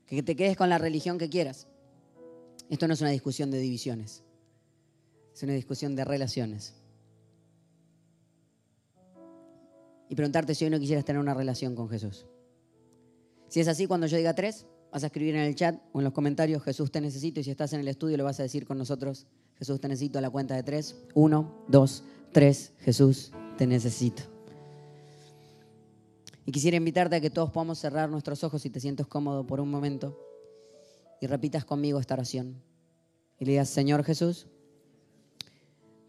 Que 0.07 0.23
te 0.23 0.35
quedes 0.35 0.57
con 0.57 0.69
la 0.69 0.77
religión 0.77 1.17
que 1.17 1.29
quieras. 1.29 1.67
Esto 2.69 2.87
no 2.87 2.93
es 2.93 3.01
una 3.01 3.09
discusión 3.09 3.51
de 3.51 3.59
divisiones, 3.59 4.23
es 5.33 5.43
una 5.43 5.53
discusión 5.53 5.95
de 5.95 6.05
relaciones. 6.05 6.73
Y 10.09 10.15
preguntarte 10.15 10.55
si 10.55 10.65
hoy 10.65 10.71
no 10.71 10.79
quisieras 10.79 11.05
tener 11.05 11.19
una 11.19 11.33
relación 11.33 11.75
con 11.75 11.89
Jesús. 11.89 12.25
Si 13.47 13.59
es 13.59 13.67
así, 13.67 13.87
cuando 13.87 14.07
yo 14.07 14.17
diga 14.17 14.33
tres, 14.33 14.65
vas 14.91 15.03
a 15.03 15.07
escribir 15.07 15.35
en 15.35 15.41
el 15.41 15.55
chat 15.55 15.79
o 15.91 15.99
en 15.99 16.03
los 16.03 16.13
comentarios, 16.13 16.63
Jesús 16.63 16.91
te 16.91 17.01
necesito, 17.01 17.39
y 17.39 17.43
si 17.43 17.51
estás 17.51 17.73
en 17.73 17.79
el 17.79 17.87
estudio 17.87 18.17
lo 18.17 18.23
vas 18.23 18.39
a 18.39 18.43
decir 18.43 18.65
con 18.65 18.77
nosotros, 18.77 19.27
Jesús 19.55 19.79
te 19.79 19.87
necesito 19.87 20.19
a 20.19 20.21
la 20.21 20.29
cuenta 20.29 20.55
de 20.55 20.63
tres. 20.63 20.95
Uno, 21.13 21.63
dos, 21.67 22.03
tres, 22.31 22.73
Jesús 22.79 23.31
te 23.57 23.67
necesito. 23.67 24.23
Y 26.45 26.51
quisiera 26.51 26.77
invitarte 26.77 27.15
a 27.15 27.21
que 27.21 27.29
todos 27.29 27.51
podamos 27.51 27.79
cerrar 27.79 28.09
nuestros 28.09 28.43
ojos 28.43 28.61
si 28.61 28.69
te 28.69 28.79
sientes 28.79 29.07
cómodo 29.07 29.45
por 29.47 29.61
un 29.61 29.69
momento 29.71 30.17
y 31.21 31.27
repitas 31.27 31.65
conmigo 31.65 31.99
esta 31.99 32.13
oración. 32.13 32.61
Y 33.39 33.45
le 33.45 33.51
digas, 33.51 33.69
Señor 33.69 34.03
Jesús, 34.03 34.47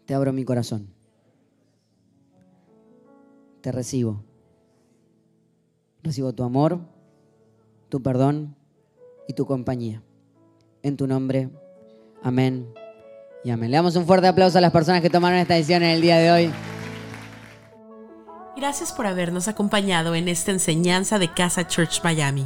te 0.05 0.13
abro 0.13 0.33
mi 0.33 0.45
corazón. 0.45 0.87
Te 3.61 3.71
recibo. 3.71 4.23
Recibo 6.03 6.33
tu 6.33 6.43
amor 6.43 6.95
tu 7.89 8.01
perdón 8.01 8.55
y 9.27 9.33
tu 9.33 9.45
compañía. 9.45 10.01
En 10.83 10.97
tu 10.97 11.07
nombre, 11.07 11.49
amén 12.21 12.67
y 13.43 13.51
amén. 13.51 13.71
Le 13.71 13.77
damos 13.77 13.95
un 13.95 14.05
fuerte 14.05 14.27
aplauso 14.27 14.57
a 14.57 14.61
las 14.61 14.71
personas 14.71 15.01
que 15.01 15.09
tomaron 15.09 15.39
esta 15.39 15.53
decisión 15.53 15.83
en 15.83 15.91
el 15.91 16.01
día 16.01 16.17
de 16.17 16.31
hoy. 16.31 16.51
Gracias 18.57 18.91
por 18.91 19.05
habernos 19.05 19.47
acompañado 19.47 20.15
en 20.15 20.27
esta 20.27 20.51
enseñanza 20.51 21.19
de 21.19 21.33
Casa 21.33 21.67
Church 21.67 22.03
Miami. 22.03 22.45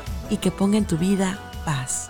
y 0.31 0.37
que 0.37 0.49
ponga 0.49 0.77
en 0.77 0.85
tu 0.85 0.97
vida 0.97 1.37
paz. 1.65 2.09